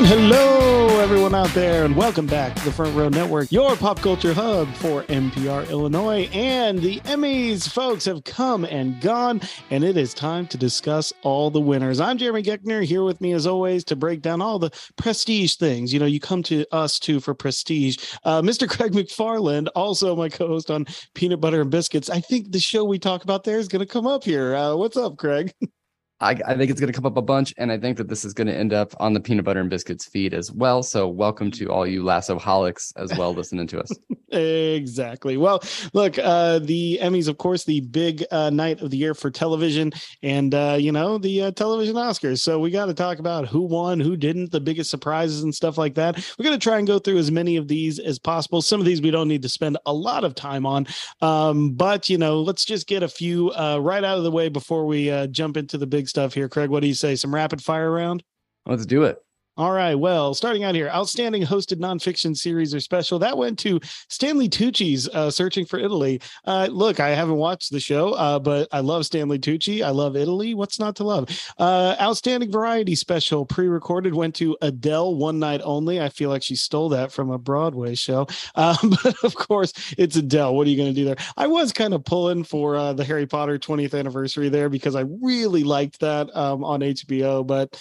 And 0.00 0.08
hello, 0.08 0.98
everyone 0.98 1.34
out 1.34 1.50
there, 1.50 1.84
and 1.84 1.94
welcome 1.94 2.24
back 2.24 2.56
to 2.56 2.64
the 2.64 2.72
Front 2.72 2.96
Row 2.96 3.10
Network, 3.10 3.52
your 3.52 3.76
pop 3.76 4.00
culture 4.00 4.32
hub 4.32 4.66
for 4.76 5.02
NPR 5.02 5.68
Illinois. 5.68 6.26
And 6.32 6.78
the 6.78 7.00
Emmys, 7.00 7.68
folks, 7.68 8.06
have 8.06 8.24
come 8.24 8.64
and 8.64 8.98
gone, 9.02 9.42
and 9.68 9.84
it 9.84 9.98
is 9.98 10.14
time 10.14 10.46
to 10.46 10.56
discuss 10.56 11.12
all 11.20 11.50
the 11.50 11.60
winners. 11.60 12.00
I'm 12.00 12.16
Jeremy 12.16 12.42
Geckner, 12.42 12.82
here 12.82 13.04
with 13.04 13.20
me 13.20 13.34
as 13.34 13.46
always 13.46 13.84
to 13.84 13.94
break 13.94 14.22
down 14.22 14.40
all 14.40 14.58
the 14.58 14.70
prestige 14.96 15.56
things. 15.56 15.92
You 15.92 16.00
know, 16.00 16.06
you 16.06 16.18
come 16.18 16.42
to 16.44 16.64
us 16.72 16.98
too 16.98 17.20
for 17.20 17.34
prestige. 17.34 17.98
Uh, 18.24 18.40
Mr. 18.40 18.66
Craig 18.66 18.92
McFarland, 18.92 19.68
also 19.74 20.16
my 20.16 20.30
co 20.30 20.46
host 20.46 20.70
on 20.70 20.86
Peanut 21.12 21.42
Butter 21.42 21.60
and 21.60 21.70
Biscuits. 21.70 22.08
I 22.08 22.20
think 22.20 22.52
the 22.52 22.58
show 22.58 22.84
we 22.84 22.98
talk 22.98 23.22
about 23.22 23.44
there 23.44 23.58
is 23.58 23.68
going 23.68 23.86
to 23.86 23.92
come 23.92 24.06
up 24.06 24.24
here. 24.24 24.56
Uh, 24.56 24.76
what's 24.76 24.96
up, 24.96 25.18
Craig? 25.18 25.52
I, 26.20 26.32
I, 26.46 26.54
think 26.54 26.70
it's 26.70 26.78
going 26.78 26.92
to 26.92 26.96
come 26.96 27.06
up 27.06 27.16
a 27.16 27.22
bunch, 27.22 27.54
and 27.56 27.72
I 27.72 27.78
think 27.78 27.96
that 27.96 28.08
this 28.08 28.26
is 28.26 28.34
going 28.34 28.46
to 28.46 28.54
end 28.54 28.74
up 28.74 28.94
on 29.00 29.14
the 29.14 29.20
peanut 29.20 29.46
butter 29.46 29.60
and 29.60 29.70
biscuits 29.70 30.04
feed 30.04 30.34
as 30.34 30.52
well. 30.52 30.82
So, 30.82 31.08
welcome 31.08 31.50
to 31.52 31.70
all 31.70 31.86
you 31.86 32.04
lasso 32.04 32.38
holics 32.38 32.92
as 32.96 33.16
well 33.16 33.32
listening 33.32 33.66
to 33.68 33.80
us. 33.80 33.90
exactly. 34.30 35.38
Well, 35.38 35.62
look, 35.94 36.18
uh, 36.18 36.58
the 36.58 36.98
Emmys, 37.00 37.26
of 37.26 37.38
course, 37.38 37.64
the 37.64 37.80
big 37.80 38.22
uh, 38.30 38.50
night 38.50 38.82
of 38.82 38.90
the 38.90 38.98
year 38.98 39.14
for 39.14 39.30
television, 39.30 39.92
and 40.22 40.54
uh, 40.54 40.76
you 40.78 40.92
know 40.92 41.16
the 41.16 41.44
uh, 41.44 41.50
television 41.52 41.96
Oscars. 41.96 42.40
So 42.40 42.60
we 42.60 42.70
got 42.70 42.86
to 42.86 42.94
talk 42.94 43.18
about 43.18 43.48
who 43.48 43.62
won, 43.62 43.98
who 43.98 44.14
didn't, 44.14 44.52
the 44.52 44.60
biggest 44.60 44.90
surprises 44.90 45.42
and 45.42 45.54
stuff 45.54 45.78
like 45.78 45.94
that. 45.94 46.16
We're 46.38 46.44
going 46.44 46.58
to 46.58 46.62
try 46.62 46.76
and 46.76 46.86
go 46.86 46.98
through 46.98 47.16
as 47.16 47.30
many 47.30 47.56
of 47.56 47.66
these 47.66 47.98
as 47.98 48.18
possible. 48.18 48.60
Some 48.60 48.78
of 48.78 48.84
these 48.84 49.00
we 49.00 49.10
don't 49.10 49.28
need 49.28 49.42
to 49.42 49.48
spend 49.48 49.78
a 49.86 49.94
lot 49.94 50.24
of 50.24 50.34
time 50.34 50.66
on, 50.66 50.86
um, 51.22 51.70
but 51.70 52.10
you 52.10 52.18
know, 52.18 52.42
let's 52.42 52.66
just 52.66 52.86
get 52.86 53.02
a 53.02 53.08
few 53.08 53.52
uh, 53.52 53.78
right 53.78 54.04
out 54.04 54.18
of 54.18 54.24
the 54.24 54.30
way 54.30 54.50
before 54.50 54.84
we 54.84 55.10
uh, 55.10 55.26
jump 55.28 55.56
into 55.56 55.78
the 55.78 55.86
big 55.86 56.09
stuff 56.10 56.34
here. 56.34 56.48
Craig, 56.48 56.68
what 56.68 56.80
do 56.80 56.88
you 56.88 56.94
say? 56.94 57.16
Some 57.16 57.34
rapid 57.34 57.62
fire 57.62 57.90
round? 57.90 58.22
Let's 58.66 58.84
do 58.84 59.04
it. 59.04 59.18
All 59.60 59.72
right. 59.72 59.94
Well, 59.94 60.32
starting 60.32 60.64
out 60.64 60.74
here, 60.74 60.88
outstanding 60.88 61.42
hosted 61.42 61.80
nonfiction 61.80 62.34
series 62.34 62.74
or 62.74 62.80
special 62.80 63.18
that 63.18 63.36
went 63.36 63.58
to 63.58 63.78
Stanley 64.08 64.48
Tucci's 64.48 65.06
uh, 65.08 65.30
Searching 65.30 65.66
for 65.66 65.78
Italy. 65.78 66.22
Uh, 66.46 66.68
look, 66.70 66.98
I 66.98 67.10
haven't 67.10 67.36
watched 67.36 67.70
the 67.70 67.78
show, 67.78 68.14
uh, 68.14 68.38
but 68.38 68.68
I 68.72 68.80
love 68.80 69.04
Stanley 69.04 69.38
Tucci. 69.38 69.84
I 69.84 69.90
love 69.90 70.16
Italy. 70.16 70.54
What's 70.54 70.78
not 70.78 70.96
to 70.96 71.04
love? 71.04 71.28
Uh, 71.58 71.94
outstanding 72.00 72.50
variety 72.50 72.94
special 72.94 73.44
pre-recorded 73.44 74.14
went 74.14 74.34
to 74.36 74.56
Adele 74.62 75.14
One 75.16 75.38
Night 75.38 75.60
Only. 75.62 76.00
I 76.00 76.08
feel 76.08 76.30
like 76.30 76.42
she 76.42 76.56
stole 76.56 76.88
that 76.88 77.12
from 77.12 77.30
a 77.30 77.36
Broadway 77.36 77.94
show, 77.94 78.28
um, 78.54 78.76
but 79.02 79.22
of 79.24 79.34
course 79.34 79.74
it's 79.98 80.16
Adele. 80.16 80.54
What 80.54 80.68
are 80.68 80.70
you 80.70 80.78
going 80.78 80.88
to 80.88 80.98
do 80.98 81.04
there? 81.04 81.18
I 81.36 81.48
was 81.48 81.70
kind 81.70 81.92
of 81.92 82.02
pulling 82.02 82.44
for 82.44 82.76
uh, 82.76 82.94
the 82.94 83.04
Harry 83.04 83.26
Potter 83.26 83.58
20th 83.58 83.98
anniversary 83.98 84.48
there 84.48 84.70
because 84.70 84.96
I 84.96 85.04
really 85.20 85.64
liked 85.64 86.00
that 86.00 86.34
um, 86.34 86.64
on 86.64 86.80
HBO, 86.80 87.46
but 87.46 87.78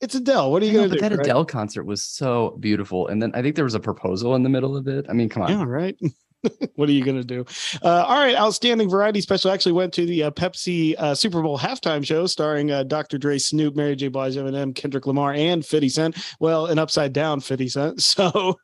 it's 0.00 0.14
Adele. 0.14 0.50
What 0.52 0.62
are 0.62 0.66
you 0.66 0.72
going 0.72 0.90
to 0.90 0.94
do? 0.96 1.00
That 1.00 1.12
right? 1.12 1.20
Adele 1.20 1.44
concert 1.44 1.84
was 1.84 2.02
so 2.02 2.56
beautiful. 2.60 3.08
And 3.08 3.20
then 3.20 3.32
I 3.34 3.42
think 3.42 3.56
there 3.56 3.64
was 3.64 3.74
a 3.74 3.80
proposal 3.80 4.34
in 4.34 4.42
the 4.42 4.48
middle 4.48 4.76
of 4.76 4.86
it. 4.88 5.06
I 5.08 5.12
mean, 5.12 5.28
come 5.28 5.42
on. 5.42 5.50
Yeah, 5.50 5.64
right. 5.64 5.96
what 6.76 6.88
are 6.88 6.92
you 6.92 7.04
going 7.04 7.16
to 7.16 7.24
do? 7.24 7.44
Uh, 7.82 8.04
all 8.06 8.18
right, 8.18 8.36
outstanding 8.36 8.88
variety 8.88 9.20
special 9.20 9.50
actually 9.50 9.72
went 9.72 9.92
to 9.92 10.06
the 10.06 10.24
uh, 10.24 10.30
Pepsi 10.30 10.94
uh, 10.98 11.14
Super 11.14 11.42
Bowl 11.42 11.58
halftime 11.58 12.04
show 12.04 12.26
starring 12.26 12.70
uh, 12.70 12.84
Dr. 12.84 13.18
Dre, 13.18 13.38
Snoop, 13.38 13.74
Mary 13.74 13.96
J. 13.96 14.08
Blige, 14.08 14.36
Eminem, 14.36 14.74
Kendrick 14.74 15.06
Lamar, 15.06 15.32
and 15.32 15.66
50 15.66 15.88
Cent. 15.88 16.16
Well, 16.38 16.66
an 16.66 16.78
upside 16.78 17.12
down 17.12 17.40
50 17.40 17.68
Cent. 17.68 17.88
So, 18.18 18.58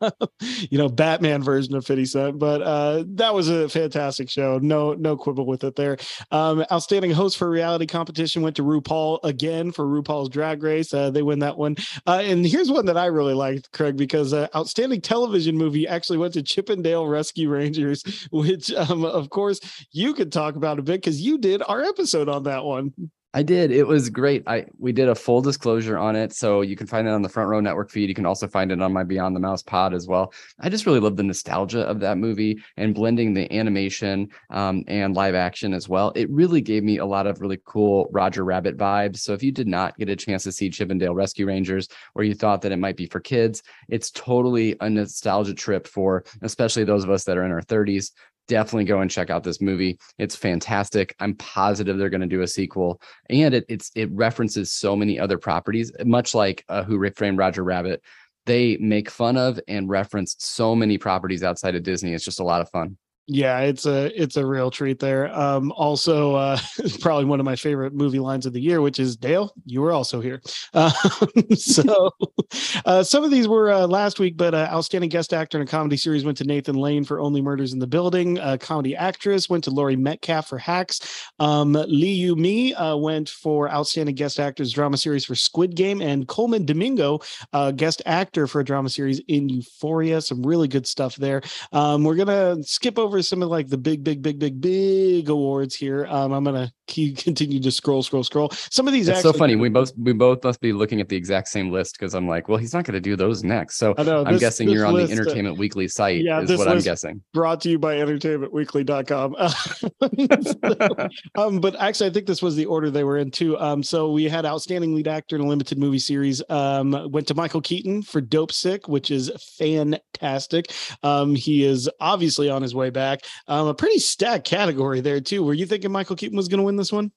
you 0.68 0.78
know, 0.78 0.88
Batman 0.88 1.42
version 1.42 1.76
of 1.76 1.86
50 1.86 2.06
Cent. 2.06 2.38
But 2.40 2.60
uh, 2.62 3.04
that 3.08 3.34
was 3.34 3.48
a 3.48 3.68
fantastic 3.68 4.28
show. 4.28 4.58
No, 4.60 4.94
no 4.94 5.16
quibble 5.16 5.46
with 5.46 5.62
it 5.62 5.76
there. 5.76 5.96
Um, 6.32 6.64
outstanding 6.72 7.12
host 7.12 7.36
for 7.36 7.48
reality 7.48 7.86
competition 7.86 8.42
went 8.42 8.56
to 8.56 8.62
RuPaul 8.62 9.20
again 9.22 9.70
for 9.70 9.84
RuPaul's 9.84 10.28
Drag 10.28 10.60
Race. 10.62 10.92
Uh, 10.92 11.10
they 11.10 11.22
win 11.22 11.38
that 11.40 11.56
one. 11.56 11.76
and 12.06 12.44
here's 12.44 12.68
one 12.70 12.86
that 12.86 12.96
I 12.96 13.06
really 13.06 13.34
liked, 13.34 13.70
Craig, 13.72 13.96
because 13.96 14.34
outstanding 14.34 15.00
television 15.00 15.56
movie 15.56 15.86
actually 15.86 16.18
went 16.18 16.34
to 16.34 16.42
Chip 16.42 16.68
'n 16.68 16.82
Dale 16.82 17.06
Rescue 17.06 17.48
Rangers 17.48 17.63
Rangers, 17.64 18.28
which, 18.30 18.72
um, 18.72 19.04
of 19.04 19.30
course, 19.30 19.60
you 19.92 20.14
could 20.14 20.32
talk 20.32 20.56
about 20.56 20.78
a 20.78 20.82
bit 20.82 21.00
because 21.00 21.20
you 21.20 21.38
did 21.38 21.62
our 21.66 21.82
episode 21.82 22.28
on 22.28 22.44
that 22.44 22.64
one. 22.64 22.92
I 23.36 23.42
did. 23.42 23.72
It 23.72 23.84
was 23.84 24.10
great. 24.10 24.44
I 24.46 24.66
we 24.78 24.92
did 24.92 25.08
a 25.08 25.14
full 25.14 25.42
disclosure 25.42 25.98
on 25.98 26.14
it, 26.14 26.32
so 26.32 26.60
you 26.60 26.76
can 26.76 26.86
find 26.86 27.08
it 27.08 27.10
on 27.10 27.20
the 27.20 27.28
Front 27.28 27.48
Row 27.48 27.58
Network 27.58 27.90
feed. 27.90 28.08
You 28.08 28.14
can 28.14 28.26
also 28.26 28.46
find 28.46 28.70
it 28.70 28.80
on 28.80 28.92
my 28.92 29.02
Beyond 29.02 29.34
the 29.34 29.40
Mouse 29.40 29.60
pod 29.60 29.92
as 29.92 30.06
well. 30.06 30.32
I 30.60 30.68
just 30.68 30.86
really 30.86 31.00
love 31.00 31.16
the 31.16 31.24
nostalgia 31.24 31.80
of 31.80 31.98
that 31.98 32.16
movie 32.16 32.62
and 32.76 32.94
blending 32.94 33.34
the 33.34 33.52
animation 33.52 34.28
um, 34.50 34.84
and 34.86 35.16
live 35.16 35.34
action 35.34 35.74
as 35.74 35.88
well. 35.88 36.12
It 36.14 36.30
really 36.30 36.60
gave 36.60 36.84
me 36.84 36.98
a 36.98 37.06
lot 37.06 37.26
of 37.26 37.40
really 37.40 37.58
cool 37.64 38.08
Roger 38.12 38.44
Rabbit 38.44 38.76
vibes. 38.76 39.18
So 39.18 39.32
if 39.32 39.42
you 39.42 39.50
did 39.50 39.66
not 39.66 39.98
get 39.98 40.08
a 40.08 40.14
chance 40.14 40.44
to 40.44 40.52
see 40.52 40.70
Chip 40.70 40.92
'n 40.92 40.98
Dale 40.98 41.14
Rescue 41.14 41.46
Rangers, 41.46 41.88
or 42.14 42.22
you 42.22 42.34
thought 42.34 42.62
that 42.62 42.70
it 42.70 42.78
might 42.78 42.96
be 42.96 43.06
for 43.06 43.18
kids, 43.18 43.64
it's 43.88 44.12
totally 44.12 44.76
a 44.80 44.88
nostalgia 44.88 45.54
trip 45.54 45.88
for 45.88 46.24
especially 46.42 46.84
those 46.84 47.02
of 47.02 47.10
us 47.10 47.24
that 47.24 47.36
are 47.36 47.44
in 47.44 47.50
our 47.50 47.62
30s 47.62 48.12
definitely 48.48 48.84
go 48.84 49.00
and 49.00 49.10
check 49.10 49.30
out 49.30 49.44
this 49.44 49.60
movie. 49.60 49.98
It's 50.18 50.36
fantastic. 50.36 51.14
I'm 51.20 51.34
positive 51.34 51.98
they're 51.98 52.10
going 52.10 52.20
to 52.20 52.26
do 52.26 52.42
a 52.42 52.48
sequel, 52.48 53.00
and 53.28 53.54
it 53.54 53.64
it's 53.68 53.90
it 53.94 54.10
references 54.12 54.72
so 54.72 54.96
many 54.96 55.18
other 55.18 55.38
properties, 55.38 55.92
much 56.04 56.34
like 56.34 56.64
uh, 56.68 56.84
Who 56.84 57.08
Framed 57.16 57.38
Roger 57.38 57.64
Rabbit. 57.64 58.02
They 58.46 58.76
make 58.76 59.08
fun 59.08 59.38
of 59.38 59.58
and 59.68 59.88
reference 59.88 60.36
so 60.38 60.74
many 60.74 60.98
properties 60.98 61.42
outside 61.42 61.74
of 61.74 61.82
Disney. 61.82 62.12
It's 62.12 62.24
just 62.24 62.40
a 62.40 62.44
lot 62.44 62.60
of 62.60 62.68
fun 62.70 62.98
yeah 63.26 63.60
it's 63.60 63.86
a 63.86 64.10
it's 64.20 64.36
a 64.36 64.44
real 64.44 64.70
treat 64.70 64.98
there 64.98 65.34
um 65.38 65.72
also 65.72 66.34
uh 66.34 66.58
probably 67.00 67.24
one 67.24 67.40
of 67.40 67.46
my 67.46 67.56
favorite 67.56 67.94
movie 67.94 68.18
lines 68.18 68.44
of 68.44 68.52
the 68.52 68.60
year 68.60 68.80
which 68.82 68.98
is 69.00 69.16
dale 69.16 69.52
you 69.64 69.80
were 69.80 69.92
also 69.92 70.20
here. 70.20 70.42
Uh, 70.74 70.90
so 71.54 72.10
uh 72.84 73.02
some 73.02 73.24
of 73.24 73.30
these 73.30 73.48
were 73.48 73.70
uh, 73.72 73.86
last 73.86 74.18
week 74.18 74.36
but 74.36 74.54
uh, 74.54 74.68
outstanding 74.70 75.08
guest 75.08 75.32
actor 75.32 75.58
in 75.58 75.62
a 75.62 75.66
comedy 75.66 75.96
series 75.96 76.24
went 76.24 76.36
to 76.36 76.44
nathan 76.44 76.74
lane 76.74 77.04
for 77.04 77.20
only 77.20 77.40
murders 77.40 77.72
in 77.72 77.78
the 77.78 77.86
building 77.86 78.38
uh, 78.40 78.56
comedy 78.60 78.94
actress 78.94 79.48
went 79.48 79.64
to 79.64 79.70
laurie 79.70 79.96
metcalf 79.96 80.48
for 80.48 80.58
hacks 80.58 81.28
um 81.38 81.72
lee 81.88 82.12
yu 82.12 82.36
mi 82.36 82.74
uh, 82.74 82.96
went 82.96 83.28
for 83.28 83.70
outstanding 83.70 84.14
guest 84.14 84.38
actors 84.38 84.72
drama 84.72 84.96
series 84.96 85.24
for 85.24 85.34
squid 85.34 85.74
game 85.74 86.02
and 86.02 86.28
colman 86.28 86.64
domingo 86.66 87.18
uh 87.52 87.70
guest 87.70 88.02
actor 88.06 88.46
for 88.46 88.60
a 88.60 88.64
drama 88.64 88.88
series 88.88 89.20
in 89.28 89.48
euphoria 89.48 90.20
some 90.20 90.42
really 90.42 90.68
good 90.68 90.86
stuff 90.86 91.16
there. 91.16 91.42
Um 91.72 92.04
we're 92.04 92.16
gonna 92.16 92.62
skip 92.62 92.98
over 92.98 93.13
over 93.14 93.22
some 93.22 93.42
of 93.42 93.48
like 93.48 93.68
the 93.68 93.78
big, 93.78 94.02
big, 94.02 94.22
big, 94.22 94.40
big, 94.40 94.60
big 94.60 95.28
awards 95.28 95.74
here. 95.74 96.06
Um, 96.06 96.32
I'm 96.32 96.42
gonna 96.44 96.72
keep 96.86 97.16
continue 97.24 97.60
to 97.60 97.70
scroll, 97.70 98.02
scroll, 98.02 98.24
scroll. 98.24 98.50
Some 98.50 98.88
of 98.88 98.92
these. 98.92 99.08
It's 99.08 99.22
so 99.22 99.32
funny. 99.32 99.56
We 99.56 99.68
both 99.68 99.92
we 99.96 100.12
both 100.12 100.42
must 100.42 100.60
be 100.60 100.72
looking 100.72 101.00
at 101.00 101.08
the 101.08 101.16
exact 101.16 101.48
same 101.48 101.70
list 101.70 101.96
because 101.98 102.14
I'm 102.14 102.26
like, 102.26 102.48
well, 102.48 102.58
he's 102.58 102.74
not 102.74 102.84
to 102.86 103.00
do 103.00 103.14
those 103.16 103.44
next. 103.44 103.76
So 103.76 103.94
know, 103.98 104.24
I'm 104.24 104.38
guessing 104.38 104.68
you're 104.68 104.84
on 104.86 104.94
the 104.94 105.04
uh, 105.04 105.08
Entertainment 105.08 105.56
uh, 105.56 105.60
Weekly 105.60 105.86
site. 105.88 106.22
Yeah, 106.24 106.40
is 106.40 106.58
what 106.58 106.66
I'm 106.68 106.80
guessing. 106.80 107.22
Brought 107.32 107.60
to 107.62 107.70
you 107.70 107.78
by 107.78 107.96
EntertainmentWeekly.com. 107.96 109.36
um, 111.36 111.60
but 111.60 111.76
actually, 111.80 112.10
I 112.10 112.12
think 112.12 112.26
this 112.26 112.42
was 112.42 112.56
the 112.56 112.66
order 112.66 112.90
they 112.90 113.04
were 113.04 113.18
in 113.18 113.30
too. 113.30 113.56
Um, 113.58 113.82
so 113.82 114.10
we 114.10 114.24
had 114.24 114.44
outstanding 114.44 114.94
lead 114.94 115.08
actor 115.08 115.36
in 115.36 115.42
a 115.42 115.46
limited 115.46 115.78
movie 115.78 115.98
series. 116.00 116.42
Um, 116.50 117.10
went 117.10 117.28
to 117.28 117.34
Michael 117.34 117.60
Keaton 117.60 118.02
for 118.02 118.20
Dopesick, 118.20 118.88
which 118.88 119.10
is 119.10 119.30
fantastic. 119.58 120.72
Um, 121.02 121.34
he 121.34 121.64
is 121.64 121.88
obviously 122.00 122.50
on 122.50 122.62
his 122.62 122.74
way 122.74 122.90
back 122.90 123.03
back. 123.04 123.20
Um, 123.48 123.66
a 123.66 123.74
pretty 123.74 123.98
stacked 123.98 124.46
category 124.46 125.00
there 125.00 125.20
too. 125.20 125.44
Were 125.44 125.54
you 125.54 125.66
thinking 125.66 125.92
Michael 125.92 126.16
Keaton 126.16 126.36
was 126.36 126.48
going 126.48 126.58
to 126.58 126.64
win 126.64 126.76
this 126.76 126.92
one? 126.92 127.12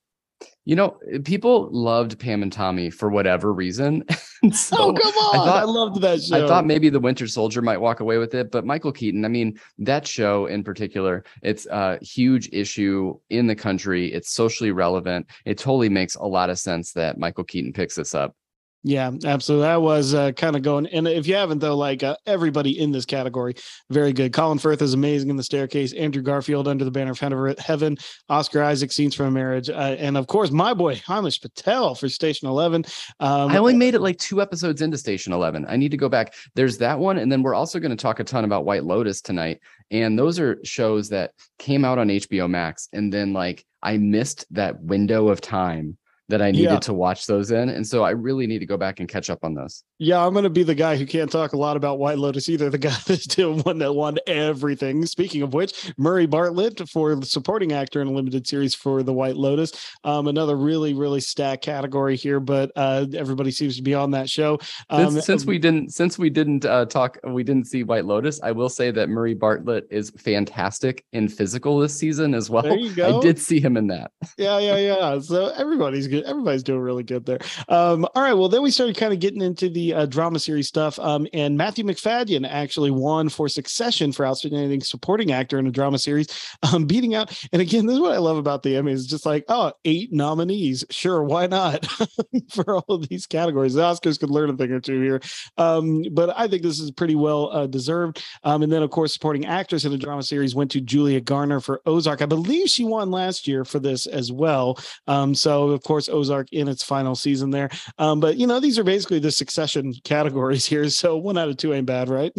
You 0.64 0.76
know, 0.76 0.98
people 1.24 1.68
loved 1.72 2.18
Pam 2.18 2.42
and 2.42 2.52
Tommy 2.52 2.90
for 2.90 3.08
whatever 3.08 3.52
reason. 3.52 4.04
so 4.52 4.76
oh, 4.78 4.92
come 4.92 5.14
on. 5.14 5.34
I, 5.34 5.44
thought, 5.44 5.62
I 5.62 5.64
loved 5.64 6.00
that 6.02 6.22
show. 6.22 6.44
I 6.44 6.46
thought 6.46 6.66
maybe 6.66 6.90
the 6.90 7.00
Winter 7.00 7.26
Soldier 7.26 7.62
might 7.62 7.78
walk 7.78 8.00
away 8.00 8.18
with 8.18 8.34
it, 8.34 8.52
but 8.52 8.66
Michael 8.66 8.92
Keaton, 8.92 9.24
I 9.24 9.28
mean, 9.28 9.58
that 9.78 10.06
show 10.06 10.46
in 10.46 10.62
particular, 10.62 11.24
it's 11.42 11.66
a 11.66 11.98
huge 12.04 12.50
issue 12.52 13.18
in 13.30 13.46
the 13.46 13.56
country. 13.56 14.12
It's 14.12 14.30
socially 14.30 14.70
relevant. 14.70 15.26
It 15.46 15.58
totally 15.58 15.88
makes 15.88 16.14
a 16.16 16.24
lot 16.24 16.50
of 16.50 16.58
sense 16.58 16.92
that 16.92 17.18
Michael 17.18 17.44
Keaton 17.44 17.72
picks 17.72 17.94
this 17.94 18.14
up. 18.14 18.36
Yeah, 18.84 19.10
absolutely. 19.24 19.66
That 19.66 19.82
was 19.82 20.14
uh, 20.14 20.30
kind 20.32 20.54
of 20.54 20.62
going. 20.62 20.86
And 20.86 21.08
if 21.08 21.26
you 21.26 21.34
haven't, 21.34 21.58
though, 21.58 21.76
like 21.76 22.04
uh, 22.04 22.16
everybody 22.26 22.78
in 22.78 22.92
this 22.92 23.04
category, 23.04 23.56
very 23.90 24.12
good. 24.12 24.32
Colin 24.32 24.58
Firth 24.58 24.80
is 24.82 24.94
amazing 24.94 25.30
in 25.30 25.36
the 25.36 25.42
staircase. 25.42 25.92
Andrew 25.94 26.22
Garfield 26.22 26.68
under 26.68 26.84
the 26.84 26.90
banner 26.90 27.10
of 27.10 27.58
heaven. 27.58 27.96
Oscar 28.28 28.62
Isaac 28.62 28.92
scenes 28.92 29.16
from 29.16 29.26
a 29.26 29.30
marriage, 29.32 29.68
uh, 29.68 29.96
and 29.98 30.16
of 30.16 30.28
course, 30.28 30.52
my 30.52 30.74
boy 30.74 30.94
Himesh 30.94 31.42
Patel 31.42 31.96
for 31.96 32.08
Station 32.08 32.46
Eleven. 32.46 32.84
Um, 33.18 33.50
I 33.50 33.56
only 33.56 33.74
made 33.74 33.94
it 33.94 34.00
like 34.00 34.16
two 34.18 34.40
episodes 34.40 34.80
into 34.80 34.96
Station 34.96 35.32
Eleven. 35.32 35.66
I 35.68 35.76
need 35.76 35.90
to 35.90 35.96
go 35.96 36.08
back. 36.08 36.34
There's 36.54 36.78
that 36.78 36.98
one, 36.98 37.18
and 37.18 37.32
then 37.32 37.42
we're 37.42 37.54
also 37.54 37.80
going 37.80 37.90
to 37.90 37.96
talk 37.96 38.20
a 38.20 38.24
ton 38.24 38.44
about 38.44 38.64
White 38.64 38.84
Lotus 38.84 39.20
tonight. 39.20 39.60
And 39.90 40.16
those 40.16 40.38
are 40.38 40.64
shows 40.64 41.08
that 41.08 41.32
came 41.58 41.84
out 41.84 41.98
on 41.98 42.08
HBO 42.08 42.48
Max, 42.48 42.88
and 42.92 43.12
then 43.12 43.32
like 43.32 43.64
I 43.82 43.96
missed 43.96 44.46
that 44.52 44.80
window 44.80 45.28
of 45.28 45.40
time 45.40 45.98
that 46.28 46.42
I 46.42 46.50
needed 46.50 46.64
Yeah. 46.70 46.78
to 46.80 46.92
watch 46.94 47.26
those 47.26 47.50
in. 47.50 47.68
And 47.70 47.86
so 47.86 48.04
I 48.04 48.10
really 48.10 48.46
need 48.46 48.58
to 48.58 48.66
go 48.66 48.76
back 48.76 49.00
and 49.00 49.08
catch 49.08 49.30
up 49.30 49.38
on 49.42 49.54
those. 49.54 49.82
Yeah, 49.98 50.24
I'm 50.24 50.34
gonna 50.34 50.50
be 50.50 50.62
the 50.62 50.74
guy 50.74 50.96
who 50.96 51.06
can't 51.06 51.30
talk 51.30 51.54
a 51.54 51.56
lot 51.56 51.76
about 51.76 51.98
White 51.98 52.18
Lotus 52.18 52.48
either. 52.48 52.68
The 52.70 52.78
guy 52.78 52.94
that's 53.06 53.26
the 53.34 53.50
one 53.52 53.78
that 53.78 53.92
won 53.94 54.18
everything. 54.26 55.04
Speaking 55.06 55.42
of 55.42 55.54
which, 55.54 55.92
Murray 55.96 56.26
Bartlett 56.26 56.88
for 56.88 57.14
the 57.14 57.26
supporting 57.26 57.72
actor 57.72 58.00
in 58.02 58.08
a 58.08 58.12
limited 58.12 58.46
series 58.46 58.74
for 58.74 59.02
the 59.02 59.12
White 59.12 59.36
Lotus. 59.36 59.72
Um, 60.04 60.28
another 60.28 60.56
really, 60.56 60.94
really 60.94 61.20
stacked 61.20 61.64
category 61.64 62.16
here, 62.16 62.40
but 62.40 62.70
uh, 62.76 63.06
everybody 63.14 63.50
seems 63.50 63.76
to 63.76 63.82
be 63.82 63.94
on 63.94 64.10
that 64.12 64.28
show. 64.28 64.58
Um, 64.90 65.12
Since, 65.12 65.26
since 65.26 65.44
we 65.46 65.58
didn't 65.58 65.92
since 65.94 66.18
we 66.18 66.30
didn't 66.30 66.64
uh, 66.64 66.84
talk 66.86 67.18
we 67.26 67.42
didn't 67.42 67.66
see 67.66 67.82
White 67.84 68.04
Lotus, 68.04 68.40
I 68.42 68.52
will 68.52 68.68
say 68.68 68.90
that 68.90 69.08
Murray 69.08 69.34
Bartlett 69.34 69.86
is 69.90 70.10
fantastic 70.18 71.04
in 71.12 71.28
physical 71.28 71.78
this 71.78 71.94
season 71.96 72.34
as 72.34 72.50
well. 72.50 72.62
There 72.62 72.76
you 72.76 72.94
go. 72.94 73.18
I 73.18 73.22
did 73.22 73.38
see 73.38 73.60
him 73.60 73.76
in 73.76 73.86
that. 73.88 74.10
yeah, 74.36 74.58
yeah, 74.58 74.76
yeah. 74.76 75.18
So 75.20 75.48
everybody's 75.56 76.06
good. 76.06 76.17
Everybody's 76.24 76.62
doing 76.62 76.80
really 76.80 77.02
good 77.02 77.26
there. 77.26 77.38
Um, 77.68 78.06
all 78.14 78.22
right. 78.22 78.34
Well, 78.34 78.48
then 78.48 78.62
we 78.62 78.70
started 78.70 78.96
kind 78.96 79.12
of 79.12 79.20
getting 79.20 79.42
into 79.42 79.68
the 79.68 79.94
uh, 79.94 80.06
drama 80.06 80.38
series 80.38 80.68
stuff. 80.68 80.98
Um, 80.98 81.26
and 81.32 81.56
Matthew 81.56 81.84
Macfadyen 81.84 82.48
actually 82.48 82.90
won 82.90 83.28
for 83.28 83.48
Succession 83.48 84.12
for 84.12 84.26
outstanding 84.26 84.80
supporting 84.80 85.32
actor 85.32 85.58
in 85.58 85.66
a 85.66 85.70
drama 85.70 85.98
series, 85.98 86.28
um, 86.72 86.86
beating 86.86 87.14
out. 87.14 87.36
And 87.52 87.62
again, 87.62 87.86
this 87.86 87.94
is 87.94 88.00
what 88.00 88.12
I 88.12 88.18
love 88.18 88.36
about 88.36 88.62
the 88.62 88.74
Emmys. 88.74 89.06
Just 89.06 89.26
like, 89.26 89.44
oh, 89.48 89.72
eight 89.84 90.12
nominees. 90.12 90.84
Sure, 90.90 91.22
why 91.22 91.46
not 91.46 91.86
for 92.50 92.76
all 92.76 92.84
of 92.88 93.08
these 93.08 93.26
categories? 93.26 93.74
The 93.74 93.82
Oscars 93.82 94.18
could 94.18 94.30
learn 94.30 94.50
a 94.50 94.56
thing 94.56 94.72
or 94.72 94.80
two 94.80 95.00
here. 95.00 95.20
Um, 95.56 96.02
but 96.12 96.36
I 96.36 96.48
think 96.48 96.62
this 96.62 96.80
is 96.80 96.90
pretty 96.90 97.14
well 97.14 97.50
uh, 97.52 97.66
deserved. 97.66 98.22
Um, 98.44 98.62
and 98.62 98.72
then, 98.72 98.82
of 98.82 98.90
course, 98.90 99.12
supporting 99.12 99.46
actress 99.46 99.84
in 99.84 99.92
a 99.92 99.98
drama 99.98 100.22
series 100.22 100.54
went 100.54 100.70
to 100.72 100.80
Julia 100.80 101.20
Garner 101.20 101.60
for 101.60 101.80
Ozark. 101.86 102.22
I 102.22 102.26
believe 102.26 102.68
she 102.68 102.84
won 102.84 103.10
last 103.10 103.46
year 103.46 103.64
for 103.64 103.78
this 103.78 104.06
as 104.06 104.32
well. 104.32 104.78
Um, 105.06 105.34
so, 105.34 105.70
of 105.70 105.82
course, 105.82 106.07
Ozark 106.08 106.52
in 106.52 106.68
its 106.68 106.82
final 106.82 107.14
season 107.14 107.50
there. 107.50 107.70
Um, 107.98 108.20
but, 108.20 108.36
you 108.36 108.46
know, 108.46 108.60
these 108.60 108.78
are 108.78 108.84
basically 108.84 109.18
the 109.18 109.32
succession 109.32 109.92
categories 110.04 110.66
here. 110.66 110.88
So, 110.90 111.16
one 111.16 111.38
out 111.38 111.48
of 111.48 111.56
two 111.56 111.74
ain't 111.74 111.86
bad, 111.86 112.08
right? 112.08 112.32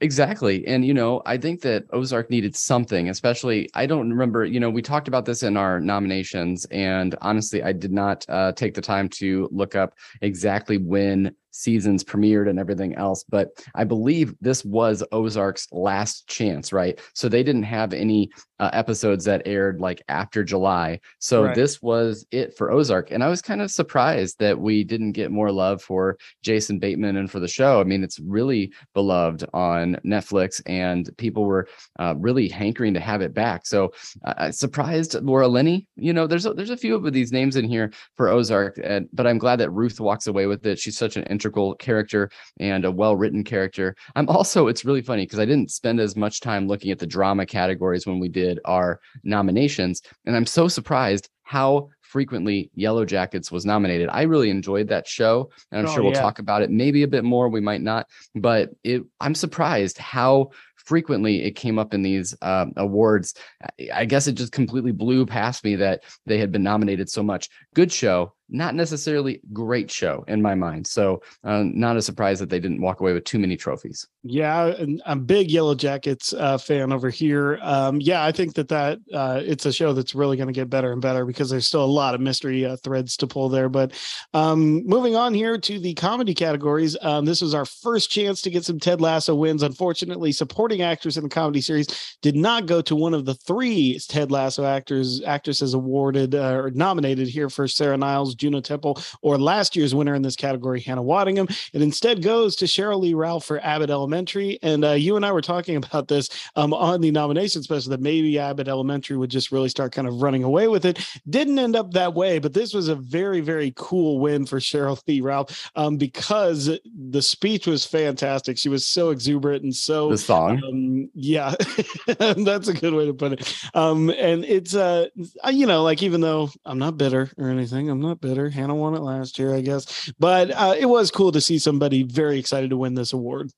Exactly. 0.00 0.66
And, 0.66 0.84
you 0.84 0.94
know, 0.94 1.20
I 1.26 1.36
think 1.36 1.60
that 1.62 1.84
Ozark 1.92 2.30
needed 2.30 2.56
something, 2.56 3.08
especially. 3.08 3.68
I 3.74 3.86
don't 3.86 4.08
remember, 4.08 4.44
you 4.44 4.60
know, 4.60 4.70
we 4.70 4.82
talked 4.82 5.08
about 5.08 5.24
this 5.24 5.42
in 5.42 5.56
our 5.56 5.80
nominations. 5.80 6.64
And 6.70 7.14
honestly, 7.20 7.62
I 7.62 7.72
did 7.72 7.92
not 7.92 8.24
uh, 8.28 8.52
take 8.52 8.74
the 8.74 8.80
time 8.80 9.08
to 9.10 9.48
look 9.52 9.74
up 9.74 9.94
exactly 10.22 10.78
when 10.78 11.34
seasons 11.50 12.04
premiered 12.04 12.48
and 12.48 12.58
everything 12.58 12.94
else. 12.96 13.24
But 13.28 13.48
I 13.74 13.84
believe 13.84 14.34
this 14.40 14.64
was 14.64 15.02
Ozark's 15.12 15.66
last 15.72 16.26
chance, 16.28 16.72
right? 16.72 17.00
So 17.14 17.28
they 17.28 17.42
didn't 17.42 17.64
have 17.64 17.92
any 17.92 18.30
uh, 18.58 18.70
episodes 18.72 19.24
that 19.24 19.42
aired 19.46 19.80
like 19.80 20.02
after 20.08 20.44
July. 20.44 21.00
So 21.18 21.44
Right. 21.44 21.54
this 21.54 21.80
was 21.80 22.26
it 22.30 22.56
for 22.56 22.70
Ozark. 22.70 23.10
And 23.10 23.24
I 23.24 23.28
was 23.28 23.40
kind 23.40 23.62
of 23.62 23.70
surprised 23.70 24.38
that 24.38 24.58
we 24.58 24.84
didn't 24.84 25.12
get 25.12 25.30
more 25.30 25.50
love 25.50 25.82
for 25.82 26.18
Jason 26.42 26.78
Bateman 26.78 27.16
and 27.16 27.30
for 27.30 27.40
the 27.40 27.48
show. 27.48 27.80
I 27.80 27.84
mean, 27.84 28.04
it's 28.04 28.20
really 28.20 28.72
beloved 28.94 29.44
on 29.54 29.96
Netflix 30.04 30.60
and 30.66 31.10
people 31.16 31.44
were 31.44 31.68
uh, 31.98 32.14
really 32.18 32.48
hankering 32.48 32.92
to 32.94 33.00
have 33.00 33.22
it 33.22 33.32
back. 33.32 33.66
So 33.66 33.92
uh, 34.24 34.34
I 34.36 34.50
surprised 34.50 35.14
Laura 35.22 35.48
Linney. 35.48 35.86
You 35.96 36.12
know, 36.12 36.26
there's 36.26 36.44
a, 36.46 36.52
there's 36.52 36.70
a 36.70 36.76
few 36.76 36.94
of 36.94 37.10
these 37.12 37.32
names 37.32 37.56
in 37.56 37.64
here 37.64 37.90
for 38.16 38.28
Ozark, 38.28 38.78
and, 38.82 39.08
but 39.12 39.26
I'm 39.26 39.38
glad 39.38 39.56
that 39.60 39.70
Ruth 39.70 40.00
walks 40.00 40.26
away 40.26 40.46
with 40.46 40.66
it. 40.66 40.78
She's 40.78 40.98
such 40.98 41.16
an 41.16 41.24
integral 41.40 41.74
character 41.76 42.30
and 42.58 42.84
a 42.84 42.90
well 42.90 43.16
written 43.16 43.42
character. 43.42 43.96
I'm 44.14 44.28
also, 44.28 44.66
it's 44.68 44.84
really 44.84 45.00
funny 45.00 45.22
because 45.24 45.38
I 45.38 45.46
didn't 45.46 45.70
spend 45.70 45.98
as 45.98 46.14
much 46.16 46.40
time 46.40 46.68
looking 46.68 46.90
at 46.90 46.98
the 46.98 47.06
drama 47.06 47.46
categories 47.46 48.06
when 48.06 48.20
we 48.20 48.28
did 48.28 48.60
our 48.66 49.00
nominations. 49.24 50.02
And 50.26 50.36
I'm 50.36 50.46
so 50.46 50.68
surprised 50.68 51.30
how 51.42 51.88
frequently 52.02 52.70
Yellow 52.74 53.04
Jackets 53.04 53.50
was 53.50 53.64
nominated. 53.64 54.08
I 54.12 54.22
really 54.22 54.50
enjoyed 54.50 54.88
that 54.88 55.08
show. 55.08 55.50
And 55.72 55.80
I'm 55.80 55.86
Oh, 55.86 55.94
sure 55.94 56.02
we'll 56.02 56.12
yeah. 56.12 56.20
talk 56.20 56.38
about 56.40 56.62
it 56.62 56.70
maybe 56.70 57.04
a 57.04 57.08
bit 57.08 57.24
more. 57.24 57.48
We 57.48 57.60
might 57.60 57.80
not, 57.82 58.06
but 58.34 58.70
it, 58.84 59.02
I'm 59.20 59.34
surprised 59.34 59.96
how 59.98 60.50
frequently 60.76 61.44
it 61.44 61.52
came 61.52 61.78
up 61.78 61.94
in 61.94 62.02
these 62.02 62.34
um, 62.42 62.72
awards. 62.76 63.34
I- 63.62 63.88
I 64.00 64.04
guess 64.06 64.26
it 64.26 64.32
just 64.32 64.50
completely 64.52 64.92
blew 64.92 65.24
past 65.26 65.62
me 65.64 65.76
that 65.76 66.02
they 66.26 66.38
had 66.38 66.50
been 66.50 66.62
nominated 66.64 67.08
so 67.08 67.22
much. 67.22 67.48
Good 67.74 67.92
show, 67.92 68.34
not 68.50 68.74
necessarily 68.74 69.40
great 69.52 69.90
show 69.90 70.24
in 70.26 70.42
my 70.42 70.54
mind. 70.54 70.86
So, 70.86 71.22
uh, 71.44 71.62
not 71.64 71.96
a 71.96 72.02
surprise 72.02 72.40
that 72.40 72.50
they 72.50 72.58
didn't 72.58 72.80
walk 72.80 73.00
away 73.00 73.12
with 73.12 73.24
too 73.24 73.38
many 73.38 73.56
trophies. 73.56 74.06
Yeah, 74.22 74.74
I'm 75.06 75.24
big 75.24 75.50
Yellow 75.50 75.74
Jackets 75.74 76.32
uh, 76.32 76.58
fan 76.58 76.92
over 76.92 77.08
here. 77.08 77.58
Um, 77.62 78.00
yeah, 78.00 78.24
I 78.24 78.32
think 78.32 78.54
that 78.54 78.68
that 78.68 78.98
uh, 79.14 79.40
it's 79.42 79.66
a 79.66 79.72
show 79.72 79.92
that's 79.92 80.14
really 80.14 80.36
going 80.36 80.48
to 80.48 80.52
get 80.52 80.68
better 80.68 80.92
and 80.92 81.00
better 81.00 81.24
because 81.24 81.48
there's 81.48 81.66
still 81.66 81.84
a 81.84 81.86
lot 81.86 82.14
of 82.14 82.20
mystery 82.20 82.66
uh, 82.66 82.76
threads 82.76 83.16
to 83.18 83.26
pull 83.26 83.48
there. 83.48 83.68
But 83.68 83.92
um, 84.34 84.84
moving 84.86 85.16
on 85.16 85.32
here 85.32 85.56
to 85.56 85.78
the 85.78 85.94
comedy 85.94 86.34
categories, 86.34 86.96
um, 87.02 87.24
this 87.24 87.40
was 87.40 87.54
our 87.54 87.64
first 87.64 88.10
chance 88.10 88.42
to 88.42 88.50
get 88.50 88.64
some 88.64 88.80
Ted 88.80 89.00
Lasso 89.00 89.34
wins. 89.34 89.62
Unfortunately, 89.62 90.32
supporting 90.32 90.82
actress 90.82 91.16
in 91.16 91.22
the 91.22 91.30
comedy 91.30 91.60
series 91.60 91.86
did 92.20 92.36
not 92.36 92.66
go 92.66 92.82
to 92.82 92.96
one 92.96 93.14
of 93.14 93.24
the 93.24 93.34
three 93.34 93.98
Ted 94.08 94.30
Lasso 94.30 94.64
actors 94.64 95.22
actresses 95.22 95.72
awarded 95.72 96.34
uh, 96.34 96.54
or 96.54 96.70
nominated 96.72 97.28
here 97.28 97.48
for 97.48 97.59
Sarah 97.66 97.96
Niles, 97.96 98.34
Juno 98.34 98.60
Temple, 98.60 99.00
or 99.22 99.38
last 99.38 99.76
year's 99.76 99.94
winner 99.94 100.14
in 100.14 100.22
this 100.22 100.36
category, 100.36 100.80
Hannah 100.80 101.02
Waddingham. 101.02 101.50
It 101.72 101.82
instead 101.82 102.22
goes 102.22 102.56
to 102.56 102.64
Cheryl 102.66 103.00
Lee 103.00 103.14
Ralph 103.14 103.44
for 103.44 103.60
Abbott 103.64 103.90
Elementary. 103.90 104.58
And 104.62 104.84
uh, 104.84 104.92
you 104.92 105.16
and 105.16 105.24
I 105.24 105.32
were 105.32 105.42
talking 105.42 105.76
about 105.76 106.08
this 106.08 106.28
um, 106.56 106.72
on 106.72 107.00
the 107.00 107.10
nomination 107.10 107.62
special 107.62 107.90
that 107.90 108.00
maybe 108.00 108.38
Abbott 108.38 108.68
Elementary 108.68 109.16
would 109.16 109.30
just 109.30 109.52
really 109.52 109.68
start 109.68 109.92
kind 109.92 110.08
of 110.08 110.22
running 110.22 110.44
away 110.44 110.68
with 110.68 110.84
it. 110.84 110.98
Didn't 111.28 111.58
end 111.58 111.76
up 111.76 111.92
that 111.92 112.14
way, 112.14 112.38
but 112.38 112.52
this 112.54 112.74
was 112.74 112.88
a 112.88 112.94
very, 112.94 113.40
very 113.40 113.72
cool 113.76 114.18
win 114.20 114.46
for 114.46 114.58
Cheryl 114.58 115.00
Lee 115.06 115.20
Ralph 115.20 115.70
um, 115.76 115.96
because 115.96 116.70
the 116.84 117.22
speech 117.22 117.66
was 117.66 117.84
fantastic. 117.84 118.58
She 118.58 118.68
was 118.68 118.86
so 118.86 119.10
exuberant 119.10 119.62
and 119.62 119.74
so 119.74 120.10
The 120.10 120.18
song. 120.18 120.62
um, 120.64 121.10
yeah, 121.14 121.54
that's 122.06 122.68
a 122.68 122.74
good 122.74 122.94
way 122.94 123.06
to 123.06 123.14
put 123.14 123.32
it. 123.32 123.54
Um, 123.74 124.10
and 124.10 124.44
it's 124.44 124.74
uh, 124.74 125.06
you 125.50 125.66
know, 125.66 125.82
like 125.82 126.02
even 126.02 126.20
though 126.20 126.50
I'm 126.64 126.78
not 126.78 126.96
bitter 126.96 127.30
or 127.38 127.49
anything, 127.50 127.90
I'm 127.90 128.00
not 128.00 128.20
bitter. 128.20 128.48
Hannah 128.48 128.74
won 128.74 128.94
it 128.94 129.00
last 129.00 129.38
year, 129.38 129.54
I 129.54 129.60
guess, 129.60 130.10
but 130.18 130.50
uh, 130.50 130.74
it 130.78 130.86
was 130.86 131.10
cool 131.10 131.32
to 131.32 131.40
see 131.40 131.58
somebody 131.58 132.02
very 132.02 132.38
excited 132.38 132.70
to 132.70 132.76
win 132.76 132.94
this 132.94 133.12
award. 133.12 133.50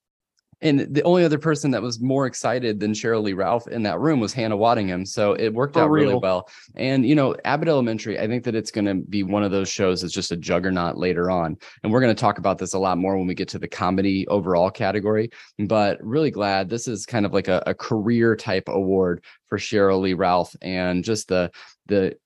And 0.62 0.94
the 0.94 1.02
only 1.02 1.24
other 1.24 1.40
person 1.40 1.72
that 1.72 1.82
was 1.82 2.00
more 2.00 2.26
excited 2.26 2.78
than 2.78 2.92
Cheryl 2.92 3.24
Lee 3.24 3.32
Ralph 3.32 3.66
in 3.66 3.82
that 3.82 3.98
room 3.98 4.20
was 4.20 4.32
Hannah 4.32 4.56
Waddingham. 4.56 5.06
So 5.06 5.32
it 5.32 5.52
worked 5.52 5.74
For 5.74 5.80
out 5.80 5.90
really 5.90 6.14
well. 6.14 6.48
And, 6.76 7.04
you 7.04 7.16
know, 7.16 7.34
Abbott 7.44 7.66
Elementary, 7.66 8.20
I 8.20 8.28
think 8.28 8.44
that 8.44 8.54
it's 8.54 8.70
going 8.70 8.84
to 8.84 8.94
be 8.94 9.24
one 9.24 9.42
of 9.42 9.50
those 9.50 9.68
shows 9.68 10.00
that's 10.00 10.14
just 10.14 10.30
a 10.30 10.36
juggernaut 10.36 10.96
later 10.96 11.32
on. 11.32 11.58
And 11.82 11.92
we're 11.92 12.00
going 12.00 12.14
to 12.14 12.20
talk 12.20 12.38
about 12.38 12.58
this 12.58 12.74
a 12.74 12.78
lot 12.78 12.96
more 12.96 13.18
when 13.18 13.26
we 13.26 13.34
get 13.34 13.48
to 13.48 13.58
the 13.58 13.66
comedy 13.66 14.24
overall 14.28 14.70
category. 14.70 15.30
But 15.58 15.98
really 16.00 16.30
glad 16.30 16.68
this 16.68 16.86
is 16.86 17.06
kind 17.06 17.26
of 17.26 17.32
like 17.32 17.48
a, 17.48 17.60
a 17.66 17.74
career 17.74 18.36
type 18.36 18.68
award 18.68 19.24
for 19.48 19.58
Cheryl 19.58 20.00
Lee 20.00 20.14
Ralph 20.14 20.54
and 20.62 21.02
just 21.02 21.26
the, 21.26 21.50
the, 21.87 22.16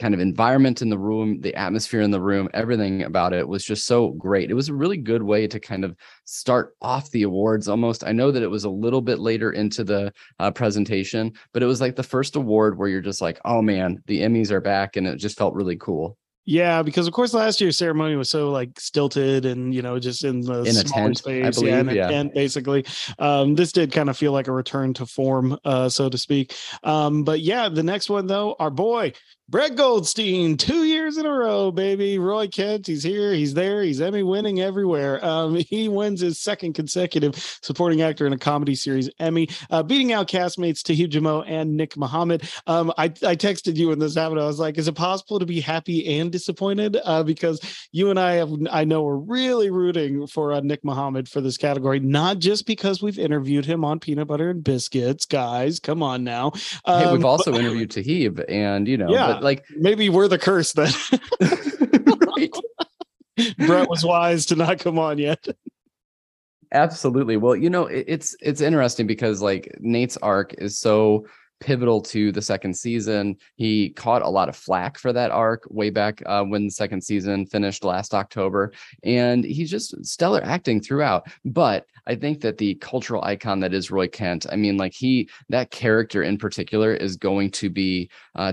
kind 0.00 0.14
of 0.14 0.20
environment 0.20 0.82
in 0.82 0.88
the 0.88 0.98
room, 0.98 1.40
the 1.40 1.54
atmosphere 1.54 2.00
in 2.00 2.10
the 2.10 2.20
room, 2.20 2.48
everything 2.52 3.02
about 3.02 3.32
it 3.32 3.46
was 3.46 3.64
just 3.64 3.86
so 3.86 4.10
great. 4.12 4.50
It 4.50 4.54
was 4.54 4.68
a 4.68 4.74
really 4.74 4.96
good 4.96 5.22
way 5.22 5.46
to 5.46 5.60
kind 5.60 5.84
of 5.84 5.96
start 6.24 6.74
off 6.82 7.10
the 7.10 7.22
awards 7.22 7.68
almost. 7.68 8.04
I 8.04 8.12
know 8.12 8.30
that 8.30 8.42
it 8.42 8.50
was 8.50 8.64
a 8.64 8.70
little 8.70 9.02
bit 9.02 9.20
later 9.20 9.52
into 9.52 9.84
the 9.84 10.12
uh, 10.40 10.50
presentation, 10.50 11.32
but 11.52 11.62
it 11.62 11.66
was 11.66 11.80
like 11.80 11.96
the 11.96 12.02
first 12.02 12.36
award 12.36 12.76
where 12.76 12.88
you're 12.88 13.00
just 13.00 13.20
like, 13.20 13.40
oh 13.44 13.62
man, 13.62 14.02
the 14.06 14.20
Emmys 14.20 14.50
are 14.50 14.60
back. 14.60 14.96
And 14.96 15.06
it 15.06 15.16
just 15.16 15.38
felt 15.38 15.54
really 15.54 15.76
cool. 15.76 16.18
Yeah, 16.46 16.82
because 16.82 17.06
of 17.06 17.14
course 17.14 17.32
last 17.32 17.60
year's 17.60 17.78
ceremony 17.78 18.16
was 18.16 18.28
so 18.28 18.50
like 18.50 18.78
stilted 18.78 19.46
and 19.46 19.74
you 19.74 19.80
know 19.80 19.98
just 19.98 20.24
in 20.24 20.42
the 20.42 20.60
In 20.60 20.68
a 20.68 20.72
smaller 20.72 21.04
tent, 21.06 21.18
space, 21.18 21.62
yeah, 21.62 21.78
in 21.80 21.86
believe, 21.86 21.88
a 21.88 21.94
yeah. 21.94 22.08
tent 22.08 22.34
basically. 22.34 22.84
Um, 23.18 23.54
this 23.54 23.72
did 23.72 23.92
kind 23.92 24.10
of 24.10 24.18
feel 24.18 24.32
like 24.32 24.46
a 24.46 24.52
return 24.52 24.92
to 24.94 25.06
form, 25.06 25.58
uh, 25.64 25.88
so 25.88 26.10
to 26.10 26.18
speak. 26.18 26.54
Um, 26.82 27.24
but 27.24 27.40
yeah, 27.40 27.70
the 27.70 27.82
next 27.82 28.10
one 28.10 28.26
though, 28.26 28.56
our 28.58 28.70
boy 28.70 29.14
Brett 29.46 29.76
Goldstein, 29.76 30.56
two 30.56 30.84
years 30.84 31.18
in 31.18 31.26
a 31.26 31.30
row, 31.30 31.70
baby. 31.70 32.18
Roy 32.18 32.48
Kent, 32.48 32.86
he's 32.86 33.02
here, 33.02 33.34
he's 33.34 33.52
there, 33.52 33.82
he's 33.82 34.00
Emmy 34.00 34.22
winning 34.22 34.62
everywhere. 34.62 35.22
Um, 35.22 35.54
he 35.68 35.86
wins 35.86 36.22
his 36.22 36.40
second 36.40 36.72
consecutive 36.72 37.36
supporting 37.60 38.00
actor 38.00 38.26
in 38.26 38.32
a 38.32 38.38
comedy 38.38 38.74
series 38.74 39.10
Emmy, 39.18 39.50
uh, 39.70 39.82
beating 39.82 40.14
out 40.14 40.28
castmates 40.28 40.80
Toheeb 40.80 41.10
Jimoh 41.10 41.44
and 41.46 41.76
Nick 41.76 41.94
Mohammed. 41.94 42.48
Um, 42.66 42.90
I, 42.96 43.04
I 43.04 43.36
texted 43.36 43.76
you 43.76 43.88
when 43.88 43.98
this 43.98 44.14
happened. 44.14 44.40
I 44.40 44.46
was 44.46 44.58
like, 44.58 44.78
is 44.78 44.88
it 44.88 44.94
possible 44.94 45.38
to 45.38 45.44
be 45.46 45.60
happy 45.60 46.18
and 46.18 46.32
disappointed? 46.32 46.96
Uh, 47.04 47.22
because 47.22 47.60
you 47.92 48.08
and 48.08 48.18
I 48.18 48.36
have, 48.36 48.50
I 48.70 48.84
know 48.84 49.02
we're 49.02 49.16
really 49.16 49.68
rooting 49.68 50.26
for 50.26 50.54
uh, 50.54 50.60
Nick 50.60 50.82
Mohammed 50.86 51.28
for 51.28 51.42
this 51.42 51.58
category, 51.58 52.00
not 52.00 52.38
just 52.38 52.66
because 52.66 53.02
we've 53.02 53.18
interviewed 53.18 53.66
him 53.66 53.84
on 53.84 54.00
Peanut 54.00 54.26
Butter 54.26 54.48
and 54.48 54.64
Biscuits, 54.64 55.26
guys. 55.26 55.80
Come 55.80 56.02
on 56.02 56.24
now. 56.24 56.52
hey, 56.86 57.04
Um, 57.04 57.12
we've 57.12 57.20
but 57.20 57.28
also 57.28 57.52
interviewed 57.52 57.90
Toheeb 57.90 58.42
and, 58.48 58.88
you 58.88 58.96
know, 58.96 59.10
Yeah. 59.10 59.33
But 59.34 59.42
like, 59.42 59.64
maybe 59.76 60.08
we're 60.08 60.28
the 60.28 60.38
curse 60.38 60.72
then. 60.72 60.92
Brett 63.58 63.88
was 63.88 64.04
wise 64.04 64.46
to 64.46 64.56
not 64.56 64.78
come 64.78 64.98
on 64.98 65.18
yet. 65.18 65.46
Absolutely. 66.72 67.36
Well, 67.36 67.56
you 67.56 67.70
know, 67.70 67.86
it, 67.86 68.04
it's 68.08 68.36
it's 68.40 68.60
interesting 68.60 69.06
because 69.06 69.40
like 69.40 69.76
Nate's 69.80 70.16
arc 70.18 70.54
is 70.58 70.78
so 70.78 71.26
pivotal 71.60 72.00
to 72.02 72.32
the 72.32 72.42
second 72.42 72.76
season. 72.76 73.36
He 73.54 73.90
caught 73.90 74.22
a 74.22 74.28
lot 74.28 74.48
of 74.48 74.56
flack 74.56 74.98
for 74.98 75.12
that 75.12 75.30
arc 75.30 75.62
way 75.70 75.90
back 75.90 76.22
uh, 76.26 76.42
when 76.44 76.64
the 76.64 76.70
second 76.70 77.02
season 77.02 77.46
finished 77.46 77.84
last 77.84 78.12
October, 78.12 78.72
and 79.02 79.44
he's 79.44 79.70
just 79.70 80.04
stellar 80.04 80.42
acting 80.44 80.80
throughout. 80.80 81.28
But 81.44 81.86
I 82.06 82.16
think 82.16 82.40
that 82.40 82.58
the 82.58 82.74
cultural 82.76 83.22
icon 83.24 83.60
that 83.60 83.72
is 83.72 83.90
Roy 83.90 84.08
Kent, 84.08 84.46
I 84.50 84.56
mean, 84.56 84.76
like 84.76 84.94
he 84.94 85.28
that 85.48 85.70
character 85.70 86.22
in 86.22 86.38
particular 86.38 86.94
is 86.94 87.16
going 87.16 87.50
to 87.52 87.70
be 87.70 88.10
uh, 88.34 88.52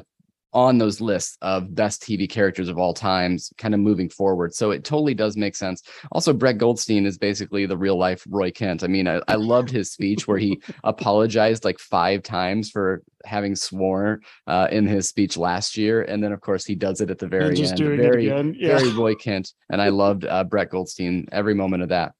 on 0.53 0.77
those 0.77 0.99
lists 0.99 1.37
of 1.41 1.73
best 1.73 2.01
TV 2.01 2.29
characters 2.29 2.67
of 2.67 2.77
all 2.77 2.93
times, 2.93 3.51
kind 3.57 3.73
of 3.73 3.79
moving 3.79 4.09
forward. 4.09 4.53
So 4.53 4.71
it 4.71 4.83
totally 4.83 5.13
does 5.13 5.37
make 5.37 5.55
sense. 5.55 5.81
Also, 6.11 6.33
Brett 6.33 6.57
Goldstein 6.57 7.05
is 7.05 7.17
basically 7.17 7.65
the 7.65 7.77
real 7.77 7.97
life 7.97 8.23
Roy 8.29 8.51
Kent. 8.51 8.83
I 8.83 8.87
mean, 8.87 9.07
I, 9.07 9.21
I 9.27 9.35
loved 9.35 9.69
his 9.69 9.91
speech 9.91 10.27
where 10.27 10.37
he 10.37 10.61
apologized 10.83 11.63
like 11.63 11.79
five 11.79 12.23
times 12.23 12.69
for 12.69 13.03
having 13.25 13.55
sworn 13.55 14.21
uh, 14.47 14.67
in 14.71 14.85
his 14.85 15.07
speech 15.07 15.37
last 15.37 15.77
year, 15.77 16.01
and 16.01 16.23
then 16.23 16.31
of 16.31 16.41
course 16.41 16.65
he 16.65 16.75
does 16.75 17.01
it 17.01 17.09
at 17.09 17.19
the 17.19 17.27
very 17.27 17.49
end. 17.49 17.77
Very, 18.01 18.25
yeah. 18.59 18.77
very 18.77 18.91
Roy 18.93 19.15
Kent, 19.15 19.53
and 19.69 19.81
I 19.81 19.89
loved 19.89 20.25
uh, 20.25 20.43
Brett 20.43 20.69
Goldstein 20.69 21.27
every 21.31 21.53
moment 21.53 21.83
of 21.83 21.89
that. 21.89 22.13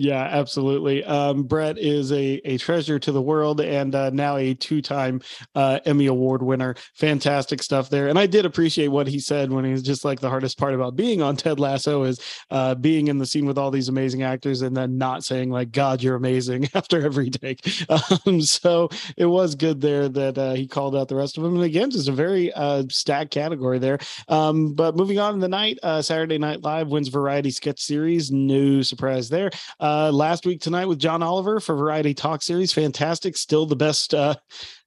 Yeah, 0.00 0.22
absolutely. 0.22 1.04
Um, 1.04 1.42
Brett 1.42 1.76
is 1.76 2.10
a, 2.10 2.40
a 2.46 2.56
treasure 2.56 2.98
to 2.98 3.12
the 3.12 3.20
world 3.20 3.60
and 3.60 3.94
uh, 3.94 4.08
now 4.08 4.38
a 4.38 4.54
two 4.54 4.80
time 4.80 5.20
uh, 5.54 5.80
Emmy 5.84 6.06
Award 6.06 6.42
winner. 6.42 6.74
Fantastic 6.94 7.62
stuff 7.62 7.90
there. 7.90 8.08
And 8.08 8.18
I 8.18 8.26
did 8.26 8.46
appreciate 8.46 8.88
what 8.88 9.06
he 9.06 9.18
said 9.18 9.52
when 9.52 9.66
he 9.66 9.72
was 9.72 9.82
just 9.82 10.02
like 10.02 10.18
the 10.18 10.30
hardest 10.30 10.56
part 10.56 10.72
about 10.72 10.96
being 10.96 11.20
on 11.20 11.36
Ted 11.36 11.60
Lasso 11.60 12.04
is 12.04 12.18
uh, 12.50 12.74
being 12.76 13.08
in 13.08 13.18
the 13.18 13.26
scene 13.26 13.44
with 13.44 13.58
all 13.58 13.70
these 13.70 13.90
amazing 13.90 14.22
actors 14.22 14.62
and 14.62 14.74
then 14.74 14.96
not 14.96 15.22
saying, 15.22 15.50
like, 15.50 15.70
God, 15.70 16.02
you're 16.02 16.16
amazing 16.16 16.70
after 16.74 17.04
every 17.04 17.28
take. 17.28 17.60
Um, 17.90 18.40
so 18.40 18.88
it 19.18 19.26
was 19.26 19.54
good 19.54 19.82
there 19.82 20.08
that 20.08 20.38
uh, 20.38 20.54
he 20.54 20.66
called 20.66 20.96
out 20.96 21.08
the 21.08 21.16
rest 21.16 21.36
of 21.36 21.42
them. 21.42 21.56
And 21.56 21.64
again, 21.64 21.90
just 21.90 22.08
a 22.08 22.12
very 22.12 22.50
uh, 22.54 22.84
stacked 22.88 23.32
category 23.32 23.78
there. 23.78 23.98
Um, 24.28 24.72
but 24.72 24.96
moving 24.96 25.18
on 25.18 25.34
in 25.34 25.40
the 25.40 25.48
night, 25.48 25.78
uh, 25.82 26.00
Saturday 26.00 26.38
Night 26.38 26.62
Live 26.62 26.88
wins 26.88 27.08
Variety 27.08 27.50
Sketch 27.50 27.80
Series. 27.82 28.30
No 28.30 28.80
surprise 28.80 29.28
there. 29.28 29.50
Uh, 29.78 29.89
last 30.12 30.46
week 30.46 30.60
tonight 30.60 30.86
with 30.86 30.98
John 30.98 31.22
Oliver 31.22 31.60
for 31.60 31.74
Variety 31.74 32.14
Talk 32.14 32.42
Series. 32.42 32.72
Fantastic. 32.72 33.36
Still 33.36 33.66
the 33.66 33.76
best 33.76 34.14
uh, 34.14 34.34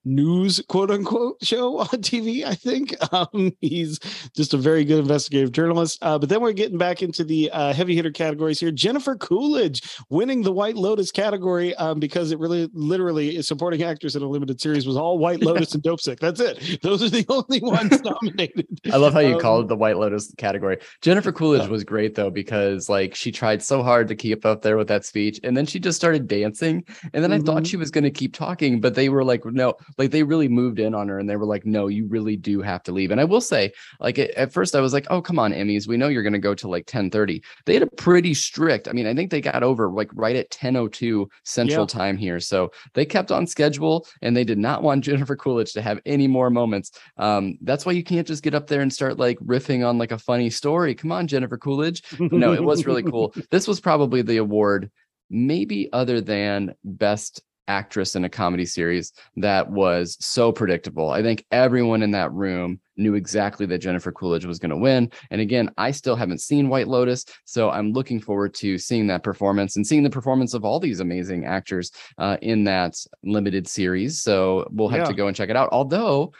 news 0.06 0.62
quote 0.68 0.92
unquote 0.92 1.38
show 1.44 1.80
on 1.80 1.88
TV. 1.88 2.46
I 2.46 2.56
think 2.56 2.96
um, 3.14 3.52
he's 3.62 4.00
just 4.36 4.54
a 4.54 4.58
very 4.58 4.84
good 4.84 5.00
investigative 5.00 5.52
journalist. 5.52 6.00
Uh, 6.02 6.18
but 6.18 6.30
then 6.30 6.42
we're 6.42 6.54
getting 6.54 6.78
back 6.78 7.02
into 7.02 7.24
the 7.24 7.50
uh, 7.52 7.74
heavy 7.74 7.96
hitter 7.96 8.12
categories 8.12 8.60
here. 8.60 8.72
Jennifer 8.72 9.16
Coolidge 9.16 9.82
winning 10.10 10.42
the 10.42 10.52
White 10.52 10.76
Lotus 10.76 11.12
category 11.12 11.76
um, 11.76 12.00
because 12.00 12.32
it 12.32 12.40
really 12.40 12.70
literally 12.74 13.36
is 13.38 13.48
supporting 13.48 13.84
actors 13.84 14.16
in 14.16 14.22
a 14.22 14.28
limited 14.28 14.60
series 14.60 14.86
was 14.86 14.98
all 14.98 15.18
White 15.18 15.42
Lotus 15.42 15.74
and 15.74 15.84
Dopesick. 15.84 16.20
That's 16.20 16.40
it. 16.40 16.82
Those 16.82 17.04
are 17.04 17.10
the 17.10 17.26
only 17.30 17.62
ones 17.62 18.02
nominated. 18.04 18.68
I 18.92 18.98
love 18.98 19.14
how 19.14 19.20
you 19.20 19.36
um, 19.36 19.42
called 19.42 19.70
the 19.70 19.76
White 19.76 19.98
Lotus 19.98 20.34
category. 20.38 20.78
Jennifer 21.02 21.32
Coolidge 21.32 21.68
was 21.68 21.84
great 21.84 22.16
though 22.16 22.30
because 22.30 22.90
like 22.90 23.16
she 23.16 23.32
tried 23.32 23.62
so 23.62 23.84
hard 23.84 24.08
to 24.08 24.16
keep 24.16 24.46
up 24.46 24.62
there 24.62 24.78
with 24.78 24.88
that 24.88 25.06
speech 25.06 25.40
and 25.44 25.56
then 25.56 25.66
she 25.66 25.80
just 25.80 25.96
started 25.96 26.28
dancing 26.28 26.84
and 27.14 27.24
then 27.24 27.32
mm-hmm. 27.32 27.34
I 27.34 27.46
thought 27.46 27.56
mm-hmm. 27.58 27.64
she 27.66 27.78
was 27.78 27.92
going 27.92 28.04
to 28.04 28.12
keep 28.12 28.34
talking 28.34 28.82
but 28.82 28.96
they 28.96 29.10
were 29.10 29.24
like 29.24 29.46
no 29.46 29.74
like 29.98 30.12
they 30.12 30.24
really 30.24 30.48
moved 30.48 30.80
in 30.80 30.94
on 30.94 31.08
her 31.08 31.20
and 31.20 31.30
they 31.30 31.36
were 31.36 31.46
like, 31.46 31.66
no, 31.66 31.88
you 31.88 32.06
really 32.08 32.36
do 32.36 32.62
have 32.62 32.84
to 32.84 32.92
leave. 32.92 33.12
And 33.12 33.20
I 33.20 33.24
will 33.24 33.42
say, 33.42 33.72
like 34.00 34.20
at 34.20 34.52
first 34.52 34.76
I 34.76 34.80
was 34.80 34.94
like, 34.94 35.08
oh, 35.10 35.22
come 35.22 35.40
on, 35.40 35.54
Emmys. 35.54 35.88
We 35.88 35.98
know 35.98 36.08
you're 36.08 36.24
going 36.24 36.34
to 36.34 36.40
go 36.40 36.56
to 36.56 36.68
like 36.68 36.84
1030. 36.84 37.44
They 37.66 37.74
had 37.74 37.84
a 37.84 37.88
pretty 37.88 38.34
strict, 38.34 38.88
I 38.88 38.92
mean, 38.94 39.08
I 39.08 39.14
think 39.14 39.32
they 39.32 39.42
got 39.42 39.64
over 39.64 39.90
like 39.90 40.10
right 40.14 40.36
at 40.36 40.52
1002 40.52 41.30
central 41.44 41.88
time 41.88 42.18
here. 42.18 42.40
So 42.40 42.72
they 42.94 43.06
kept 43.06 43.32
on 43.32 43.48
schedule 43.48 44.08
and 44.22 44.36
they 44.36 44.44
did 44.44 44.58
not 44.58 44.84
want 44.84 45.04
Jennifer 45.14 45.36
Coolidge 45.36 45.74
to 45.74 45.82
have 45.82 46.00
any 46.06 46.28
more 46.28 46.50
moments. 46.50 46.92
Um, 47.18 47.58
that's 47.62 47.86
why 47.86 47.92
you 47.94 48.04
can't 48.04 48.28
just 48.28 48.44
get 48.44 48.56
up 48.56 48.68
there 48.68 48.82
and 48.82 48.92
start 48.92 49.18
like 49.18 49.40
riffing 49.40 49.88
on 49.88 49.98
like 49.98 50.12
a 50.12 50.18
funny 50.18 50.50
story. 50.50 50.96
Come 50.96 51.12
on, 51.12 51.28
Jennifer 51.28 51.58
Coolidge. 51.58 52.04
no, 52.20 52.54
it 52.54 52.64
was 52.64 52.86
really 52.86 53.04
cool. 53.04 53.34
This 53.52 53.68
was 53.68 53.80
probably 53.80 54.22
the 54.22 54.38
award 54.38 54.90
maybe 55.30 55.92
other 55.92 56.22
than 56.22 56.76
best 56.84 57.42
actress 57.68 58.16
in 58.16 58.26
a 58.26 58.30
comedy 58.30 58.66
series 58.66 59.14
that 59.38 59.70
was 59.70 60.18
so 60.20 60.52
predictable. 60.52 61.10
I 61.10 61.22
think 61.22 61.46
everyone 61.52 62.04
in 62.04 62.12
that 62.12 62.32
room 62.32 62.80
knew 62.98 63.16
exactly 63.16 63.66
that 63.66 63.80
Jennifer 63.80 64.12
Coolidge 64.12 64.46
was 64.46 64.60
going 64.60 64.70
to 64.70 64.78
win. 64.78 65.12
And 65.32 65.42
again, 65.42 65.72
I 65.78 65.92
still 65.92 66.16
haven't 66.16 66.42
seen 66.42 66.70
White 66.70 66.88
Lotus, 66.88 67.26
so 67.46 67.70
I'm 67.70 67.92
looking 67.92 68.20
forward 68.20 68.54
to 68.56 68.78
seeing 68.78 69.08
that 69.08 69.24
performance 69.24 69.76
and 69.76 69.86
seeing 69.86 70.04
the 70.04 70.10
performance 70.10 70.54
of 70.54 70.64
all 70.64 70.80
these 70.80 71.00
amazing 71.00 71.46
actors 71.46 71.92
uh, 72.18 72.38
in 72.42 72.64
that 72.66 72.96
limited 73.24 73.68
series. 73.68 74.22
So 74.22 74.68
we'll 74.72 74.90
have 74.90 75.02
yeah. 75.02 75.06
to 75.06 75.14
go 75.14 75.28
and 75.28 75.36
check 75.36 75.50
it 75.50 75.56
out. 75.56 75.70
Although 75.72 76.34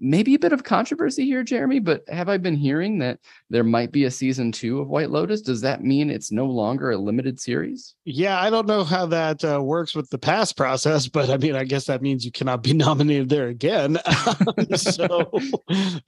maybe 0.00 0.34
a 0.34 0.38
bit 0.38 0.52
of 0.52 0.62
controversy 0.62 1.24
here, 1.24 1.42
Jeremy, 1.42 1.80
but 1.80 2.08
have 2.08 2.28
I 2.28 2.36
been 2.36 2.54
hearing 2.54 2.98
that 2.98 3.18
there 3.50 3.64
might 3.64 3.90
be 3.90 4.04
a 4.04 4.10
season 4.10 4.52
two 4.52 4.80
of 4.80 4.88
White 4.88 5.10
Lotus? 5.10 5.42
Does 5.42 5.60
that 5.62 5.82
mean 5.82 6.10
it's 6.10 6.30
no 6.30 6.46
longer 6.46 6.90
a 6.90 6.96
limited 6.96 7.40
series? 7.40 7.94
Yeah, 8.04 8.40
I 8.40 8.50
don't 8.50 8.66
know 8.66 8.84
how 8.84 9.06
that 9.06 9.44
uh, 9.44 9.60
works 9.62 9.94
with 9.94 10.08
the 10.10 10.18
pass 10.18 10.52
process, 10.52 11.08
but 11.08 11.30
I 11.30 11.36
mean, 11.36 11.56
I 11.56 11.64
guess 11.64 11.86
that 11.86 12.02
means 12.02 12.24
you 12.24 12.30
cannot 12.30 12.62
be 12.62 12.72
nominated 12.74 13.28
there 13.28 13.48
again. 13.48 13.98
so 14.76 15.30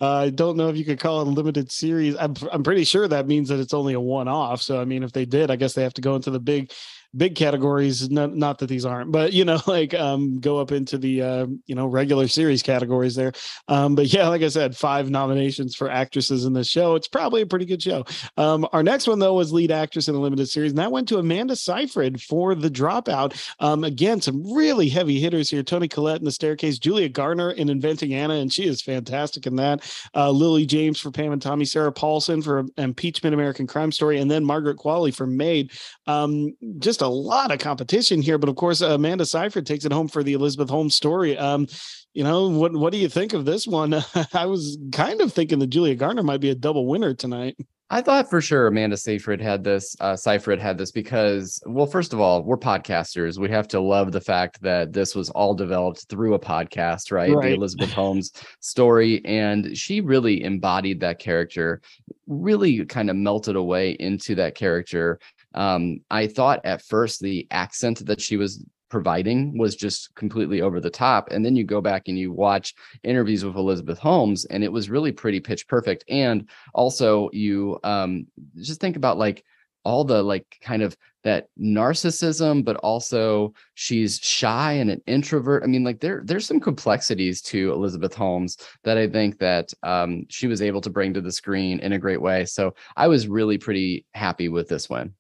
I 0.01 0.31
don't 0.31 0.57
know 0.57 0.69
if 0.69 0.77
you 0.77 0.85
could 0.85 1.01
call 1.01 1.23
it 1.23 1.29
a 1.29 1.31
limited 1.31 1.73
series. 1.73 2.17
I'm, 2.17 2.35
I'm 2.53 2.63
pretty 2.63 2.85
sure 2.85 3.09
that 3.09 3.27
means 3.27 3.49
that 3.49 3.61
it's 3.61 3.75
only 3.75 3.95
a 3.95 4.01
one 4.01 4.29
off. 4.29 4.63
So, 4.63 4.81
I 4.81 4.85
mean, 4.85 5.03
if 5.03 5.13
they 5.13 5.25
did, 5.25 5.51
I 5.51 5.57
guess 5.57 5.75
they 5.75 5.83
have 5.83 5.95
to 5.95 6.01
go 6.03 6.15
into 6.15 6.31
the 6.31 6.41
big 6.41 6.73
big 7.17 7.35
categories 7.35 8.09
not, 8.09 8.35
not 8.37 8.59
that 8.59 8.69
these 8.69 8.85
aren't 8.85 9.11
but 9.11 9.33
you 9.33 9.45
know 9.45 9.59
like 9.67 9.95
um 9.95 10.39
go 10.39 10.59
up 10.59 10.71
into 10.71 10.97
the 10.97 11.23
uh 11.23 11.47
you 11.67 11.75
know 11.75 11.87
regular 11.87 12.29
series 12.29 12.63
categories 12.63 13.15
there. 13.15 13.33
Um 13.69 13.95
but 13.95 14.13
yeah 14.13 14.29
like 14.29 14.43
i 14.43 14.49
said 14.49 14.77
five 14.77 15.11
nominations 15.11 15.75
for 15.75 15.91
actresses 15.91 16.45
in 16.45 16.53
the 16.53 16.65
show. 16.65 16.95
It's 16.95 17.09
probably 17.09 17.43
a 17.43 17.47
pretty 17.47 17.65
good 17.65 17.83
show. 17.83 18.05
Um 18.37 18.67
our 18.73 18.83
next 18.83 19.09
one 19.09 19.19
though 19.19 19.35
was 19.35 19.53
lead 19.53 19.71
actress 19.71 20.09
in 20.09 20.15
a 20.15 20.21
limited 20.21 20.49
series 20.49 20.71
and 20.71 20.79
that 20.79 20.93
went 20.93 21.09
to 21.09 21.19
amanda 21.19 21.57
seyfried 21.57 22.23
for 22.23 22.55
the 22.55 22.71
dropout. 22.71 23.37
Um 23.59 23.85
again 23.85 24.21
some 24.21 24.55
really 24.55 24.89
heavy 24.89 25.19
hitters 25.19 25.51
here. 25.51 25.63
Toni 25.63 25.89
collette 25.89 26.21
in 26.21 26.25
the 26.25 26.33
staircase 26.33 26.79
julia 26.79 27.09
garner 27.09 27.51
in 27.51 27.69
inventing 27.69 28.15
anna 28.15 28.35
and 28.35 28.53
she 28.53 28.67
is 28.67 28.83
fantastic 28.83 29.47
in 29.47 29.57
that. 29.57 29.83
Uh 30.15 30.31
lily 30.31 30.65
james 30.65 31.01
for 31.01 31.11
pam 31.11 31.33
and 31.33 31.43
tommy 31.43 31.65
sarah 31.65 31.93
paulson 31.93 32.41
for 32.41 32.65
impeachment 32.77 33.35
american 33.35 33.67
crime 33.67 33.91
story 33.91 34.19
and 34.21 34.31
then 34.31 34.45
margaret 34.45 34.77
qualley 34.77 35.13
for 35.13 35.27
maid. 35.27 35.73
Um 36.07 36.55
just 36.79 37.00
just 37.01 37.09
a 37.09 37.13
lot 37.13 37.51
of 37.51 37.59
competition 37.59 38.21
here. 38.23 38.39
But 38.39 38.49
of 38.49 38.57
course, 38.57 38.81
Amanda 38.81 39.25
Seyfried 39.25 39.67
takes 39.67 39.85
it 39.85 39.93
home 39.93 40.09
for 40.09 40.23
the 40.23 40.35
Elizabeth 40.35 40.69
Holmes 40.69 40.95
story. 40.95 41.37
Um, 41.37 41.67
you 42.15 42.25
know 42.25 42.49
what? 42.49 42.73
What 42.73 42.93
do 42.93 42.99
you 42.99 43.09
think 43.09 43.33
of 43.33 43.45
this 43.45 43.67
one? 43.67 43.95
I 44.35 44.47
was 44.47 44.79
kind 44.93 45.21
of 45.21 45.33
thinking 45.33 45.59
that 45.61 45.69
Julia 45.69 45.95
Garner 45.95 46.23
might 46.23 46.41
be 46.41 46.51
a 46.51 46.55
double 46.55 46.87
winner 46.87 47.15
tonight. 47.15 47.57
I 47.93 48.03
thought 48.03 48.31
for 48.31 48.41
sure 48.41 48.69
Amanda 48.69 48.97
Seyfried 48.97 49.41
had 49.41 49.65
this, 49.65 49.97
uh, 49.99 50.15
Seyfried 50.15 50.61
had 50.61 50.79
this 50.79 50.93
because, 50.93 51.61
well, 51.67 51.87
first 51.87 52.13
of 52.13 52.21
all, 52.21 52.45
we're 52.45 52.57
podcasters. 52.57 53.37
We 53.37 53.49
have 53.49 53.67
to 53.67 53.81
love 53.81 54.13
the 54.13 54.21
fact 54.21 54.63
that 54.63 54.93
this 54.93 55.17
was 55.17 55.29
all 55.31 55.55
developed 55.55 56.07
through 56.09 56.35
a 56.35 56.39
podcast, 56.39 57.11
right? 57.11 57.35
right. 57.35 57.49
The 57.49 57.55
Elizabeth 57.55 57.93
Holmes 57.93 58.31
story. 58.61 59.25
And 59.25 59.77
she 59.77 60.01
really 60.01 60.45
embodied 60.45 61.01
that 61.01 61.19
character, 61.19 61.81
really 62.29 62.85
kind 62.85 63.11
of 63.11 63.17
melted 63.17 63.57
away 63.57 63.97
into 63.99 64.37
that 64.37 64.55
character 64.55 65.19
um, 65.55 66.01
I 66.11 66.27
thought 66.27 66.61
at 66.65 66.83
first 66.83 67.21
the 67.21 67.47
accent 67.51 68.05
that 68.07 68.21
she 68.21 68.37
was 68.37 68.65
providing 68.91 69.57
was 69.57 69.77
just 69.77 70.15
completely 70.15 70.61
over 70.61 70.81
the 70.81 70.91
top. 70.91 71.31
And 71.31 71.45
then 71.45 71.57
you 71.57 71.65
go 71.65 71.81
back 71.81 72.09
and 72.09 72.19
you 72.19 72.33
watch 72.33 72.75
interviews 73.05 73.45
with 73.45 73.57
Elizabeth 73.57 73.99
Holmes, 73.99 74.45
and 74.47 74.63
it 74.63 74.73
was 74.73 74.91
really 74.91 75.13
pretty 75.13 75.41
pitch 75.41 75.67
perfect. 75.67 76.05
And 76.09 76.49
also, 76.75 77.31
you 77.33 77.79
um, 77.85 78.27
just 78.57 78.81
think 78.81 78.97
about 78.97 79.17
like 79.17 79.45
all 79.85 80.05
the 80.05 80.23
like 80.23 80.45
kind 80.61 80.83
of 80.83 80.97
that 81.23 81.49
narcissism 81.59 82.65
but 82.65 82.77
also 82.77 83.53
she's 83.75 84.19
shy 84.19 84.73
and 84.73 84.91
an 84.91 85.01
introvert 85.07 85.63
i 85.63 85.67
mean 85.67 85.85
like 85.85 86.01
there 86.01 86.23
there's 86.25 86.47
some 86.47 86.61
complexities 86.61 87.41
to 87.41 87.73
elizabeth 87.73 88.15
holmes 88.15 88.57
that 88.85 88.99
i 88.99 89.07
think 89.07 89.39
that 89.39 89.73
um, 89.83 90.25
she 90.29 90.47
was 90.47 90.63
able 90.63 90.81
to 90.81 90.91
bring 90.91 91.15
to 91.15 91.21
the 91.21 91.33
screen 91.33 91.79
in 91.81 91.93
a 91.93 91.99
great 91.99 92.21
way 92.21 92.45
so 92.45 92.75
i 92.97 93.09
was 93.09 93.29
really 93.29 93.59
pretty 93.59 94.05
happy 94.13 94.49
with 94.49 94.69
this 94.69 94.89
one 94.89 95.15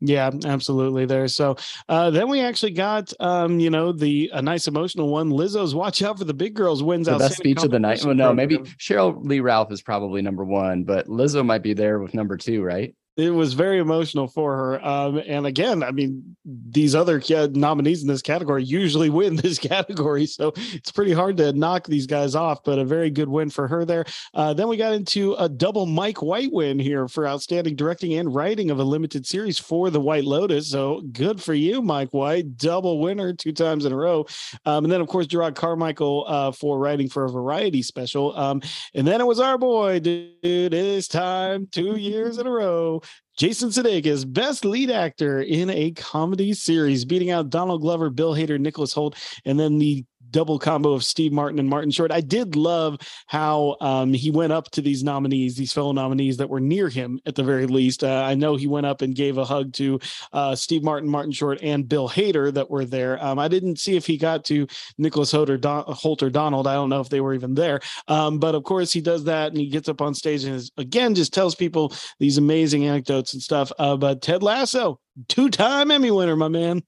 yeah, 0.00 0.30
absolutely. 0.44 1.06
There. 1.06 1.28
So 1.28 1.56
uh, 1.88 2.10
then 2.10 2.28
we 2.28 2.40
actually 2.40 2.72
got, 2.72 3.12
um, 3.20 3.60
you 3.60 3.70
know, 3.70 3.92
the 3.92 4.30
a 4.32 4.42
nice 4.42 4.66
emotional 4.66 5.08
one. 5.08 5.30
Lizzo's 5.30 5.74
"Watch 5.74 6.02
Out 6.02 6.18
for 6.18 6.24
the 6.24 6.34
Big 6.34 6.54
Girls" 6.54 6.82
wins 6.82 7.06
the. 7.06 7.18
Best 7.18 7.36
speech 7.36 7.62
of 7.62 7.70
the 7.70 7.78
night. 7.78 8.02
Well, 8.04 8.14
no, 8.14 8.32
maybe 8.32 8.58
Cheryl 8.58 9.22
Lee 9.22 9.40
Ralph 9.40 9.70
is 9.70 9.82
probably 9.82 10.22
number 10.22 10.44
one, 10.44 10.84
but 10.84 11.06
Lizzo 11.06 11.44
might 11.44 11.62
be 11.62 11.74
there 11.74 11.98
with 11.98 12.14
number 12.14 12.36
two, 12.36 12.62
right? 12.62 12.94
It 13.16 13.30
was 13.30 13.54
very 13.54 13.78
emotional 13.78 14.28
for 14.28 14.56
her. 14.56 14.86
Um, 14.86 15.20
and 15.26 15.44
again, 15.44 15.82
I 15.82 15.90
mean, 15.90 16.36
these 16.44 16.94
other 16.94 17.20
nominees 17.52 18.02
in 18.02 18.08
this 18.08 18.22
category 18.22 18.64
usually 18.64 19.10
win 19.20 19.36
this 19.36 19.58
category, 19.58 20.26
so 20.26 20.52
it's 20.56 20.92
pretty 20.92 21.12
hard 21.12 21.36
to 21.38 21.52
knock 21.52 21.86
these 21.86 22.06
guys 22.06 22.34
off. 22.34 22.64
But 22.64 22.78
a 22.78 22.84
very 22.84 23.10
good 23.10 23.28
win 23.28 23.50
for 23.50 23.68
her 23.68 23.84
there. 23.84 24.04
Uh, 24.32 24.54
then 24.54 24.68
we 24.68 24.76
got 24.76 24.92
into 24.92 25.34
a 25.34 25.48
double 25.48 25.86
Mike 25.86 26.22
White 26.22 26.52
win 26.52 26.78
here 26.78 27.08
for 27.08 27.26
outstanding 27.26 27.76
directing 27.76 28.14
and 28.14 28.34
writing 28.34 28.70
of 28.70 28.78
a 28.78 28.84
limited 28.84 29.26
series 29.26 29.58
for 29.58 29.90
the 29.90 30.00
White 30.00 30.24
Lotus. 30.24 30.70
So 30.70 31.02
good 31.12 31.42
for 31.42 31.54
you, 31.54 31.82
Mike 31.82 32.14
White, 32.14 32.56
double 32.56 33.00
winner 33.00 33.32
two 33.32 33.52
times 33.52 33.84
in 33.84 33.92
a 33.92 33.96
row. 33.96 34.26
Um, 34.64 34.84
and 34.84 34.92
then 34.92 35.00
of 35.00 35.08
course 35.08 35.26
Jerrod 35.26 35.56
Carmichael 35.56 36.24
uh, 36.28 36.52
for 36.52 36.78
writing 36.78 37.08
for 37.08 37.24
a 37.24 37.30
variety 37.30 37.82
special. 37.82 38.36
Um, 38.36 38.62
and 38.94 39.06
then 39.06 39.20
it 39.20 39.26
was 39.26 39.40
our 39.40 39.58
boy, 39.58 40.00
dude. 40.00 40.34
It's 40.42 41.08
time 41.08 41.68
two 41.70 41.96
years 41.96 42.38
in 42.38 42.46
a 42.46 42.50
row 42.50 42.99
Jason 43.36 43.70
Sudeikis, 43.70 44.30
best 44.30 44.64
lead 44.64 44.90
actor 44.90 45.40
in 45.40 45.70
a 45.70 45.92
comedy 45.92 46.52
series, 46.52 47.04
beating 47.04 47.30
out 47.30 47.48
Donald 47.48 47.80
Glover, 47.80 48.10
Bill 48.10 48.34
Hader, 48.34 48.58
Nicholas 48.58 48.92
Hoult, 48.94 49.16
and 49.44 49.58
then 49.58 49.78
the 49.78 50.04
double 50.30 50.58
combo 50.58 50.92
of 50.92 51.04
Steve 51.04 51.32
Martin 51.32 51.58
and 51.58 51.68
Martin 51.68 51.90
Short. 51.90 52.12
I 52.12 52.20
did 52.20 52.56
love 52.56 52.98
how 53.26 53.76
um, 53.80 54.12
he 54.12 54.30
went 54.30 54.52
up 54.52 54.70
to 54.72 54.80
these 54.80 55.02
nominees, 55.02 55.56
these 55.56 55.72
fellow 55.72 55.92
nominees 55.92 56.36
that 56.38 56.48
were 56.48 56.60
near 56.60 56.88
him 56.88 57.20
at 57.26 57.34
the 57.34 57.42
very 57.42 57.66
least. 57.66 58.04
Uh, 58.04 58.22
I 58.24 58.34
know 58.34 58.56
he 58.56 58.66
went 58.66 58.86
up 58.86 59.02
and 59.02 59.14
gave 59.14 59.38
a 59.38 59.44
hug 59.44 59.72
to 59.74 60.00
uh, 60.32 60.54
Steve 60.54 60.82
Martin, 60.82 61.08
Martin 61.08 61.32
Short, 61.32 61.58
and 61.62 61.88
Bill 61.88 62.08
Hader 62.08 62.52
that 62.54 62.70
were 62.70 62.84
there. 62.84 63.22
Um, 63.24 63.38
I 63.38 63.48
didn't 63.48 63.78
see 63.78 63.96
if 63.96 64.06
he 64.06 64.16
got 64.16 64.44
to 64.46 64.66
Nicholas 64.98 65.32
Hoult 65.32 65.48
or, 65.48 65.56
Don- 65.56 65.84
Hoult 65.84 66.22
or 66.22 66.30
Donald. 66.30 66.66
I 66.66 66.74
don't 66.74 66.88
know 66.88 67.00
if 67.00 67.08
they 67.08 67.20
were 67.20 67.34
even 67.34 67.54
there. 67.54 67.80
Um, 68.08 68.38
but 68.38 68.54
of 68.54 68.64
course, 68.64 68.92
he 68.92 69.00
does 69.00 69.24
that 69.24 69.48
and 69.48 69.58
he 69.58 69.68
gets 69.68 69.88
up 69.88 70.00
on 70.00 70.14
stage 70.14 70.44
and 70.44 70.54
is, 70.54 70.70
again 70.76 71.14
just 71.14 71.32
tells 71.32 71.54
people 71.54 71.94
these 72.18 72.38
amazing 72.38 72.86
anecdotes 72.86 73.32
and 73.32 73.42
stuff. 73.42 73.72
Uh, 73.78 73.96
but 73.96 74.22
Ted 74.22 74.42
Lasso, 74.42 75.00
two 75.28 75.48
time 75.48 75.90
Emmy 75.90 76.10
winner, 76.10 76.36
my 76.36 76.48
man 76.48 76.82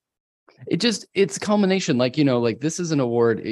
it 0.67 0.79
just 0.79 1.07
it's 1.15 1.39
culmination 1.39 1.99
like 1.99 2.17
you 2.17 2.25
know 2.25 2.41
like 2.41 2.61
this 2.61 2.79
is 2.79 2.93
an 2.93 3.01
award 3.01 3.47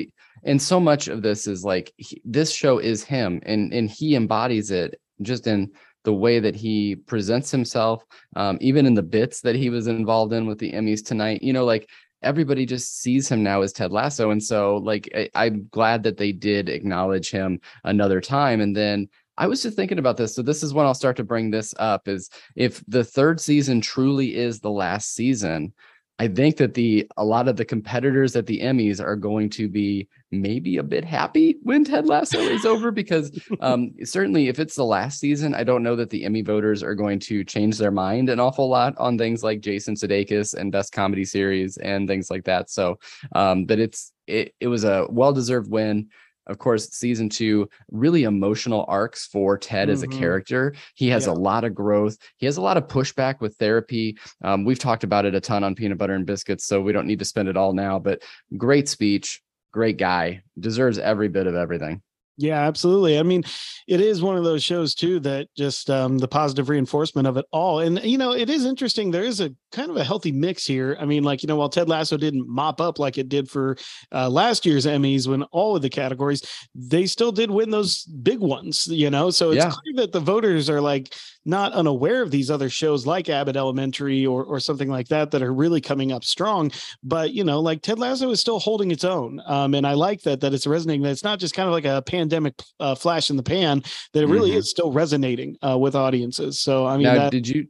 and 0.45 0.61
so 0.61 0.81
much 0.81 1.09
of 1.09 1.23
this 1.23 1.47
is 1.47 1.65
like 1.65 1.93
he, 1.97 2.21
this 2.25 2.53
show 2.53 2.79
is 2.79 3.05
him 3.05 3.41
and 3.45 3.73
and 3.73 3.91
he 3.91 4.15
embodies 4.15 4.71
it 4.71 5.01
just 5.23 5.47
in 5.47 5.71
the 6.05 6.13
way 6.13 6.41
that 6.41 6.57
he 6.57 6.97
presents 6.97 7.51
himself 7.51 8.05
um, 8.37 8.57
even 8.61 8.87
in 8.87 8.95
the 8.95 9.03
bits 9.03 9.43
that 9.43 9.57
he 9.57 9.69
was 9.69 9.87
involved 9.87 10.33
in 10.33 10.47
with 10.47 10.59
the 10.59 10.73
emmys 10.73 11.05
tonight 11.05 11.43
you 11.43 11.53
know 11.53 11.65
like 11.65 11.89
everybody 12.23 12.67
just 12.67 13.01
sees 13.01 13.29
him 13.29 13.43
now 13.43 13.63
as 13.63 13.73
ted 13.73 13.93
lasso 13.93 14.31
and 14.31 14.43
so 14.43 14.77
like 14.79 15.11
I, 15.15 15.29
i'm 15.35 15.69
glad 15.71 16.03
that 16.05 16.17
they 16.17 16.33
did 16.33 16.69
acknowledge 16.69 17.31
him 17.31 17.61
another 17.85 18.21
time 18.21 18.61
and 18.61 18.77
then 18.77 19.09
I 19.41 19.47
was 19.47 19.63
just 19.63 19.75
thinking 19.75 19.99
about 19.99 20.19
this. 20.19 20.35
So 20.35 20.43
this 20.43 20.63
is 20.63 20.75
when 20.75 20.85
I'll 20.85 20.93
start 20.93 21.17
to 21.17 21.25
bring 21.25 21.51
this 21.51 21.73
up 21.79 22.09
is 22.09 22.29
if 22.57 22.85
the 22.87 23.03
third 23.03 23.41
season 23.41 23.81
truly 23.81 24.37
is 24.37 24.61
the 24.61 24.71
last 24.71 25.15
season, 25.15 25.73
I 26.21 26.29
think 26.29 26.59
that 26.59 26.75
the 26.75 27.11
a 27.17 27.25
lot 27.25 27.49
of 27.49 27.57
the 27.57 27.65
competitors 27.65 28.37
at 28.37 28.45
the 28.45 28.61
Emmys 28.61 29.03
are 29.03 29.17
going 29.17 29.49
to 29.51 29.71
be 29.71 30.07
maybe 30.31 30.77
a 30.77 30.83
bit 30.83 31.03
happy 31.03 31.57
when 31.63 31.83
Ted 31.83 32.07
Lasso 32.07 32.39
is 32.39 32.67
over 32.67 32.91
because 32.91 33.33
um, 33.61 33.95
certainly 34.05 34.49
if 34.49 34.59
it's 34.59 34.75
the 34.75 34.85
last 34.85 35.19
season, 35.19 35.55
I 35.55 35.65
don't 35.65 35.83
know 35.83 35.97
that 35.97 36.11
the 36.11 36.27
Emmy 36.27 36.43
voters 36.43 36.83
are 36.83 36.95
going 36.95 37.21
to 37.21 37.43
change 37.43 37.79
their 37.79 37.91
mind 37.91 38.29
an 38.29 38.39
awful 38.39 38.69
lot 38.69 38.93
on 38.99 39.17
things 39.17 39.43
like 39.43 39.63
Jason 39.63 39.95
Sudeikis 39.95 40.53
and 40.53 40.71
Best 40.71 40.93
Comedy 40.93 41.25
Series 41.25 41.79
and 41.79 42.07
things 42.07 42.31
like 42.31 42.45
that. 42.45 42.69
So, 42.69 42.99
um, 43.35 43.65
but 43.65 43.79
it's 43.79 44.13
it, 44.27 44.55
it 44.61 44.69
was 44.69 44.85
a 44.85 45.07
well 45.09 45.33
deserved 45.33 45.71
win 45.71 46.11
of 46.51 46.59
course, 46.59 46.91
season 46.91 47.29
two, 47.29 47.69
really 47.91 48.25
emotional 48.25 48.85
arcs 48.89 49.27
for 49.27 49.57
Ted 49.57 49.89
mm-hmm. 49.89 49.93
as 49.93 50.03
a 50.03 50.07
mm-hmm. 50.07 50.19
character. 50.19 50.75
He 50.95 51.09
has 51.09 51.27
yeah. 51.27 51.33
a 51.33 51.35
lot 51.35 51.65
of 51.65 51.75
growth. 51.75 52.19
He 52.37 52.47
has 52.47 52.57
a 52.57 52.63
lot 52.63 52.77
of 52.77 52.89
pushback 52.89 53.41
with 53.41 53.57
therapy. 53.57 54.19
Um, 54.43 54.65
we've 54.65 54.79
talked 54.79 55.05
about 55.05 55.25
it 55.25 55.35
a 55.35 55.41
ton 55.41 55.65
on 55.65 55.75
Peanut 55.75 55.99
Butter 55.99 56.15
and 56.15 56.27
Biscuits, 56.27 56.67
so 56.67 56.81
we 56.81 56.93
don't 56.93 57.07
need 57.07 57.21
to 57.21 57.25
spend 57.25 57.49
it 57.49 57.57
all 57.57 57.73
now. 57.73 57.99
But 57.99 58.23
great 58.57 58.89
speech, 58.89 59.41
great 59.73 59.97
guy, 59.97 60.43
deserves 60.59 60.99
every 60.99 61.29
bit 61.29 61.47
of 61.47 61.55
everything. 61.55 62.03
Yeah, 62.41 62.67
absolutely. 62.67 63.19
I 63.19 63.23
mean, 63.23 63.45
it 63.87 64.01
is 64.01 64.23
one 64.23 64.39
of 64.39 64.45
those 64.45 64.63
shows 64.63 64.95
too 64.95 65.21
that 65.21 65.49
just 65.59 65.91
um, 65.91 66.17
the 66.17 66.27
positive 66.27 66.71
reinforcement 66.71 67.29
of 67.29 67.37
it 67.37 67.45
all. 67.53 67.81
And 67.81 68.03
you 68.03 68.17
know, 68.17 68.33
it 68.33 68.49
is 68.49 68.65
interesting. 68.65 69.11
There 69.11 69.25
is 69.25 69.41
a 69.41 69.55
kind 69.73 69.91
of 69.91 69.99
a 69.99 70.05
healthy 70.05 70.33
mix 70.33 70.65
here. 70.65 70.97
I 70.99 71.05
mean, 71.05 71.23
like 71.23 71.43
you 71.43 71.49
know, 71.49 71.57
while 71.57 71.69
Ted 71.69 71.91
Lasso 71.91 72.17
didn't 72.17 72.49
mop 72.49 72.81
up 72.81 72.99
like 72.99 73.19
it 73.19 73.29
did 73.29 73.51
for 73.51 73.77
uh, 74.11 74.31
last 74.31 74.65
year's 74.65 74.87
Emmys, 74.87 75.29
when 75.29 75.43
all 75.53 75.77
of 75.77 75.83
the 75.83 75.91
categories, 75.91 76.43
they 76.75 77.05
still 77.05 77.31
did 77.31 77.51
win 77.51 77.69
those 77.69 78.05
big 78.05 78.41
ones. 78.41 78.87
You 78.87 79.11
know, 79.11 79.29
so 79.29 79.51
it's 79.51 79.63
yeah. 79.63 79.71
clear 79.71 79.97
that 79.97 80.13
the 80.13 80.21
voters 80.21 80.71
are 80.71 80.81
like 80.81 81.13
not 81.45 81.73
unaware 81.73 82.23
of 82.23 82.31
these 82.31 82.51
other 82.51 82.69
shows 82.69 83.07
like 83.07 83.29
Abbott 83.29 83.57
Elementary 83.57 84.27
or 84.27 84.45
or 84.45 84.61
something 84.61 84.89
like 84.89 85.09
that 85.09 85.31
that 85.31 85.43
are 85.43 85.53
really 85.53 85.81
coming 85.81 86.13
up 86.13 86.25
strong. 86.25 86.71
But 87.03 87.33
you 87.33 87.45
know, 87.45 87.61
like 87.61 87.83
Ted 87.83 87.99
Lasso 87.99 88.31
is 88.31 88.41
still 88.41 88.59
holding 88.59 88.91
its 88.91 89.05
own, 89.05 89.41
um, 89.47 89.75
and 89.75 89.87
I 89.87 89.95
like 89.95 90.23
that 90.23 90.41
that 90.41 90.55
it's 90.55 90.67
resonating. 90.67 91.03
That 91.03 91.11
it's 91.11 91.25
not 91.25 91.39
just 91.39 91.55
kind 91.55 91.67
of 91.67 91.73
like 91.73 91.85
a 91.85 92.03
pandemic 92.03 92.55
uh, 92.79 92.95
flash 92.95 93.31
in 93.31 93.37
the 93.37 93.43
pan. 93.43 93.83
That 94.13 94.23
it 94.23 94.27
really 94.27 94.51
mm-hmm. 94.51 94.59
is 94.59 94.71
still 94.71 94.93
resonating 94.93 95.57
uh, 95.67 95.79
with 95.79 95.95
audiences. 95.95 96.61
So 96.61 96.87
I 96.87 96.97
mean, 96.97 97.05
now, 97.05 97.15
that, 97.15 97.33
did 97.33 97.49
you? 97.49 97.67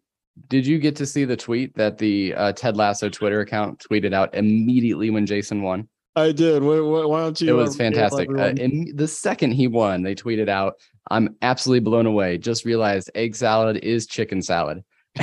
Did 0.48 0.66
you 0.66 0.78
get 0.78 0.96
to 0.96 1.06
see 1.06 1.26
the 1.26 1.36
tweet 1.36 1.74
that 1.74 1.98
the 1.98 2.34
uh, 2.34 2.52
Ted 2.52 2.76
Lasso 2.76 3.10
Twitter 3.10 3.40
account 3.40 3.84
tweeted 3.90 4.14
out 4.14 4.34
immediately 4.34 5.10
when 5.10 5.26
Jason 5.26 5.60
won? 5.60 5.86
I 6.16 6.32
did. 6.32 6.62
Why, 6.62 6.80
why 6.80 7.20
don't 7.20 7.40
you? 7.40 7.50
It 7.50 7.52
was 7.52 7.76
fantastic. 7.76 8.28
Uh, 8.30 8.52
in 8.56 8.92
the 8.94 9.06
second 9.06 9.52
he 9.52 9.68
won, 9.68 10.02
they 10.02 10.14
tweeted 10.14 10.48
out, 10.48 10.74
"I'm 11.10 11.36
absolutely 11.42 11.80
blown 11.80 12.06
away. 12.06 12.38
Just 12.38 12.64
realized 12.64 13.10
egg 13.14 13.36
salad 13.36 13.78
is 13.78 14.06
chicken 14.06 14.42
salad." 14.42 14.82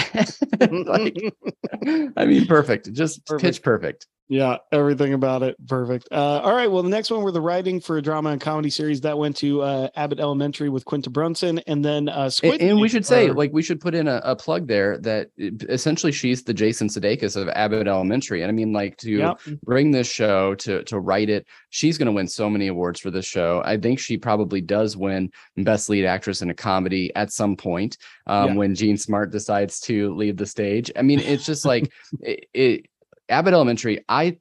like, 0.60 1.18
I 2.18 2.26
mean, 2.26 2.46
perfect. 2.46 2.92
Just 2.94 3.26
perfect. 3.26 3.42
pitch 3.42 3.62
perfect. 3.62 4.08
Yeah, 4.30 4.58
everything 4.74 5.14
about 5.14 5.42
it 5.42 5.56
perfect. 5.68 6.10
Uh, 6.12 6.42
all 6.42 6.54
right, 6.54 6.70
well, 6.70 6.84
the 6.84 6.90
next 6.90 7.10
one 7.10 7.22
were 7.22 7.32
the 7.32 7.40
writing 7.40 7.80
for 7.80 7.98
a 7.98 8.02
drama 8.02 8.32
and 8.32 8.42
comedy 8.42 8.70
series 8.70 9.00
that 9.02 9.18
went 9.18 9.38
to 9.38 9.62
uh, 9.62 9.88
Abbott 9.96 10.20
Elementary 10.20 10.68
with 10.68 10.84
Quinta 10.84 11.10
Brunson, 11.10 11.60
and 11.60 11.84
then 11.84 12.10
uh, 12.10 12.30
Squid. 12.30 12.62
And, 12.62 12.72
and 12.72 12.82
we 12.82 12.90
should 12.90 13.06
say, 13.06 13.32
like, 13.32 13.54
we 13.54 13.64
should 13.64 13.80
put 13.80 13.96
in 13.96 14.08
a, 14.08 14.22
a, 14.24 14.36
plug 14.36 14.68
there 14.68 14.98
that 15.00 15.30
essentially 15.38 16.12
she's 16.12 16.44
the 16.44 16.54
Jason 16.54 16.90
Sudeikis 16.90 17.38
of 17.38 17.48
Abbott 17.50 17.88
Elementary, 17.88 18.42
and 18.42 18.50
I 18.50 18.54
mean, 18.54 18.74
like, 18.74 18.98
to 18.98 19.12
yep. 19.12 19.40
bring 19.64 19.92
this 19.92 20.10
show 20.10 20.56
to 20.56 20.84
to 20.84 21.00
write 21.00 21.30
it, 21.30 21.48
she's 21.70 21.98
going 21.98 22.08
to 22.08 22.12
win 22.12 22.28
so 22.28 22.50
many 22.50 22.68
awards 22.68 23.00
for 23.00 23.12
this 23.12 23.26
show. 23.26 23.62
I 23.64 23.78
think 23.78 23.98
she 23.98 24.18
probably 24.18 24.60
does 24.60 24.98
win 24.98 25.32
Best 25.58 25.90
Lead 25.90 26.06
Actress 26.06 26.42
in 26.42 26.50
a 26.50 26.54
Comedy 26.54 27.16
at 27.16 27.32
some 27.32 27.56
point 27.56 27.98
um, 28.28 28.50
yeah. 28.50 28.56
when 28.56 28.76
Jean 28.76 28.98
Smart 28.98 29.32
decides 29.32 29.80
to 29.82 30.14
leave 30.16 30.36
the 30.36 30.46
stage. 30.46 30.92
I 30.98 31.02
mean, 31.02 31.20
it's 31.20 31.46
just 31.46 31.66
like 31.66 31.92
it, 32.20 32.46
it 32.54 32.86
Abbott 33.30 33.54
Elementary, 33.54 34.04
I 34.08 34.38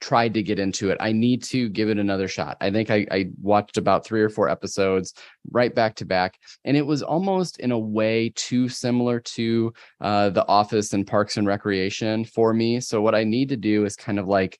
tried 0.00 0.34
to 0.34 0.42
get 0.42 0.58
into 0.58 0.90
it. 0.90 0.98
I 1.00 1.12
need 1.12 1.42
to 1.44 1.68
give 1.68 1.88
it 1.88 1.98
another 1.98 2.28
shot. 2.28 2.56
I 2.60 2.70
think 2.70 2.90
I, 2.90 3.06
I, 3.10 3.26
watched 3.40 3.78
about 3.78 4.04
three 4.04 4.20
or 4.20 4.28
four 4.28 4.48
episodes 4.48 5.14
right 5.50 5.74
back 5.74 5.96
to 5.96 6.04
back, 6.04 6.38
and 6.64 6.76
it 6.76 6.86
was 6.86 7.02
almost 7.02 7.58
in 7.60 7.72
a 7.72 7.78
way 7.78 8.30
too 8.34 8.68
similar 8.68 9.20
to 9.20 9.72
uh, 10.02 10.30
The 10.30 10.46
Office 10.46 10.92
and 10.92 11.06
Parks 11.06 11.38
and 11.38 11.46
Recreation 11.46 12.24
for 12.24 12.52
me. 12.52 12.80
So 12.80 13.00
what 13.00 13.14
I 13.14 13.24
need 13.24 13.48
to 13.48 13.56
do 13.56 13.84
is 13.86 13.96
kind 13.96 14.18
of 14.18 14.26
like 14.26 14.58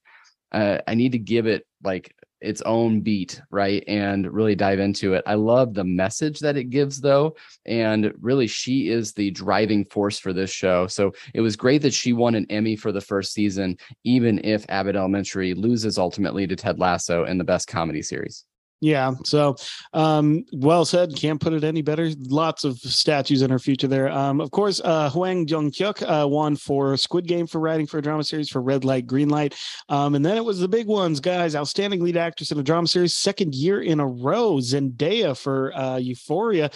uh, 0.52 0.78
I 0.86 0.94
need 0.94 1.12
to 1.12 1.18
give 1.18 1.46
it 1.46 1.66
like 1.84 2.14
its 2.40 2.62
own 2.62 3.00
beat, 3.00 3.40
right? 3.50 3.82
And 3.86 4.32
really 4.32 4.54
dive 4.54 4.78
into 4.78 5.14
it. 5.14 5.24
I 5.26 5.34
love 5.34 5.74
the 5.74 5.84
message 5.84 6.40
that 6.40 6.56
it 6.56 6.70
gives, 6.70 7.00
though. 7.00 7.36
And 7.64 8.12
really, 8.20 8.46
she 8.46 8.88
is 8.88 9.12
the 9.12 9.30
driving 9.30 9.84
force 9.86 10.18
for 10.18 10.32
this 10.32 10.50
show. 10.50 10.86
So 10.86 11.12
it 11.34 11.40
was 11.40 11.56
great 11.56 11.82
that 11.82 11.94
she 11.94 12.12
won 12.12 12.34
an 12.34 12.46
Emmy 12.50 12.76
for 12.76 12.92
the 12.92 13.00
first 13.00 13.32
season, 13.32 13.78
even 14.04 14.44
if 14.44 14.66
Abbott 14.68 14.96
Elementary 14.96 15.54
loses 15.54 15.98
ultimately 15.98 16.46
to 16.46 16.56
Ted 16.56 16.78
Lasso 16.78 17.24
in 17.24 17.38
the 17.38 17.44
best 17.44 17.68
comedy 17.68 18.02
series. 18.02 18.44
Yeah. 18.80 19.12
So, 19.24 19.56
um, 19.94 20.44
well 20.52 20.84
said. 20.84 21.16
Can't 21.16 21.40
put 21.40 21.54
it 21.54 21.64
any 21.64 21.80
better. 21.80 22.10
Lots 22.28 22.64
of 22.64 22.78
statues 22.78 23.40
in 23.40 23.50
her 23.50 23.58
future 23.58 23.88
there. 23.88 24.10
Um, 24.10 24.40
of 24.40 24.50
course, 24.50 24.80
uh, 24.84 25.08
Hwang 25.10 25.48
Jung 25.48 25.70
Hyuk 25.70 26.02
uh, 26.02 26.28
won 26.28 26.56
for 26.56 26.96
Squid 26.96 27.26
Game 27.26 27.46
for 27.46 27.58
writing 27.58 27.86
for 27.86 27.98
a 27.98 28.02
drama 28.02 28.22
series 28.22 28.50
for 28.50 28.60
Red 28.60 28.84
Light, 28.84 29.06
Green 29.06 29.30
Light. 29.30 29.54
Um, 29.88 30.14
and 30.14 30.24
then 30.24 30.36
it 30.36 30.44
was 30.44 30.60
the 30.60 30.68
big 30.68 30.86
ones, 30.86 31.20
guys. 31.20 31.56
Outstanding 31.56 32.02
lead 32.02 32.18
actress 32.18 32.52
in 32.52 32.58
a 32.58 32.62
drama 32.62 32.86
series, 32.86 33.16
second 33.16 33.54
year 33.54 33.80
in 33.80 33.98
a 33.98 34.06
row. 34.06 34.56
Zendaya 34.56 35.36
for 35.36 35.74
uh, 35.74 35.96
Euphoria. 35.96 36.70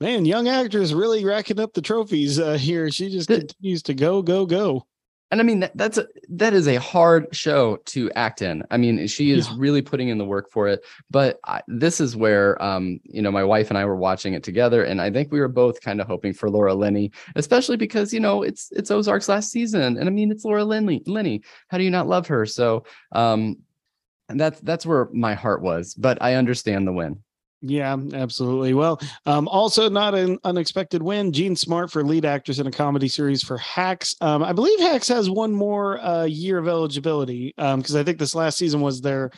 Man, 0.00 0.24
young 0.24 0.48
actress 0.48 0.92
really 0.92 1.24
racking 1.24 1.60
up 1.60 1.74
the 1.74 1.82
trophies 1.82 2.38
uh, 2.38 2.54
here. 2.54 2.90
She 2.90 3.10
just 3.10 3.28
continues 3.28 3.82
to 3.82 3.94
go, 3.94 4.22
go, 4.22 4.46
go 4.46 4.86
and 5.30 5.40
I 5.40 5.44
mean 5.44 5.60
that, 5.60 5.76
that's 5.76 5.98
a, 5.98 6.06
that 6.30 6.52
is 6.54 6.66
a 6.66 6.76
hard 6.76 7.28
show 7.34 7.76
to 7.86 8.10
act 8.12 8.42
in. 8.42 8.64
I 8.70 8.76
mean, 8.76 9.06
she 9.06 9.30
is 9.30 9.48
yeah. 9.48 9.54
really 9.58 9.80
putting 9.80 10.08
in 10.08 10.18
the 10.18 10.24
work 10.24 10.50
for 10.50 10.66
it. 10.66 10.84
But 11.10 11.38
I, 11.44 11.62
this 11.68 12.00
is 12.00 12.16
where, 12.16 12.60
um, 12.62 13.00
you 13.04 13.22
know, 13.22 13.30
my 13.30 13.44
wife 13.44 13.70
and 13.70 13.78
I 13.78 13.84
were 13.84 13.96
watching 13.96 14.34
it 14.34 14.42
together, 14.42 14.82
and 14.82 15.00
I 15.00 15.10
think 15.10 15.30
we 15.30 15.40
were 15.40 15.48
both 15.48 15.80
kind 15.80 16.00
of 16.00 16.06
hoping 16.06 16.32
for 16.32 16.50
Laura 16.50 16.74
Linney, 16.74 17.12
especially 17.36 17.76
because 17.76 18.12
you 18.12 18.20
know 18.20 18.42
it's 18.42 18.70
it's 18.72 18.90
Ozark's 18.90 19.28
last 19.28 19.50
season, 19.50 19.98
and 19.98 20.08
I 20.08 20.10
mean 20.10 20.32
it's 20.32 20.44
Laura 20.44 20.64
Linney. 20.64 21.02
Linney, 21.06 21.42
how 21.68 21.78
do 21.78 21.84
you 21.84 21.90
not 21.90 22.08
love 22.08 22.26
her? 22.26 22.44
So, 22.44 22.84
um, 23.12 23.58
and 24.28 24.40
that's 24.40 24.60
that's 24.60 24.84
where 24.86 25.08
my 25.12 25.34
heart 25.34 25.62
was. 25.62 25.94
But 25.94 26.20
I 26.20 26.34
understand 26.34 26.86
the 26.86 26.92
win. 26.92 27.22
Yeah, 27.62 27.96
absolutely. 28.14 28.72
Well, 28.72 29.00
um, 29.26 29.46
also 29.48 29.88
not 29.90 30.14
an 30.14 30.38
unexpected 30.44 31.02
win. 31.02 31.32
Jean 31.32 31.54
Smart 31.54 31.90
for 31.90 32.02
lead 32.02 32.24
actress 32.24 32.58
in 32.58 32.66
a 32.66 32.70
comedy 32.70 33.08
series 33.08 33.42
for 33.42 33.58
Hacks. 33.58 34.14
Um, 34.22 34.42
I 34.42 34.52
believe 34.52 34.80
Hacks 34.80 35.08
has 35.08 35.28
one 35.28 35.52
more 35.52 36.00
uh, 36.00 36.24
year 36.24 36.58
of 36.58 36.68
eligibility 36.68 37.52
because 37.56 37.94
um, 37.94 38.00
I 38.00 38.02
think 38.02 38.18
this 38.18 38.34
last 38.34 38.56
season 38.56 38.80
was 38.80 39.02
their 39.02 39.30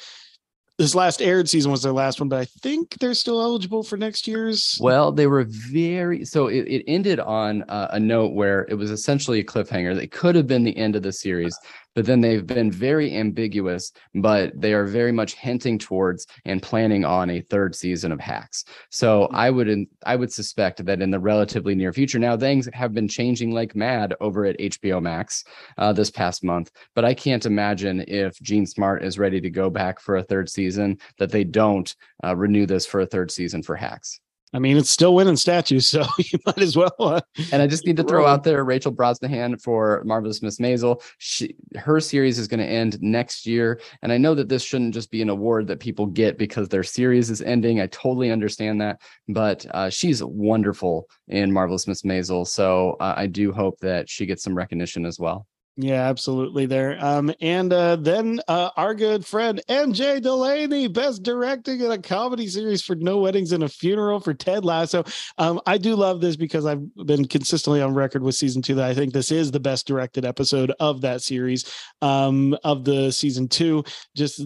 this 0.78 0.94
last 0.94 1.20
aired 1.20 1.48
season 1.48 1.70
was 1.70 1.82
their 1.82 1.92
last 1.92 2.18
one, 2.18 2.28
but 2.28 2.40
I 2.40 2.44
think 2.44 2.98
they're 2.98 3.14
still 3.14 3.40
eligible 3.40 3.82
for 3.82 3.96
next 3.96 4.26
year's. 4.26 4.78
Well, 4.80 5.12
they 5.12 5.26
were 5.26 5.44
very 5.48 6.24
so 6.24 6.46
it, 6.46 6.62
it 6.62 6.85
ended 6.87 7.20
on 7.20 7.62
uh, 7.64 7.88
a 7.90 8.00
note 8.00 8.32
where 8.35 8.66
it 8.68 8.74
was 8.74 8.90
essentially 8.90 9.40
a 9.40 9.44
cliffhanger. 9.44 10.00
It 10.00 10.12
could 10.12 10.35
have 10.35 10.46
been 10.46 10.64
the 10.64 10.76
end 10.76 10.96
of 10.96 11.02
the 11.02 11.12
series, 11.12 11.56
but 11.94 12.07
then 12.07 12.20
they've 12.20 12.46
been 12.46 12.70
very 12.70 13.16
ambiguous, 13.16 13.92
but 14.14 14.52
they 14.55 14.72
are 14.72 14.85
very 14.85 15.12
much 15.12 15.35
hinting 15.35 15.78
towards 15.78 16.26
and 16.44 16.62
planning 16.62 17.05
on 17.05 17.31
a 17.31 17.40
third 17.42 17.74
season 17.74 18.12
of 18.12 18.20
Hacks. 18.20 18.64
So 18.90 19.26
hmm. 19.31 19.37
I 19.37 19.50
would 19.50 19.87
I 20.05 20.16
would 20.16 20.33
suspect 20.33 20.85
that 20.85 21.02
in 21.02 21.11
the 21.11 21.20
relatively 21.20 21.74
near 21.74 21.92
future. 21.92 22.18
Now 22.18 22.37
things 22.37 22.68
have 22.72 22.94
been 22.94 23.09
changing 23.09 23.52
like 23.52 23.76
mad 23.76 24.14
over 24.20 24.44
at 24.44 24.59
HBO 24.59 25.02
Max 25.02 25.44
uh, 25.78 25.92
this 25.92 26.11
past 26.11 26.44
month, 26.44 26.70
but 26.94 27.05
I 27.05 27.14
can't 27.14 27.46
imagine 27.46 28.05
if 28.09 28.38
Jean 28.40 28.66
Smart 28.66 29.05
is 29.05 29.18
ready 29.18 29.40
to 29.40 29.50
go 29.50 29.70
back 29.70 30.00
for 30.00 30.16
a 30.16 30.22
third 30.22 30.48
season 30.48 30.98
that 31.18 31.31
they 31.31 31.44
don't 31.44 31.94
uh, 32.24 32.37
renew 32.37 32.66
this 32.66 32.87
for 32.87 33.00
a 33.00 33.07
third 33.07 33.31
season 33.31 33.62
for 33.62 33.76
Hacks. 33.76 34.20
I 34.54 34.58
mean, 34.58 34.76
it's 34.76 34.90
still 34.90 35.14
winning 35.14 35.36
statues, 35.36 35.88
so 35.88 36.04
you 36.18 36.38
might 36.44 36.58
as 36.60 36.76
well. 36.76 36.94
Uh, 36.98 37.20
and 37.52 37.62
I 37.62 37.66
just 37.66 37.86
need 37.86 37.96
to 37.96 38.04
throw 38.04 38.26
out 38.26 38.44
there 38.44 38.64
Rachel 38.64 38.92
Brosnahan 38.92 39.60
for 39.60 40.02
Marvelous 40.04 40.42
Miss 40.42 40.58
Maisel. 40.58 41.02
She, 41.18 41.54
her 41.76 42.00
series 42.00 42.38
is 42.38 42.48
going 42.48 42.60
to 42.60 42.66
end 42.66 43.00
next 43.00 43.46
year, 43.46 43.80
and 44.02 44.12
I 44.12 44.18
know 44.18 44.34
that 44.34 44.48
this 44.48 44.62
shouldn't 44.62 44.94
just 44.94 45.10
be 45.10 45.22
an 45.22 45.30
award 45.30 45.66
that 45.68 45.80
people 45.80 46.06
get 46.06 46.38
because 46.38 46.68
their 46.68 46.84
series 46.84 47.30
is 47.30 47.42
ending. 47.42 47.80
I 47.80 47.86
totally 47.88 48.30
understand 48.30 48.80
that, 48.80 49.00
but 49.28 49.66
uh, 49.70 49.90
she's 49.90 50.22
wonderful 50.22 51.08
in 51.28 51.52
Marvelous 51.52 51.86
Miss 51.86 52.02
Maisel, 52.02 52.46
so 52.46 52.96
uh, 53.00 53.14
I 53.16 53.26
do 53.26 53.52
hope 53.52 53.78
that 53.80 54.08
she 54.08 54.26
gets 54.26 54.42
some 54.42 54.54
recognition 54.54 55.06
as 55.06 55.18
well. 55.18 55.46
Yeah, 55.76 56.06
absolutely 56.06 56.66
there. 56.66 57.02
Um, 57.02 57.32
and 57.40 57.72
uh, 57.72 57.96
then 57.96 58.40
uh, 58.46 58.68
our 58.76 58.94
good 58.94 59.24
friend 59.24 59.58
MJ 59.70 60.20
Delaney, 60.20 60.87
best 60.87 61.22
directing 61.22 61.80
in 61.80 61.90
a 61.90 61.96
comedy 61.96 62.46
series 62.46 62.82
for 62.82 62.94
No 62.94 63.20
Weddings 63.20 63.52
and 63.52 63.62
a 63.62 63.68
Funeral 63.70 64.20
for 64.20 64.35
Ted 64.35 64.66
Lasso. 64.66 65.02
Um, 65.38 65.62
I 65.64 65.78
do 65.78 65.96
love 65.96 66.20
this 66.20 66.37
because 66.37 66.66
I've 66.66 66.82
been 67.06 67.26
consistently 67.26 67.80
on 67.80 67.94
record 67.94 68.22
with 68.22 68.35
season 68.35 68.61
two 68.61 68.74
that 68.74 68.90
I 68.90 68.92
think 68.92 69.14
this 69.14 69.32
is 69.32 69.50
the 69.50 69.61
best 69.61 69.87
directed 69.87 70.26
episode 70.26 70.74
of 70.78 71.00
that 71.00 71.22
series, 71.22 71.64
um, 72.02 72.54
of 72.64 72.85
the 72.85 73.11
season 73.11 73.48
two. 73.48 73.82
Just, 74.14 74.42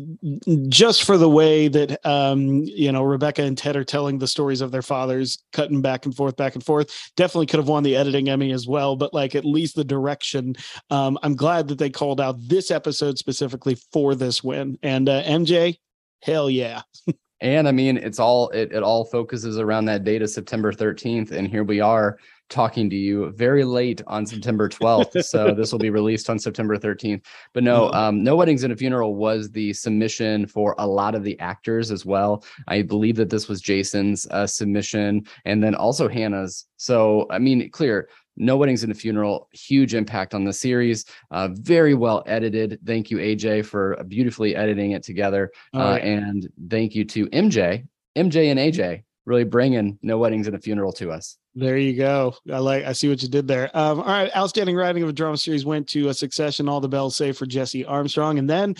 just 0.69 1.03
for 1.03 1.19
the 1.19 1.29
way 1.29 1.67
that 1.67 2.07
um, 2.07 2.63
you 2.63 2.93
know 2.93 3.03
Rebecca 3.03 3.43
and 3.43 3.59
Ted 3.59 3.75
are 3.75 3.83
telling 3.83 4.19
the 4.19 4.29
stories 4.29 4.61
of 4.61 4.71
their 4.71 4.81
fathers, 4.81 5.43
cutting 5.51 5.83
back 5.83 6.07
and 6.07 6.15
forth, 6.15 6.37
back 6.37 6.55
and 6.55 6.65
forth. 6.65 7.11
Definitely 7.17 7.47
could 7.47 7.59
have 7.59 7.69
won 7.69 7.83
the 7.83 7.97
editing 7.97 8.29
Emmy 8.29 8.53
as 8.53 8.69
well, 8.69 8.95
but 8.95 9.13
like 9.13 9.35
at 9.35 9.45
least 9.45 9.75
the 9.75 9.85
direction. 9.85 10.55
Um, 10.91 11.16
I'm 11.23 11.37
glad 11.37 11.69
that 11.69 11.79
they 11.79 11.91
called 11.91 12.21
out 12.21 12.37
this 12.49 12.71
episode 12.71 13.19
specifically 13.19 13.77
for 13.93 14.15
this 14.15 14.43
win. 14.43 14.79
And 14.83 15.09
uh, 15.09 15.23
MJ, 15.23 15.79
hell 16.23 16.51
yeah. 16.51 16.83
and 17.41 17.69
I 17.69 17.73
mean, 17.73 17.97
it's 17.97 18.19
all 18.19 18.49
it 18.51 18.73
it 18.73 18.83
all 18.83 19.05
focuses 19.05 19.59
around 19.59 19.87
that 19.87 20.05
date 20.05 20.23
of 20.23 20.31
September 20.31 20.73
13th, 20.73 21.31
and 21.33 21.49
here 21.49 21.65
we 21.65 21.81
are 21.81 22.19
talking 22.49 22.89
to 22.89 22.97
you 22.97 23.31
very 23.33 23.65
late 23.65 24.03
on 24.07 24.25
September 24.25 24.69
12th. 24.69 25.25
so 25.25 25.53
this 25.53 25.73
will 25.73 25.79
be 25.79 25.91
released 25.91 26.31
on 26.31 26.39
September 26.39 26.77
13th. 26.77 27.25
But 27.53 27.65
no, 27.65 27.87
mm-hmm. 27.87 27.97
um, 27.97 28.23
No 28.23 28.37
Weddings 28.37 28.63
and 28.63 28.73
a 28.73 28.77
Funeral 28.77 29.17
was 29.17 29.51
the 29.51 29.73
submission 29.73 30.47
for 30.47 30.75
a 30.79 30.87
lot 30.87 31.15
of 31.15 31.25
the 31.25 31.39
actors 31.41 31.91
as 31.91 32.07
well. 32.07 32.45
I 32.69 32.83
believe 32.83 33.17
that 33.17 33.31
this 33.31 33.49
was 33.49 33.61
Jason's 33.61 34.27
uh, 34.31 34.47
submission 34.47 35.27
and 35.45 35.63
then 35.63 35.75
also 35.75 36.09
Hannah's. 36.09 36.67
So, 36.77 37.27
I 37.31 37.39
mean, 37.39 37.69
clear 37.71 38.09
no 38.37 38.57
Weddings 38.57 38.83
and 38.83 38.93
a 38.93 38.95
Funeral, 38.95 39.49
huge 39.53 39.95
impact 39.95 40.35
on 40.35 40.45
the 40.45 40.53
series. 40.53 41.05
Uh, 41.31 41.49
very 41.53 41.95
well 41.95 42.23
edited. 42.27 42.79
Thank 42.85 43.11
you, 43.11 43.19
AJ, 43.19 43.67
for 43.67 44.03
beautifully 44.09 44.55
editing 44.55 44.93
it 44.93 45.03
together. 45.03 45.53
Uh, 45.75 45.79
right. 45.79 46.03
And 46.03 46.49
thank 46.69 46.95
you 46.95 47.05
to 47.07 47.27
MJ, 47.29 47.87
MJ 48.17 48.51
and 48.51 48.59
AJ, 48.59 49.05
really 49.25 49.45
bringing 49.45 49.99
No 50.03 50.19
Weddings 50.19 50.47
and 50.47 50.57
a 50.57 50.61
Funeral 50.61 50.93
to 50.95 51.11
us. 51.11 51.37
There 51.59 51.79
you 51.79 51.97
go. 51.97 52.35
I 52.53 52.59
like. 52.59 52.85
I 52.85 52.93
see 52.93 53.09
what 53.09 53.23
you 53.23 53.31
did 53.31 53.49
there. 53.49 53.75
Um, 53.75 54.01
all 54.01 54.07
right, 54.07 54.37
outstanding 54.37 54.77
writing 54.77 55.03
of 55.03 55.09
a 55.09 55.13
drama 55.13 55.39
series 55.39 55.65
went 55.65 55.89
to 55.89 56.11
a 56.11 56.15
Succession. 56.15 56.69
All 56.69 56.81
the 56.81 56.89
bells 56.89 57.17
say 57.17 57.33
for 57.33 57.47
Jesse 57.47 57.83
Armstrong, 57.83 58.39
and 58.39 58.49
then 58.49 58.75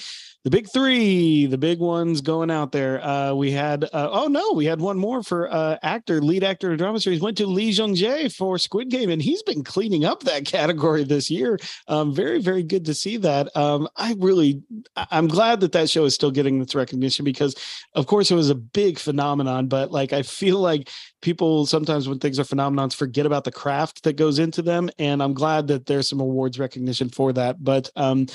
the 0.47 0.51
big 0.51 0.71
three, 0.71 1.47
the 1.47 1.59
big 1.59 1.81
ones 1.81 2.21
going 2.21 2.53
out 2.53 2.71
there. 2.71 3.05
Uh, 3.05 3.35
we 3.35 3.51
had, 3.51 3.83
uh, 3.83 4.09
oh 4.13 4.29
no, 4.29 4.53
we 4.53 4.65
had 4.65 4.81
one 4.81 4.97
more 4.97 5.21
for 5.25 5.53
uh, 5.53 5.77
actor, 5.83 6.23
lead 6.23 6.45
actor 6.45 6.69
in 6.69 6.75
a 6.75 6.77
drama 6.77 7.01
series. 7.01 7.21
Went 7.21 7.37
to 7.39 7.49
Lee 7.49 7.71
Jung 7.71 7.97
Jae 7.97 8.33
for 8.33 8.57
Squid 8.57 8.89
Game, 8.89 9.11
and 9.11 9.21
he's 9.21 9.43
been 9.43 9.65
cleaning 9.65 10.05
up 10.05 10.23
that 10.23 10.45
category 10.45 11.03
this 11.03 11.29
year. 11.29 11.59
Um, 11.89 12.15
very, 12.15 12.41
very 12.41 12.63
good 12.63 12.85
to 12.85 12.95
see 12.95 13.17
that. 13.17 13.57
Um, 13.57 13.89
I 13.97 14.15
really, 14.21 14.63
I'm 14.95 15.27
glad 15.27 15.59
that 15.63 15.73
that 15.73 15.91
show 15.91 16.05
is 16.05 16.15
still 16.15 16.31
getting 16.31 16.63
its 16.63 16.77
recognition 16.77 17.25
because, 17.25 17.57
of 17.95 18.07
course, 18.07 18.31
it 18.31 18.37
was 18.37 18.49
a 18.49 18.55
big 18.55 19.01
phenomenon. 19.01 19.67
But 19.67 19.91
like, 19.91 20.13
I 20.13 20.23
feel 20.23 20.61
like 20.61 20.91
people 21.23 21.67
sometimes 21.67 22.09
when 22.09 22.21
things 22.21 22.39
are 22.39 22.45
phenomenons 22.45 22.95
forget 22.95 23.27
about 23.27 23.43
the 23.43 23.51
craft 23.51 24.05
that 24.05 24.13
goes 24.13 24.39
into 24.39 24.63
them, 24.63 24.91
and 24.97 25.25
I'm 25.25 25.35
glad 25.35 25.67
that 25.67 25.87
there's 25.87 26.09
some 26.09 26.21
awards 26.21 26.57
recognition 26.57 27.09
for 27.09 27.33
that. 27.33 27.65
But 27.65 27.91
um, 27.97 28.27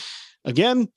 again 0.44 0.90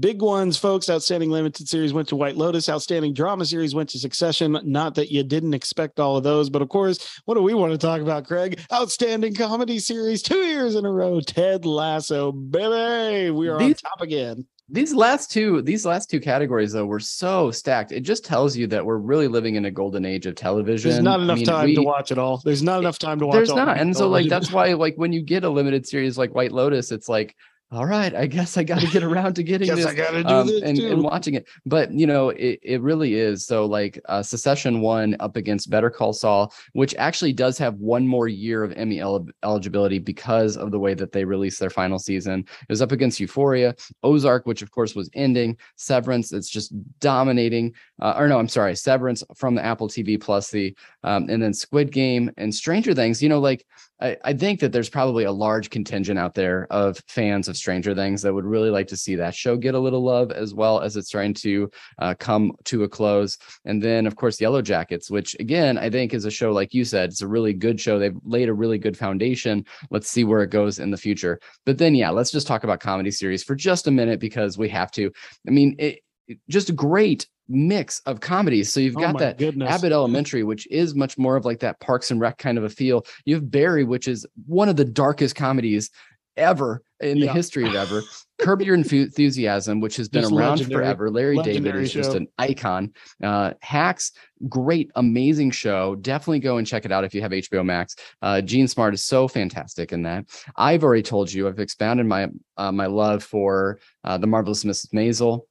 Big 0.00 0.22
ones, 0.22 0.56
folks. 0.56 0.88
Outstanding 0.88 1.30
limited 1.30 1.68
series 1.68 1.92
went 1.92 2.08
to 2.08 2.16
White 2.16 2.36
Lotus. 2.36 2.68
Outstanding 2.68 3.12
drama 3.12 3.44
series 3.44 3.74
went 3.74 3.90
to 3.90 3.98
Succession. 3.98 4.58
Not 4.64 4.94
that 4.94 5.12
you 5.12 5.22
didn't 5.22 5.52
expect 5.52 6.00
all 6.00 6.16
of 6.16 6.24
those, 6.24 6.48
but 6.48 6.62
of 6.62 6.70
course, 6.70 7.20
what 7.26 7.34
do 7.34 7.42
we 7.42 7.52
want 7.52 7.72
to 7.72 7.78
talk 7.78 8.00
about, 8.00 8.26
Craig? 8.26 8.58
Outstanding 8.72 9.34
comedy 9.34 9.78
series, 9.78 10.22
two 10.22 10.46
years 10.46 10.76
in 10.76 10.86
a 10.86 10.90
row. 10.90 11.20
Ted 11.20 11.66
Lasso, 11.66 12.32
baby, 12.32 13.30
we 13.30 13.48
are 13.48 13.58
these, 13.58 13.82
on 13.84 13.90
top 13.90 14.00
again. 14.00 14.46
These 14.70 14.94
last 14.94 15.30
two, 15.30 15.60
these 15.60 15.84
last 15.84 16.08
two 16.08 16.20
categories 16.20 16.72
though, 16.72 16.86
were 16.86 16.98
so 16.98 17.50
stacked. 17.50 17.92
It 17.92 18.00
just 18.00 18.24
tells 18.24 18.56
you 18.56 18.66
that 18.68 18.86
we're 18.86 18.96
really 18.96 19.28
living 19.28 19.56
in 19.56 19.66
a 19.66 19.70
golden 19.70 20.06
age 20.06 20.24
of 20.24 20.36
television. 20.36 20.90
There's 20.90 21.02
not 21.02 21.20
enough 21.20 21.34
I 21.34 21.36
mean, 21.36 21.44
time 21.44 21.64
we, 21.66 21.74
to 21.74 21.82
watch 21.82 22.10
it 22.10 22.16
all. 22.16 22.40
There's 22.42 22.62
not 22.62 22.78
enough 22.78 22.98
time 22.98 23.18
to 23.18 23.26
watch. 23.26 23.34
There's 23.34 23.52
not, 23.52 23.76
and 23.76 23.94
so 23.94 24.08
like 24.08 24.30
that's 24.30 24.50
why 24.50 24.72
like 24.72 24.94
when 24.96 25.12
you 25.12 25.20
get 25.20 25.44
a 25.44 25.50
limited 25.50 25.86
series 25.86 26.16
like 26.16 26.34
White 26.34 26.52
Lotus, 26.52 26.90
it's 26.90 27.10
like 27.10 27.36
all 27.72 27.86
right, 27.86 28.14
I 28.14 28.26
guess 28.26 28.58
I 28.58 28.64
got 28.64 28.80
to 28.80 28.86
get 28.86 29.02
around 29.02 29.32
to 29.34 29.42
getting 29.42 29.66
this, 29.74 29.86
I 29.86 29.94
gotta 29.94 30.22
do 30.22 30.28
um, 30.28 30.46
this 30.46 30.62
and, 30.62 30.78
and, 30.78 31.02
watching 31.02 31.34
it. 31.34 31.48
But 31.64 31.90
you 31.90 32.06
know, 32.06 32.28
it, 32.28 32.60
it 32.62 32.82
really 32.82 33.14
is. 33.14 33.46
So 33.46 33.64
like 33.64 33.98
uh, 34.10 34.22
Succession 34.22 34.82
one 34.82 35.16
up 35.20 35.36
against 35.36 35.70
Better 35.70 35.88
Call 35.88 36.12
Saul, 36.12 36.52
which 36.74 36.94
actually 36.96 37.32
does 37.32 37.56
have 37.56 37.76
one 37.76 38.06
more 38.06 38.28
year 38.28 38.62
of 38.62 38.72
Emmy 38.72 39.00
el- 39.00 39.26
eligibility 39.42 39.98
because 39.98 40.58
of 40.58 40.70
the 40.70 40.78
way 40.78 40.92
that 40.92 41.12
they 41.12 41.24
released 41.24 41.60
their 41.60 41.70
final 41.70 41.98
season. 41.98 42.40
It 42.40 42.68
was 42.68 42.82
up 42.82 42.92
against 42.92 43.18
Euphoria, 43.20 43.74
Ozark, 44.02 44.44
which 44.44 44.60
of 44.60 44.70
course 44.70 44.94
was 44.94 45.08
ending, 45.14 45.56
Severance, 45.76 46.32
it's 46.32 46.50
just 46.50 46.74
dominating. 47.00 47.74
Uh, 48.02 48.14
or 48.18 48.28
no, 48.28 48.38
I'm 48.38 48.48
sorry, 48.48 48.76
Severance 48.76 49.24
from 49.34 49.54
the 49.54 49.64
Apple 49.64 49.88
TV 49.88 50.20
Plus, 50.20 50.50
the 50.50 50.76
um, 51.04 51.30
and 51.30 51.42
then 51.42 51.54
Squid 51.54 51.90
Game 51.90 52.30
and 52.36 52.54
Stranger 52.54 52.92
Things. 52.92 53.22
You 53.22 53.30
know, 53.30 53.40
like 53.40 53.64
I, 54.02 54.16
I 54.24 54.32
think 54.32 54.58
that 54.60 54.72
there's 54.72 54.90
probably 54.90 55.24
a 55.24 55.32
large 55.32 55.70
contingent 55.70 56.18
out 56.18 56.34
there 56.34 56.66
of 56.70 57.00
fans 57.06 57.46
of 57.46 57.56
Stranger 57.56 57.94
Things 57.94 58.20
that 58.22 58.34
would 58.34 58.44
really 58.44 58.68
like 58.68 58.88
to 58.88 58.96
see 58.96 59.14
that 59.14 59.34
show 59.34 59.56
get 59.56 59.76
a 59.76 59.78
little 59.78 60.02
love 60.02 60.32
as 60.32 60.54
well 60.54 60.80
as 60.80 60.96
it's 60.96 61.08
trying 61.08 61.34
to 61.34 61.70
uh, 62.00 62.14
come 62.18 62.52
to 62.64 62.82
a 62.82 62.88
close. 62.88 63.38
And 63.64 63.80
then, 63.80 64.06
of 64.06 64.16
course, 64.16 64.40
Yellow 64.40 64.60
Jackets, 64.60 65.08
which 65.08 65.36
again, 65.38 65.78
I 65.78 65.88
think 65.88 66.14
is 66.14 66.24
a 66.24 66.30
show, 66.30 66.50
like 66.52 66.74
you 66.74 66.84
said, 66.84 67.10
it's 67.10 67.22
a 67.22 67.28
really 67.28 67.52
good 67.52 67.80
show. 67.80 67.98
They've 67.98 68.18
laid 68.24 68.48
a 68.48 68.54
really 68.54 68.78
good 68.78 68.96
foundation. 68.96 69.64
Let's 69.90 70.08
see 70.08 70.24
where 70.24 70.42
it 70.42 70.50
goes 70.50 70.80
in 70.80 70.90
the 70.90 70.96
future. 70.96 71.38
But 71.64 71.78
then, 71.78 71.94
yeah, 71.94 72.10
let's 72.10 72.32
just 72.32 72.48
talk 72.48 72.64
about 72.64 72.80
comedy 72.80 73.12
series 73.12 73.44
for 73.44 73.54
just 73.54 73.86
a 73.86 73.92
minute 73.92 74.18
because 74.18 74.58
we 74.58 74.68
have 74.70 74.90
to. 74.92 75.12
I 75.46 75.50
mean, 75.52 75.76
it, 75.78 76.00
just 76.48 76.74
great 76.74 77.26
mix 77.52 78.00
of 78.06 78.20
comedies. 78.20 78.72
So 78.72 78.80
you've 78.80 78.96
oh 78.96 79.00
got 79.00 79.16
oh 79.16 79.18
that 79.18 79.38
goodness. 79.38 79.70
Abbott 79.70 79.92
Elementary, 79.92 80.42
which 80.42 80.66
is 80.70 80.94
much 80.94 81.18
more 81.18 81.36
of 81.36 81.44
like 81.44 81.60
that 81.60 81.78
Parks 81.80 82.10
and 82.10 82.20
Rec 82.20 82.38
kind 82.38 82.58
of 82.58 82.64
a 82.64 82.70
feel. 82.70 83.04
You 83.24 83.34
have 83.36 83.50
Barry, 83.50 83.84
which 83.84 84.08
is 84.08 84.26
one 84.46 84.68
of 84.68 84.76
the 84.76 84.84
darkest 84.84 85.36
comedies 85.36 85.90
ever 86.36 86.82
in 87.00 87.18
yeah. 87.18 87.26
the 87.26 87.32
history 87.32 87.64
of 87.64 87.74
ever. 87.74 88.02
Curb 88.40 88.62
Your 88.62 88.74
Enthusiasm, 88.74 89.80
which 89.80 89.96
has 89.96 90.08
been 90.08 90.22
just 90.22 90.32
around 90.32 90.64
forever. 90.66 91.10
Larry 91.10 91.36
David 91.38 91.76
is 91.76 91.92
show. 91.92 92.00
just 92.00 92.14
an 92.14 92.26
icon. 92.38 92.92
Uh, 93.22 93.52
Hacks, 93.60 94.12
great, 94.48 94.90
amazing 94.96 95.52
show. 95.52 95.94
Definitely 95.94 96.40
go 96.40 96.56
and 96.56 96.66
check 96.66 96.84
it 96.84 96.90
out 96.90 97.04
if 97.04 97.14
you 97.14 97.22
have 97.22 97.30
HBO 97.30 97.64
Max. 97.64 97.94
Uh, 98.20 98.40
Jean 98.40 98.66
Smart 98.66 98.94
is 98.94 99.04
so 99.04 99.28
fantastic 99.28 99.92
in 99.92 100.02
that. 100.02 100.24
I've 100.56 100.82
already 100.82 101.02
told 101.02 101.32
you 101.32 101.46
I've 101.46 101.60
expanded 101.60 102.06
my 102.06 102.28
uh, 102.56 102.72
my 102.72 102.86
love 102.86 103.22
for 103.22 103.78
uh, 104.02 104.18
the 104.18 104.26
marvelous 104.26 104.64
Mrs. 104.64 104.92
Maisel. 104.92 105.42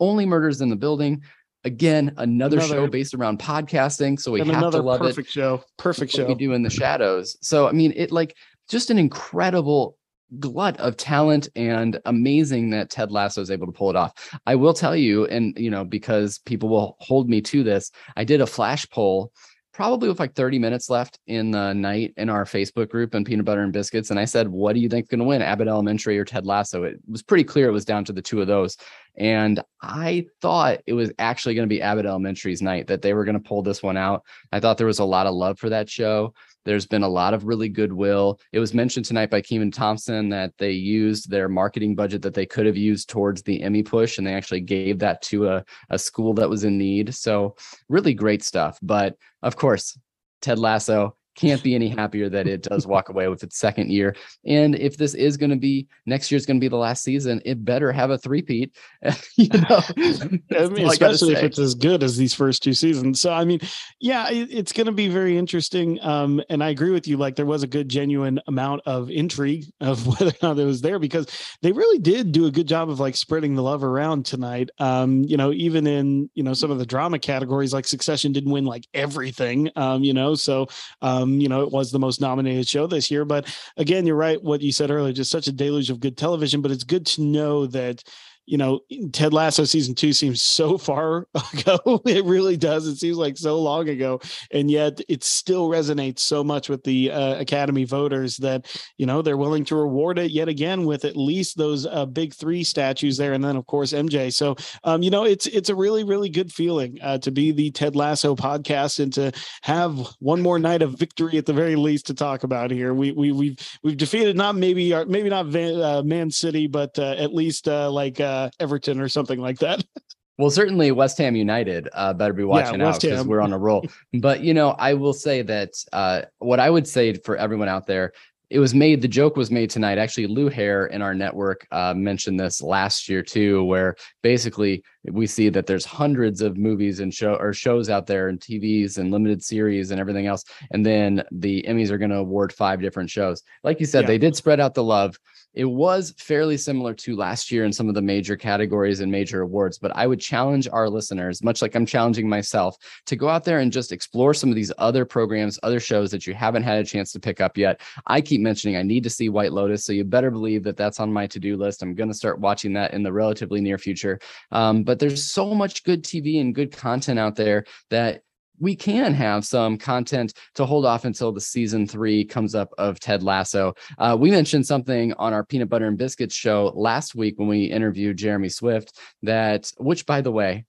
Only 0.00 0.26
Murders 0.26 0.60
in 0.60 0.68
the 0.68 0.76
Building. 0.76 1.22
Again, 1.64 2.14
another, 2.16 2.58
another 2.58 2.60
show 2.60 2.86
based 2.86 3.14
around 3.14 3.40
podcasting. 3.40 4.18
So 4.20 4.32
we 4.32 4.40
have 4.40 4.70
to 4.70 4.80
love 4.80 5.00
perfect 5.00 5.00
it. 5.00 5.14
Perfect 5.16 5.30
show. 5.30 5.64
Perfect 5.76 6.12
show. 6.12 6.26
We 6.26 6.34
do 6.34 6.52
in 6.52 6.62
the 6.62 6.70
shadows. 6.70 7.36
So 7.40 7.68
I 7.68 7.72
mean, 7.72 7.92
it 7.96 8.12
like 8.12 8.36
just 8.68 8.90
an 8.90 8.98
incredible 8.98 9.96
glut 10.38 10.78
of 10.78 10.96
talent 10.96 11.48
and 11.56 11.98
amazing 12.04 12.70
that 12.70 12.90
Ted 12.90 13.10
Lasso 13.10 13.40
is 13.40 13.50
able 13.50 13.66
to 13.66 13.72
pull 13.72 13.90
it 13.90 13.96
off. 13.96 14.12
I 14.46 14.54
will 14.54 14.74
tell 14.74 14.94
you, 14.94 15.26
and 15.26 15.56
you 15.58 15.70
know, 15.70 15.84
because 15.84 16.38
people 16.40 16.68
will 16.68 16.96
hold 17.00 17.28
me 17.28 17.40
to 17.42 17.62
this, 17.62 17.90
I 18.16 18.24
did 18.24 18.40
a 18.40 18.46
flash 18.46 18.88
poll 18.90 19.32
probably 19.78 20.08
with 20.08 20.18
like 20.18 20.34
30 20.34 20.58
minutes 20.58 20.90
left 20.90 21.20
in 21.28 21.52
the 21.52 21.72
night 21.72 22.12
in 22.16 22.28
our 22.28 22.44
Facebook 22.44 22.88
group 22.88 23.14
and 23.14 23.24
peanut 23.24 23.44
butter 23.44 23.62
and 23.62 23.72
biscuits. 23.72 24.10
And 24.10 24.18
I 24.18 24.24
said, 24.24 24.48
what 24.48 24.72
do 24.72 24.80
you 24.80 24.88
think 24.88 25.04
is 25.04 25.08
going 25.08 25.20
to 25.20 25.24
win 25.24 25.40
Abbott 25.40 25.68
Elementary 25.68 26.18
or 26.18 26.24
Ted 26.24 26.44
Lasso? 26.44 26.82
It 26.82 26.98
was 27.08 27.22
pretty 27.22 27.44
clear 27.44 27.68
it 27.68 27.72
was 27.72 27.84
down 27.84 28.04
to 28.06 28.12
the 28.12 28.20
two 28.20 28.40
of 28.40 28.48
those. 28.48 28.76
And 29.18 29.62
I 29.80 30.26
thought 30.40 30.80
it 30.86 30.94
was 30.94 31.12
actually 31.20 31.54
going 31.54 31.68
to 31.68 31.72
be 31.72 31.80
Abbott 31.80 32.06
Elementary's 32.06 32.60
night 32.60 32.88
that 32.88 33.02
they 33.02 33.14
were 33.14 33.24
going 33.24 33.40
to 33.40 33.48
pull 33.48 33.62
this 33.62 33.80
one 33.80 33.96
out. 33.96 34.24
I 34.50 34.58
thought 34.58 34.78
there 34.78 34.86
was 34.88 34.98
a 34.98 35.04
lot 35.04 35.28
of 35.28 35.34
love 35.34 35.60
for 35.60 35.68
that 35.68 35.88
show. 35.88 36.34
There's 36.68 36.84
been 36.84 37.02
a 37.02 37.08
lot 37.08 37.32
of 37.32 37.46
really 37.46 37.70
goodwill. 37.70 38.38
It 38.52 38.58
was 38.58 38.74
mentioned 38.74 39.06
tonight 39.06 39.30
by 39.30 39.40
Kenan 39.40 39.70
Thompson 39.70 40.28
that 40.28 40.52
they 40.58 40.72
used 40.72 41.30
their 41.30 41.48
marketing 41.48 41.94
budget 41.94 42.20
that 42.20 42.34
they 42.34 42.44
could 42.44 42.66
have 42.66 42.76
used 42.76 43.08
towards 43.08 43.42
the 43.42 43.62
Emmy 43.62 43.82
push, 43.82 44.18
and 44.18 44.26
they 44.26 44.34
actually 44.34 44.60
gave 44.60 44.98
that 44.98 45.22
to 45.22 45.48
a, 45.48 45.64
a 45.88 45.98
school 45.98 46.34
that 46.34 46.50
was 46.50 46.64
in 46.64 46.76
need. 46.76 47.14
So, 47.14 47.56
really 47.88 48.12
great 48.12 48.44
stuff. 48.44 48.78
But 48.82 49.16
of 49.42 49.56
course, 49.56 49.98
Ted 50.42 50.58
Lasso 50.58 51.16
can't 51.38 51.62
be 51.62 51.74
any 51.74 51.88
happier 51.98 52.28
that 52.28 52.46
it 52.46 52.62
does 52.62 52.86
walk 52.86 53.08
away 53.08 53.28
with 53.28 53.42
its 53.42 53.58
second 53.58 53.90
year. 53.90 54.14
And 54.44 54.74
if 54.74 54.96
this 54.96 55.14
is 55.14 55.36
going 55.36 55.50
to 55.50 55.56
be 55.56 55.86
next 56.06 56.30
year's 56.30 56.46
going 56.46 56.58
to 56.58 56.60
be 56.60 56.68
the 56.68 56.76
last 56.76 57.02
season, 57.02 57.40
it 57.44 57.64
better 57.64 57.92
have 57.92 58.10
a 58.10 58.18
three-peat. 58.18 58.76
you 59.36 59.48
know, 59.48 59.80
I 60.58 60.66
mean, 60.68 60.88
especially 60.88 61.36
I 61.36 61.38
if 61.38 61.44
it's 61.44 61.58
as 61.58 61.74
good 61.74 62.02
as 62.02 62.16
these 62.16 62.34
first 62.34 62.62
two 62.62 62.74
seasons. 62.74 63.20
So, 63.20 63.32
I 63.32 63.44
mean, 63.44 63.60
yeah, 64.00 64.28
it, 64.30 64.48
it's 64.50 64.72
going 64.72 64.86
to 64.86 64.92
be 64.92 65.08
very 65.08 65.38
interesting. 65.38 65.98
Um, 66.02 66.42
and 66.48 66.62
I 66.62 66.70
agree 66.70 66.90
with 66.90 67.06
you. 67.06 67.16
Like, 67.16 67.36
there 67.36 67.46
was 67.46 67.62
a 67.62 67.66
good, 67.66 67.88
genuine 67.88 68.40
amount 68.46 68.82
of 68.86 69.10
intrigue 69.10 69.66
of 69.80 70.06
whether 70.06 70.30
or 70.30 70.48
not 70.48 70.58
it 70.58 70.64
was 70.64 70.80
there 70.80 70.98
because 70.98 71.26
they 71.62 71.72
really 71.72 71.98
did 71.98 72.32
do 72.32 72.46
a 72.46 72.50
good 72.50 72.66
job 72.66 72.90
of 72.90 73.00
like 73.00 73.16
spreading 73.16 73.54
the 73.54 73.62
love 73.62 73.84
around 73.84 74.26
tonight. 74.26 74.70
Um, 74.78 75.22
you 75.24 75.36
know, 75.36 75.52
even 75.52 75.86
in 75.86 76.30
you 76.34 76.42
know 76.42 76.54
some 76.54 76.70
of 76.70 76.78
the 76.78 76.86
drama 76.86 77.18
categories, 77.18 77.72
like 77.72 77.86
Succession 77.86 78.32
didn't 78.32 78.50
win 78.50 78.64
like 78.64 78.86
everything. 78.94 79.70
Um, 79.76 80.02
you 80.02 80.14
know, 80.14 80.34
so 80.34 80.66
um, 81.02 81.27
um, 81.28 81.40
you 81.40 81.48
know, 81.48 81.62
it 81.62 81.70
was 81.70 81.90
the 81.90 81.98
most 81.98 82.20
nominated 82.20 82.68
show 82.68 82.86
this 82.86 83.10
year. 83.10 83.24
But 83.24 83.54
again, 83.76 84.06
you're 84.06 84.16
right. 84.16 84.42
What 84.42 84.60
you 84.62 84.72
said 84.72 84.90
earlier, 84.90 85.12
just 85.12 85.30
such 85.30 85.46
a 85.46 85.52
deluge 85.52 85.90
of 85.90 86.00
good 86.00 86.16
television. 86.16 86.60
But 86.62 86.70
it's 86.70 86.84
good 86.84 87.06
to 87.06 87.22
know 87.22 87.66
that 87.66 88.02
you 88.48 88.56
know, 88.56 88.80
Ted 89.12 89.34
Lasso 89.34 89.64
season 89.64 89.94
two 89.94 90.12
seems 90.12 90.42
so 90.42 90.78
far 90.78 91.26
ago. 91.52 92.00
it 92.06 92.24
really 92.24 92.56
does. 92.56 92.86
It 92.86 92.96
seems 92.96 93.18
like 93.18 93.36
so 93.36 93.60
long 93.60 93.88
ago, 93.88 94.20
and 94.50 94.70
yet 94.70 95.00
it 95.08 95.22
still 95.22 95.68
resonates 95.68 96.20
so 96.20 96.42
much 96.42 96.68
with 96.68 96.82
the 96.84 97.10
uh, 97.10 97.38
Academy 97.38 97.84
voters 97.84 98.38
that 98.38 98.66
you 98.96 99.04
know 99.04 99.20
they're 99.20 99.36
willing 99.36 99.64
to 99.66 99.76
reward 99.76 100.18
it 100.18 100.30
yet 100.30 100.48
again 100.48 100.84
with 100.84 101.04
at 101.04 101.16
least 101.16 101.58
those 101.58 101.86
uh, 101.86 102.06
big 102.06 102.34
three 102.34 102.64
statues 102.64 103.16
there, 103.18 103.34
and 103.34 103.44
then 103.44 103.56
of 103.56 103.66
course 103.66 103.92
MJ. 103.92 104.32
So 104.32 104.56
um, 104.84 105.02
you 105.02 105.10
know, 105.10 105.24
it's 105.24 105.46
it's 105.46 105.68
a 105.68 105.74
really 105.74 106.04
really 106.04 106.30
good 106.30 106.52
feeling 106.52 106.98
uh, 107.02 107.18
to 107.18 107.30
be 107.30 107.52
the 107.52 107.70
Ted 107.70 107.96
Lasso 107.96 108.34
podcast 108.34 109.00
and 109.00 109.12
to 109.12 109.32
have 109.62 109.98
one 110.20 110.40
more 110.40 110.58
night 110.58 110.82
of 110.82 110.98
victory 110.98 111.36
at 111.36 111.44
the 111.44 111.52
very 111.52 111.76
least 111.76 112.06
to 112.06 112.14
talk 112.14 112.44
about 112.44 112.70
here. 112.70 112.94
We 112.94 113.12
we 113.12 113.32
we've 113.32 113.78
we've 113.82 113.96
defeated 113.96 114.36
not 114.36 114.56
maybe 114.56 114.94
our, 114.94 115.04
maybe 115.04 115.28
not 115.28 115.46
Van, 115.46 115.80
uh, 115.80 116.02
Man 116.02 116.30
City, 116.30 116.66
but 116.66 116.98
uh, 116.98 117.14
at 117.18 117.34
least 117.34 117.68
uh, 117.68 117.90
like 117.90 118.20
uh, 118.20 118.37
Everton 118.60 119.00
or 119.00 119.08
something 119.08 119.40
like 119.40 119.58
that. 119.58 119.84
Well, 120.38 120.50
certainly 120.50 120.92
West 120.92 121.18
Ham 121.18 121.34
United 121.34 121.88
uh, 121.92 122.12
better 122.14 122.32
be 122.32 122.44
watching 122.44 122.78
yeah, 122.78 122.90
out 122.90 123.00
because 123.00 123.26
we're 123.26 123.40
on 123.40 123.52
a 123.52 123.58
roll. 123.58 123.84
but 124.20 124.40
you 124.40 124.54
know, 124.54 124.70
I 124.70 124.94
will 124.94 125.12
say 125.12 125.42
that 125.42 125.70
uh, 125.92 126.22
what 126.38 126.60
I 126.60 126.70
would 126.70 126.86
say 126.86 127.14
for 127.14 127.36
everyone 127.36 127.68
out 127.68 127.88
there, 127.88 128.12
it 128.48 128.60
was 128.60 128.72
made. 128.72 129.02
The 129.02 129.08
joke 129.08 129.36
was 129.36 129.50
made 129.50 129.68
tonight. 129.68 129.98
Actually, 129.98 130.28
Lou 130.28 130.48
Hare 130.48 130.86
in 130.86 131.02
our 131.02 131.12
network 131.12 131.66
uh, 131.72 131.92
mentioned 131.92 132.38
this 132.38 132.62
last 132.62 133.08
year 133.08 133.22
too, 133.22 133.64
where 133.64 133.96
basically 134.22 134.82
we 135.10 135.26
see 135.26 135.48
that 135.48 135.66
there's 135.66 135.84
hundreds 135.84 136.40
of 136.40 136.56
movies 136.56 137.00
and 137.00 137.12
show 137.12 137.34
or 137.34 137.52
shows 137.52 137.90
out 137.90 138.06
there 138.06 138.28
and 138.28 138.40
TVs 138.40 138.96
and 138.96 139.10
limited 139.10 139.42
series 139.42 139.90
and 139.90 140.00
everything 140.00 140.26
else, 140.26 140.44
and 140.70 140.86
then 140.86 141.24
the 141.32 141.64
Emmys 141.68 141.90
are 141.90 141.98
going 141.98 142.10
to 142.12 142.16
award 142.16 142.52
five 142.52 142.80
different 142.80 143.10
shows. 143.10 143.42
Like 143.64 143.80
you 143.80 143.86
said, 143.86 144.02
yeah. 144.02 144.08
they 144.08 144.18
did 144.18 144.36
spread 144.36 144.60
out 144.60 144.74
the 144.74 144.84
love 144.84 145.18
it 145.58 145.64
was 145.64 146.14
fairly 146.18 146.56
similar 146.56 146.94
to 146.94 147.16
last 147.16 147.50
year 147.50 147.64
in 147.64 147.72
some 147.72 147.88
of 147.88 147.96
the 147.96 148.00
major 148.00 148.36
categories 148.36 149.00
and 149.00 149.10
major 149.10 149.40
awards, 149.40 149.76
but 149.76 149.90
I 149.96 150.06
would 150.06 150.20
challenge 150.20 150.68
our 150.70 150.88
listeners, 150.88 151.42
much 151.42 151.62
like 151.62 151.74
I'm 151.74 151.84
challenging 151.84 152.28
myself, 152.28 152.76
to 153.06 153.16
go 153.16 153.28
out 153.28 153.42
there 153.42 153.58
and 153.58 153.72
just 153.72 153.90
explore 153.90 154.34
some 154.34 154.50
of 154.50 154.54
these 154.54 154.70
other 154.78 155.04
programs, 155.04 155.58
other 155.64 155.80
shows 155.80 156.12
that 156.12 156.28
you 156.28 156.32
haven't 156.32 156.62
had 156.62 156.78
a 156.78 156.84
chance 156.84 157.10
to 157.10 157.18
pick 157.18 157.40
up 157.40 157.58
yet. 157.58 157.80
I 158.06 158.20
keep 158.20 158.40
mentioning 158.40 158.76
I 158.76 158.84
need 158.84 159.02
to 159.02 159.10
see 159.10 159.30
White 159.30 159.52
Lotus, 159.52 159.84
so 159.84 159.92
you 159.92 160.04
better 160.04 160.30
believe 160.30 160.62
that 160.62 160.76
that's 160.76 161.00
on 161.00 161.12
my 161.12 161.26
to 161.26 161.40
do 161.40 161.56
list. 161.56 161.82
I'm 161.82 161.96
going 161.96 162.08
to 162.08 162.14
start 162.14 162.38
watching 162.38 162.72
that 162.74 162.94
in 162.94 163.02
the 163.02 163.12
relatively 163.12 163.60
near 163.60 163.78
future. 163.78 164.20
Um, 164.52 164.84
but 164.84 165.00
there's 165.00 165.24
so 165.24 165.54
much 165.54 165.82
good 165.82 166.04
TV 166.04 166.40
and 166.40 166.54
good 166.54 166.70
content 166.70 167.18
out 167.18 167.34
there 167.34 167.64
that 167.90 168.22
we 168.60 168.76
can 168.76 169.14
have 169.14 169.44
some 169.44 169.78
content 169.78 170.32
to 170.54 170.66
hold 170.66 170.84
off 170.84 171.04
until 171.04 171.32
the 171.32 171.40
season 171.40 171.86
three 171.86 172.24
comes 172.24 172.54
up 172.54 172.70
of 172.78 173.00
Ted 173.00 173.22
Lasso. 173.22 173.74
Uh, 173.98 174.16
we 174.18 174.30
mentioned 174.30 174.66
something 174.66 175.12
on 175.14 175.32
our 175.32 175.44
peanut 175.44 175.68
butter 175.68 175.86
and 175.86 175.98
biscuits 175.98 176.34
show 176.34 176.72
last 176.74 177.14
week 177.14 177.38
when 177.38 177.48
we 177.48 177.64
interviewed 177.64 178.16
Jeremy 178.16 178.48
Swift 178.48 178.98
that, 179.22 179.70
which 179.78 180.06
by 180.06 180.20
the 180.20 180.32
way, 180.32 180.64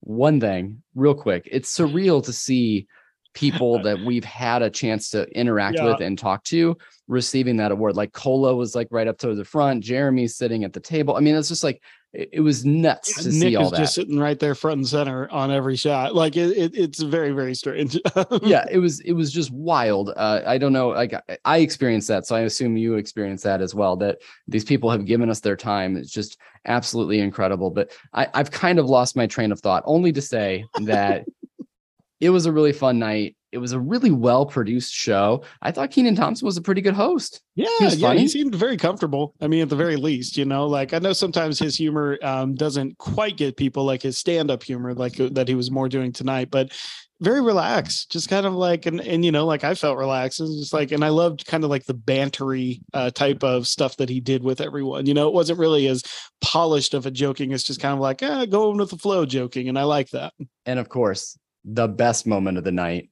one 0.00 0.40
thing 0.40 0.82
real 0.94 1.14
quick, 1.14 1.48
it's 1.50 1.76
surreal 1.76 2.22
to 2.24 2.32
see 2.32 2.86
people 3.32 3.78
that 3.82 3.98
we've 4.00 4.24
had 4.24 4.62
a 4.62 4.70
chance 4.70 5.10
to 5.10 5.28
interact 5.38 5.78
yeah. 5.78 5.84
with 5.86 6.00
and 6.00 6.18
talk 6.18 6.44
to 6.44 6.76
receiving 7.08 7.56
that 7.56 7.72
award. 7.72 7.96
Like 7.96 8.12
Cola 8.12 8.54
was 8.54 8.74
like 8.74 8.88
right 8.90 9.08
up 9.08 9.18
to 9.18 9.34
the 9.34 9.44
front, 9.44 9.84
Jeremy's 9.84 10.36
sitting 10.36 10.64
at 10.64 10.72
the 10.72 10.80
table. 10.80 11.16
I 11.16 11.20
mean, 11.20 11.34
it's 11.34 11.48
just 11.48 11.64
like 11.64 11.82
it, 12.14 12.40
was 12.40 12.64
nuts 12.64 13.22
to 13.22 13.30
Nick 13.30 13.40
see 13.40 13.56
all 13.56 13.66
is 13.66 13.70
that. 13.72 13.78
just 13.78 13.94
sitting 13.94 14.18
right 14.18 14.38
there 14.38 14.54
front 14.54 14.78
and 14.78 14.88
center 14.88 15.30
on 15.30 15.50
every 15.50 15.76
shot. 15.76 16.14
Like 16.14 16.36
it, 16.36 16.56
it 16.56 16.76
it's 16.76 17.02
very 17.02 17.32
very 17.32 17.54
strange. 17.54 17.98
yeah, 18.42 18.64
it 18.70 18.78
was 18.78 19.00
it 19.00 19.12
was 19.12 19.32
just 19.32 19.50
wild. 19.50 20.10
Uh, 20.16 20.42
I 20.46 20.58
don't 20.58 20.72
know. 20.72 20.88
Like 20.88 21.14
I 21.44 21.58
experienced 21.58 22.08
that, 22.08 22.26
so 22.26 22.36
I 22.36 22.40
assume 22.40 22.76
you 22.76 22.94
experienced 22.94 23.44
that 23.44 23.60
as 23.60 23.74
well. 23.74 23.96
That 23.96 24.18
these 24.46 24.64
people 24.64 24.90
have 24.90 25.04
given 25.04 25.30
us 25.30 25.40
their 25.40 25.56
time. 25.56 25.96
It's 25.96 26.10
just 26.10 26.38
absolutely 26.66 27.20
incredible. 27.20 27.70
But 27.70 27.92
I, 28.12 28.28
I've 28.34 28.50
kind 28.50 28.78
of 28.78 28.86
lost 28.86 29.16
my 29.16 29.26
train 29.26 29.52
of 29.52 29.60
thought, 29.60 29.82
only 29.86 30.12
to 30.12 30.22
say 30.22 30.64
that 30.82 31.26
it 32.20 32.30
was 32.30 32.46
a 32.46 32.52
really 32.52 32.72
fun 32.72 32.98
night. 32.98 33.36
It 33.54 33.58
was 33.58 33.72
a 33.72 33.80
really 33.80 34.10
well 34.10 34.44
produced 34.44 34.92
show. 34.92 35.44
I 35.62 35.70
thought 35.70 35.92
Kenan 35.92 36.16
Thompson 36.16 36.44
was 36.44 36.56
a 36.56 36.62
pretty 36.62 36.80
good 36.80 36.94
host. 36.94 37.40
Yeah, 37.54 37.68
he 37.78 37.86
yeah, 37.86 38.08
funny. 38.08 38.20
he 38.20 38.28
seemed 38.28 38.54
very 38.54 38.76
comfortable. 38.76 39.34
I 39.40 39.46
mean, 39.46 39.62
at 39.62 39.68
the 39.68 39.76
very 39.76 39.96
least, 39.96 40.36
you 40.36 40.44
know, 40.44 40.66
like 40.66 40.92
I 40.92 40.98
know 40.98 41.12
sometimes 41.12 41.58
his 41.58 41.76
humor 41.76 42.18
um, 42.22 42.56
doesn't 42.56 42.98
quite 42.98 43.36
get 43.36 43.56
people 43.56 43.84
like 43.84 44.02
his 44.02 44.18
stand 44.18 44.50
up 44.50 44.62
humor, 44.64 44.92
like 44.92 45.20
uh, 45.20 45.28
that 45.32 45.46
he 45.46 45.54
was 45.54 45.70
more 45.70 45.88
doing 45.88 46.12
tonight, 46.12 46.50
but 46.50 46.72
very 47.20 47.40
relaxed, 47.40 48.10
just 48.10 48.28
kind 48.28 48.44
of 48.44 48.54
like, 48.54 48.86
and, 48.86 49.00
and 49.00 49.24
you 49.24 49.30
know, 49.30 49.46
like 49.46 49.64
I 49.64 49.74
felt 49.74 49.98
relaxed. 49.98 50.40
It's 50.40 50.58
just 50.58 50.72
like, 50.72 50.92
and 50.92 51.04
I 51.04 51.08
loved 51.08 51.46
kind 51.46 51.64
of 51.64 51.70
like 51.70 51.84
the 51.84 51.94
bantery 51.94 52.80
uh, 52.92 53.10
type 53.10 53.44
of 53.44 53.66
stuff 53.68 53.96
that 53.98 54.08
he 54.08 54.20
did 54.20 54.42
with 54.42 54.60
everyone. 54.60 55.06
You 55.06 55.14
know, 55.14 55.28
it 55.28 55.34
wasn't 55.34 55.60
really 55.60 55.86
as 55.86 56.02
polished 56.40 56.92
of 56.92 57.06
a 57.06 57.10
joking. 57.10 57.52
It's 57.52 57.62
just 57.62 57.80
kind 57.80 57.94
of 57.94 58.00
like, 58.00 58.22
eh, 58.22 58.46
going 58.46 58.78
with 58.78 58.90
the 58.90 58.98
flow 58.98 59.24
joking. 59.26 59.68
And 59.68 59.78
I 59.78 59.84
like 59.84 60.10
that. 60.10 60.32
And 60.66 60.78
of 60.78 60.88
course, 60.88 61.38
the 61.64 61.88
best 61.88 62.26
moment 62.26 62.58
of 62.58 62.64
the 62.64 62.72
night 62.72 63.10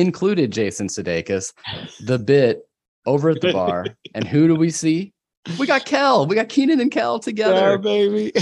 included 0.00 0.52
Jason 0.52 0.88
Sudeikis, 0.88 1.52
the 2.04 2.18
bit 2.18 2.68
over 3.06 3.30
at 3.30 3.40
the 3.40 3.52
bar. 3.54 3.86
and 4.14 4.26
who 4.26 4.46
do 4.46 4.54
we 4.54 4.70
see? 4.70 5.13
We 5.58 5.66
got 5.66 5.84
Kel. 5.84 6.26
We 6.26 6.34
got 6.34 6.48
Kenan 6.48 6.80
and 6.80 6.90
Kel 6.90 7.18
together. 7.18 7.72
Yeah, 7.72 7.76
baby. 7.76 8.32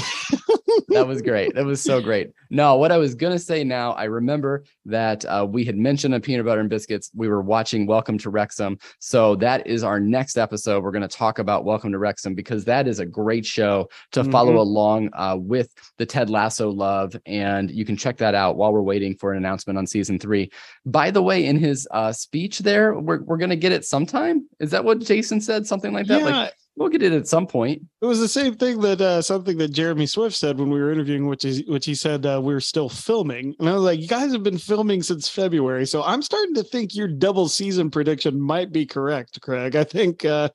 that 0.89 1.07
was 1.07 1.21
great. 1.21 1.53
That 1.55 1.65
was 1.65 1.81
so 1.81 2.01
great. 2.01 2.31
No, 2.49 2.77
what 2.77 2.93
I 2.93 2.99
was 2.99 3.17
gonna 3.17 3.41
say 3.41 3.65
now, 3.65 3.93
I 3.93 4.05
remember 4.05 4.65
that 4.87 5.25
uh, 5.25 5.47
we 5.49 5.65
had 5.65 5.77
mentioned 5.77 6.15
on 6.15 6.21
Peanut 6.21 6.47
Butter 6.47 6.61
and 6.61 6.71
Biscuits. 6.71 7.11
We 7.15 7.29
were 7.29 7.43
watching 7.43 7.87
Welcome 7.87 8.19
to 8.19 8.31
Wrexham, 8.31 8.79
so 9.01 9.35
that 9.37 9.67
is 9.67 9.83
our 9.83 9.99
next 9.99 10.39
episode. 10.39 10.85
We're 10.85 10.93
gonna 10.93 11.09
talk 11.09 11.41
about 11.41 11.65
Welcome 11.65 11.91
to 11.91 11.99
Wrexham 11.99 12.35
because 12.35 12.65
that 12.67 12.87
is 12.87 13.01
a 13.01 13.07
great 13.07 13.45
show 13.45 13.89
to 14.13 14.21
mm-hmm. 14.21 14.31
follow 14.31 14.59
along 14.59 15.11
uh, 15.15 15.37
with 15.41 15.75
the 15.99 16.07
Ted 16.07 16.31
Lasso 16.31 16.71
love, 16.71 17.17
and 17.27 17.69
you 17.71 17.85
can 17.85 17.97
check 17.97 18.17
that 18.19 18.37
out 18.37 18.57
while 18.57 18.73
we're 18.73 18.81
waiting 18.81 19.17
for 19.17 19.33
an 19.33 19.39
announcement 19.39 19.77
on 19.77 19.89
season 19.89 20.21
three. 20.21 20.51
By 20.87 21.11
the 21.11 21.23
way, 21.23 21.47
in 21.47 21.59
his 21.59 21.89
uh, 21.91 22.13
speech 22.13 22.61
there, 22.61 22.95
we're 22.95 23.23
we're 23.23 23.39
gonna 23.39 23.57
get 23.57 23.73
it 23.73 23.85
sometime. 23.85 24.47
Is 24.61 24.71
that 24.71 24.85
what 24.85 25.01
Jason 25.01 25.41
said? 25.41 25.67
Something 25.67 25.93
like 25.93 26.07
that. 26.07 26.21
Yeah. 26.21 26.27
Like 26.27 26.53
We'll 26.75 26.89
get 26.89 27.03
it 27.03 27.13
at 27.13 27.29
some 27.29 27.47
point. 27.47 27.83
It 28.01 28.07
was 28.07 28.19
the 28.19 28.29
same 28.29 28.55
thing 28.55 28.81
that 28.81 28.99
uh, 28.99 29.21
something 29.21 29.59
that 29.59 29.73
Jeremy 29.73 30.07
Swift 30.07 30.35
said 30.35 30.59
when 30.59 30.71
we 30.71 30.81
were 30.81 30.91
interviewing, 30.91 31.27
which 31.27 31.45
is 31.45 31.63
which 31.67 31.85
he 31.85 31.95
said 31.95 32.25
uh, 32.25 32.41
we 32.43 32.55
are 32.55 32.61
still 32.61 32.89
filming, 32.89 33.55
and 33.59 33.69
I 33.69 33.75
was 33.75 33.83
like, 33.83 34.01
"You 34.01 34.09
guys 34.09 34.33
have 34.33 34.43
been 34.43 34.57
filming 34.57 35.03
since 35.03 35.29
February, 35.29 35.87
so 35.87 36.03
I'm 36.03 36.23
starting 36.23 36.55
to 36.55 36.63
think 36.63 36.95
your 36.95 37.09
double 37.09 37.49
season 37.49 37.91
prediction 37.91 38.41
might 38.41 38.73
be 38.73 38.87
correct, 38.87 39.39
Craig. 39.43 39.77
I 39.77 39.85
think 39.85 40.25
uh, 40.25 40.49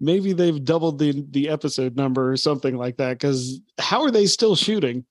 maybe 0.00 0.32
they've 0.32 0.64
doubled 0.64 1.00
the 1.00 1.24
the 1.30 1.48
episode 1.48 1.96
number 1.96 2.30
or 2.30 2.36
something 2.36 2.76
like 2.76 2.96
that. 2.98 3.18
Because 3.18 3.60
how 3.80 4.02
are 4.02 4.12
they 4.12 4.26
still 4.26 4.54
shooting? 4.54 5.04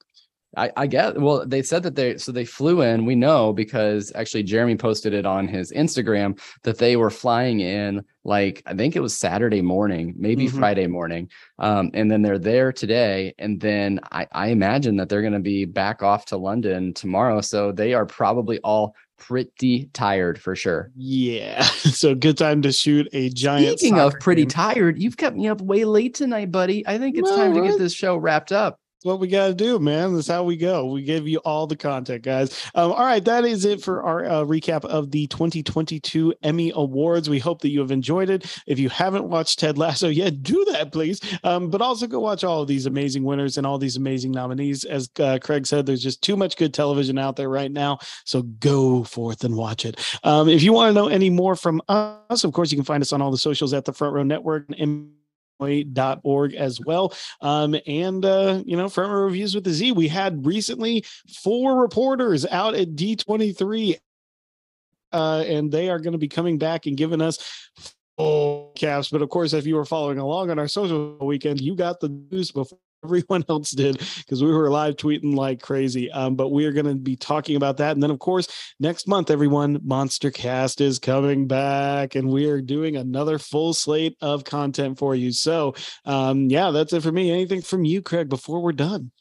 I, 0.55 0.71
I 0.77 0.87
guess. 0.87 1.13
Well, 1.15 1.45
they 1.45 1.61
said 1.61 1.83
that 1.83 1.95
they 1.95 2.17
so 2.17 2.31
they 2.31 2.45
flew 2.45 2.81
in. 2.81 3.05
We 3.05 3.15
know 3.15 3.53
because 3.53 4.11
actually 4.15 4.43
Jeremy 4.43 4.75
posted 4.75 5.13
it 5.13 5.25
on 5.25 5.47
his 5.47 5.71
Instagram 5.71 6.39
that 6.63 6.77
they 6.77 6.95
were 6.95 7.09
flying 7.09 7.59
in 7.59 8.03
like 8.23 8.61
I 8.65 8.73
think 8.73 8.95
it 8.95 9.01
was 9.01 9.15
Saturday 9.15 9.61
morning, 9.61 10.13
maybe 10.17 10.47
mm-hmm. 10.47 10.59
Friday 10.59 10.87
morning, 10.87 11.29
um, 11.59 11.91
and 11.93 12.09
then 12.09 12.21
they're 12.21 12.39
there 12.39 12.71
today. 12.71 13.33
And 13.37 13.59
then 13.59 13.99
I, 14.11 14.27
I 14.31 14.47
imagine 14.47 14.97
that 14.97 15.09
they're 15.09 15.21
going 15.21 15.33
to 15.33 15.39
be 15.39 15.65
back 15.65 16.03
off 16.03 16.25
to 16.25 16.37
London 16.37 16.93
tomorrow. 16.93 17.41
So 17.41 17.71
they 17.71 17.93
are 17.93 18.05
probably 18.05 18.59
all 18.59 18.95
pretty 19.17 19.89
tired 19.93 20.39
for 20.39 20.55
sure. 20.55 20.91
Yeah. 20.95 21.67
So 21.93 22.15
good 22.15 22.37
time 22.37 22.63
to 22.63 22.71
shoot 22.71 23.07
a 23.13 23.29
giant. 23.29 23.79
Speaking 23.79 23.99
of 23.99 24.19
pretty 24.19 24.43
game. 24.43 24.49
tired, 24.49 25.01
you've 25.01 25.15
kept 25.15 25.37
me 25.37 25.47
up 25.47 25.61
way 25.61 25.85
late 25.85 26.15
tonight, 26.15 26.51
buddy. 26.51 26.85
I 26.87 26.97
think 26.97 27.17
it's 27.17 27.29
well, 27.29 27.37
time 27.37 27.53
to 27.53 27.61
get 27.61 27.77
this 27.77 27.93
show 27.93 28.17
wrapped 28.17 28.51
up 28.51 28.79
what 29.03 29.19
we 29.19 29.27
got 29.27 29.47
to 29.47 29.53
do, 29.53 29.79
man. 29.79 30.15
That's 30.15 30.27
how 30.27 30.43
we 30.43 30.57
go. 30.57 30.85
We 30.85 31.03
give 31.03 31.27
you 31.27 31.39
all 31.39 31.67
the 31.67 31.75
content, 31.75 32.23
guys. 32.23 32.69
Um, 32.75 32.91
all 32.91 33.05
right, 33.05 33.23
that 33.25 33.45
is 33.45 33.65
it 33.65 33.81
for 33.81 34.03
our 34.03 34.25
uh, 34.25 34.43
recap 34.43 34.85
of 34.85 35.11
the 35.11 35.27
2022 35.27 36.33
Emmy 36.43 36.71
Awards. 36.75 37.29
We 37.29 37.39
hope 37.39 37.61
that 37.61 37.69
you 37.69 37.79
have 37.79 37.91
enjoyed 37.91 38.29
it. 38.29 38.45
If 38.65 38.79
you 38.79 38.89
haven't 38.89 39.25
watched 39.25 39.59
Ted 39.59 39.77
Lasso 39.77 40.07
yet, 40.09 40.43
do 40.43 40.65
that, 40.71 40.91
please. 40.91 41.19
Um, 41.43 41.69
but 41.69 41.81
also 41.81 42.07
go 42.07 42.19
watch 42.19 42.43
all 42.43 42.61
of 42.61 42.67
these 42.67 42.85
amazing 42.85 43.23
winners 43.23 43.57
and 43.57 43.67
all 43.67 43.77
these 43.77 43.97
amazing 43.97 44.31
nominees. 44.31 44.83
As 44.83 45.09
uh, 45.19 45.39
Craig 45.41 45.65
said, 45.65 45.85
there's 45.85 46.03
just 46.03 46.21
too 46.21 46.35
much 46.35 46.57
good 46.57 46.73
television 46.73 47.17
out 47.17 47.35
there 47.35 47.49
right 47.49 47.71
now. 47.71 47.99
So 48.25 48.41
go 48.43 49.03
forth 49.03 49.43
and 49.43 49.55
watch 49.55 49.85
it. 49.85 49.99
Um, 50.23 50.49
if 50.49 50.63
you 50.63 50.73
want 50.73 50.89
to 50.89 50.93
know 50.93 51.07
any 51.07 51.29
more 51.29 51.55
from 51.55 51.81
us, 51.89 52.43
of 52.43 52.53
course, 52.53 52.71
you 52.71 52.77
can 52.77 52.85
find 52.85 53.01
us 53.01 53.13
on 53.13 53.21
all 53.21 53.31
the 53.31 53.37
socials 53.37 53.73
at 53.73 53.85
the 53.85 53.93
Front 53.93 54.13
Row 54.13 54.23
Network 54.23 54.65
and 54.77 55.11
org 55.59 56.53
as 56.53 56.79
well. 56.79 57.13
Um, 57.41 57.75
and, 57.87 58.23
uh, 58.25 58.63
you 58.65 58.77
know, 58.77 58.89
front 58.89 59.11
row 59.11 59.23
reviews 59.23 59.55
with 59.55 59.63
the 59.63 59.71
Z, 59.71 59.91
we 59.93 60.07
had 60.07 60.45
recently 60.45 61.05
four 61.43 61.81
reporters 61.81 62.45
out 62.45 62.75
at 62.75 62.95
D23, 62.95 63.97
uh, 65.11 65.43
and 65.47 65.71
they 65.71 65.89
are 65.89 65.99
going 65.99 66.13
to 66.13 66.17
be 66.17 66.27
coming 66.27 66.57
back 66.57 66.85
and 66.85 66.97
giving 66.97 67.21
us 67.21 67.71
full 68.17 68.71
caps. 68.75 69.09
But 69.09 69.21
of 69.21 69.29
course, 69.29 69.53
if 69.53 69.65
you 69.65 69.75
were 69.75 69.85
following 69.85 70.19
along 70.19 70.49
on 70.49 70.59
our 70.59 70.67
social 70.67 71.17
weekend, 71.19 71.61
you 71.61 71.75
got 71.75 71.99
the 71.99 72.09
news 72.09 72.51
before 72.51 72.79
everyone 73.03 73.43
else 73.49 73.71
did 73.71 73.99
because 74.17 74.43
we 74.43 74.51
were 74.51 74.69
live 74.69 74.95
tweeting 74.95 75.35
like 75.35 75.61
crazy. 75.61 76.11
Um, 76.11 76.35
but 76.35 76.49
we 76.49 76.65
are 76.65 76.71
going 76.71 76.85
to 76.85 76.95
be 76.95 77.15
talking 77.15 77.55
about 77.55 77.77
that. 77.77 77.91
And 77.91 78.01
then, 78.01 78.11
of 78.11 78.19
course, 78.19 78.47
next 78.79 79.07
month, 79.07 79.29
everyone, 79.29 79.79
Monster 79.83 80.31
Cast 80.31 80.81
is 80.81 80.99
coming 80.99 81.47
back 81.47 82.15
and 82.15 82.29
we 82.29 82.49
are 82.49 82.61
doing 82.61 82.95
another 82.95 83.39
full 83.39 83.73
slate 83.73 84.15
of 84.21 84.43
content 84.43 84.97
for 84.97 85.15
you. 85.15 85.31
So, 85.31 85.75
um, 86.05 86.49
yeah, 86.49 86.71
that's 86.71 86.93
it 86.93 87.03
for 87.03 87.11
me. 87.11 87.31
Anything 87.31 87.61
from 87.61 87.85
you, 87.85 88.01
Craig, 88.01 88.29
before 88.29 88.61
we're 88.61 88.71
done? 88.71 89.11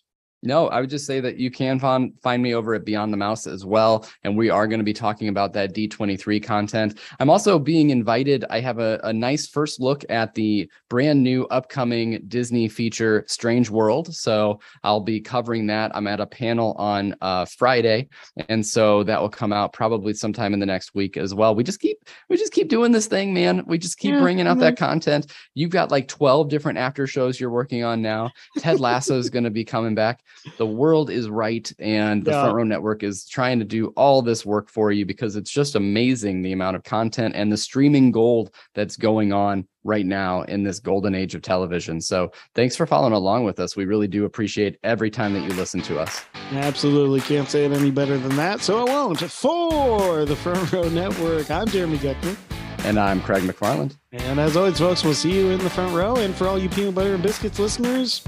No, 0.44 0.68
I 0.68 0.80
would 0.80 0.90
just 0.90 1.06
say 1.06 1.20
that 1.20 1.38
you 1.38 1.52
can 1.52 1.78
find 1.78 2.12
find 2.20 2.42
me 2.42 2.54
over 2.54 2.74
at 2.74 2.84
Beyond 2.84 3.12
the 3.12 3.16
Mouse 3.16 3.46
as 3.46 3.64
well. 3.64 4.04
And 4.24 4.36
we 4.36 4.50
are 4.50 4.66
going 4.66 4.80
to 4.80 4.84
be 4.84 4.92
talking 4.92 5.28
about 5.28 5.52
that 5.52 5.72
D23 5.72 6.42
content. 6.42 6.98
I'm 7.20 7.30
also 7.30 7.60
being 7.60 7.90
invited. 7.90 8.44
I 8.50 8.58
have 8.58 8.80
a, 8.80 8.98
a 9.04 9.12
nice 9.12 9.46
first 9.46 9.80
look 9.80 10.04
at 10.10 10.34
the 10.34 10.68
brand 10.88 11.22
new 11.22 11.44
upcoming 11.46 12.24
Disney 12.26 12.68
feature, 12.68 13.24
Strange 13.28 13.70
World. 13.70 14.12
So 14.12 14.58
I'll 14.82 15.00
be 15.00 15.20
covering 15.20 15.68
that. 15.68 15.92
I'm 15.94 16.08
at 16.08 16.18
a 16.18 16.26
panel 16.26 16.72
on 16.72 17.14
uh, 17.20 17.44
Friday. 17.44 18.08
And 18.48 18.66
so 18.66 19.04
that 19.04 19.20
will 19.20 19.28
come 19.28 19.52
out 19.52 19.72
probably 19.72 20.12
sometime 20.12 20.54
in 20.54 20.60
the 20.60 20.66
next 20.66 20.92
week 20.92 21.16
as 21.16 21.34
well. 21.34 21.54
We 21.54 21.62
just 21.62 21.78
keep 21.78 21.98
we 22.28 22.36
just 22.36 22.52
keep 22.52 22.68
doing 22.68 22.90
this 22.90 23.06
thing, 23.06 23.32
man. 23.32 23.62
We 23.66 23.78
just 23.78 23.98
keep 23.98 24.14
yeah, 24.14 24.20
bringing 24.20 24.48
out 24.48 24.54
mm-hmm. 24.54 24.60
that 24.60 24.76
content. 24.76 25.32
You've 25.54 25.70
got 25.70 25.92
like 25.92 26.08
12 26.08 26.48
different 26.48 26.78
after 26.78 27.06
shows 27.06 27.38
you're 27.38 27.50
working 27.50 27.84
on 27.84 28.02
now. 28.02 28.32
Ted 28.58 28.80
Lasso 28.80 29.16
is 29.18 29.30
going 29.30 29.44
to 29.44 29.50
be 29.50 29.64
coming 29.64 29.94
back 29.94 30.20
the 30.58 30.66
world 30.66 31.10
is 31.10 31.28
right 31.28 31.72
and 31.78 32.24
the 32.24 32.30
yeah. 32.30 32.42
front 32.42 32.56
row 32.56 32.64
network 32.64 33.02
is 33.02 33.26
trying 33.26 33.58
to 33.58 33.64
do 33.64 33.88
all 33.96 34.22
this 34.22 34.44
work 34.44 34.68
for 34.68 34.92
you 34.92 35.06
because 35.06 35.36
it's 35.36 35.50
just 35.50 35.74
amazing 35.74 36.42
the 36.42 36.52
amount 36.52 36.76
of 36.76 36.84
content 36.84 37.34
and 37.36 37.52
the 37.52 37.56
streaming 37.56 38.10
gold 38.10 38.50
that's 38.74 38.96
going 38.96 39.32
on 39.32 39.66
right 39.84 40.06
now 40.06 40.42
in 40.42 40.62
this 40.62 40.78
golden 40.78 41.14
age 41.14 41.34
of 41.34 41.42
television. 41.42 42.00
So 42.00 42.32
thanks 42.54 42.76
for 42.76 42.86
following 42.86 43.12
along 43.12 43.44
with 43.44 43.58
us. 43.58 43.76
We 43.76 43.84
really 43.84 44.08
do 44.08 44.24
appreciate 44.24 44.78
every 44.82 45.10
time 45.10 45.34
that 45.34 45.42
you 45.42 45.52
listen 45.54 45.82
to 45.82 45.98
us. 45.98 46.24
Absolutely. 46.52 47.20
Can't 47.20 47.48
say 47.48 47.64
it 47.64 47.72
any 47.72 47.90
better 47.90 48.16
than 48.18 48.36
that. 48.36 48.60
So 48.60 48.80
I 48.80 48.84
won't. 48.84 49.18
For 49.18 50.24
the 50.24 50.36
Front 50.36 50.72
Row 50.72 50.88
Network, 50.88 51.50
I'm 51.50 51.66
Jeremy 51.66 51.98
Geckner. 51.98 52.36
And 52.84 52.98
I'm 52.98 53.20
Craig 53.20 53.44
McFarland. 53.44 53.96
And 54.10 54.40
as 54.40 54.56
always, 54.56 54.78
folks, 54.78 55.04
we'll 55.04 55.14
see 55.14 55.32
you 55.32 55.50
in 55.50 55.58
the 55.58 55.70
front 55.70 55.94
row. 55.94 56.16
And 56.16 56.34
for 56.34 56.48
all 56.48 56.58
you 56.58 56.68
peanut 56.68 56.94
butter 56.94 57.14
and 57.14 57.22
biscuits 57.22 57.58
listeners, 57.58 58.24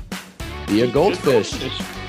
be 0.67 0.83
a 0.83 0.87
goldfish. 0.87 2.04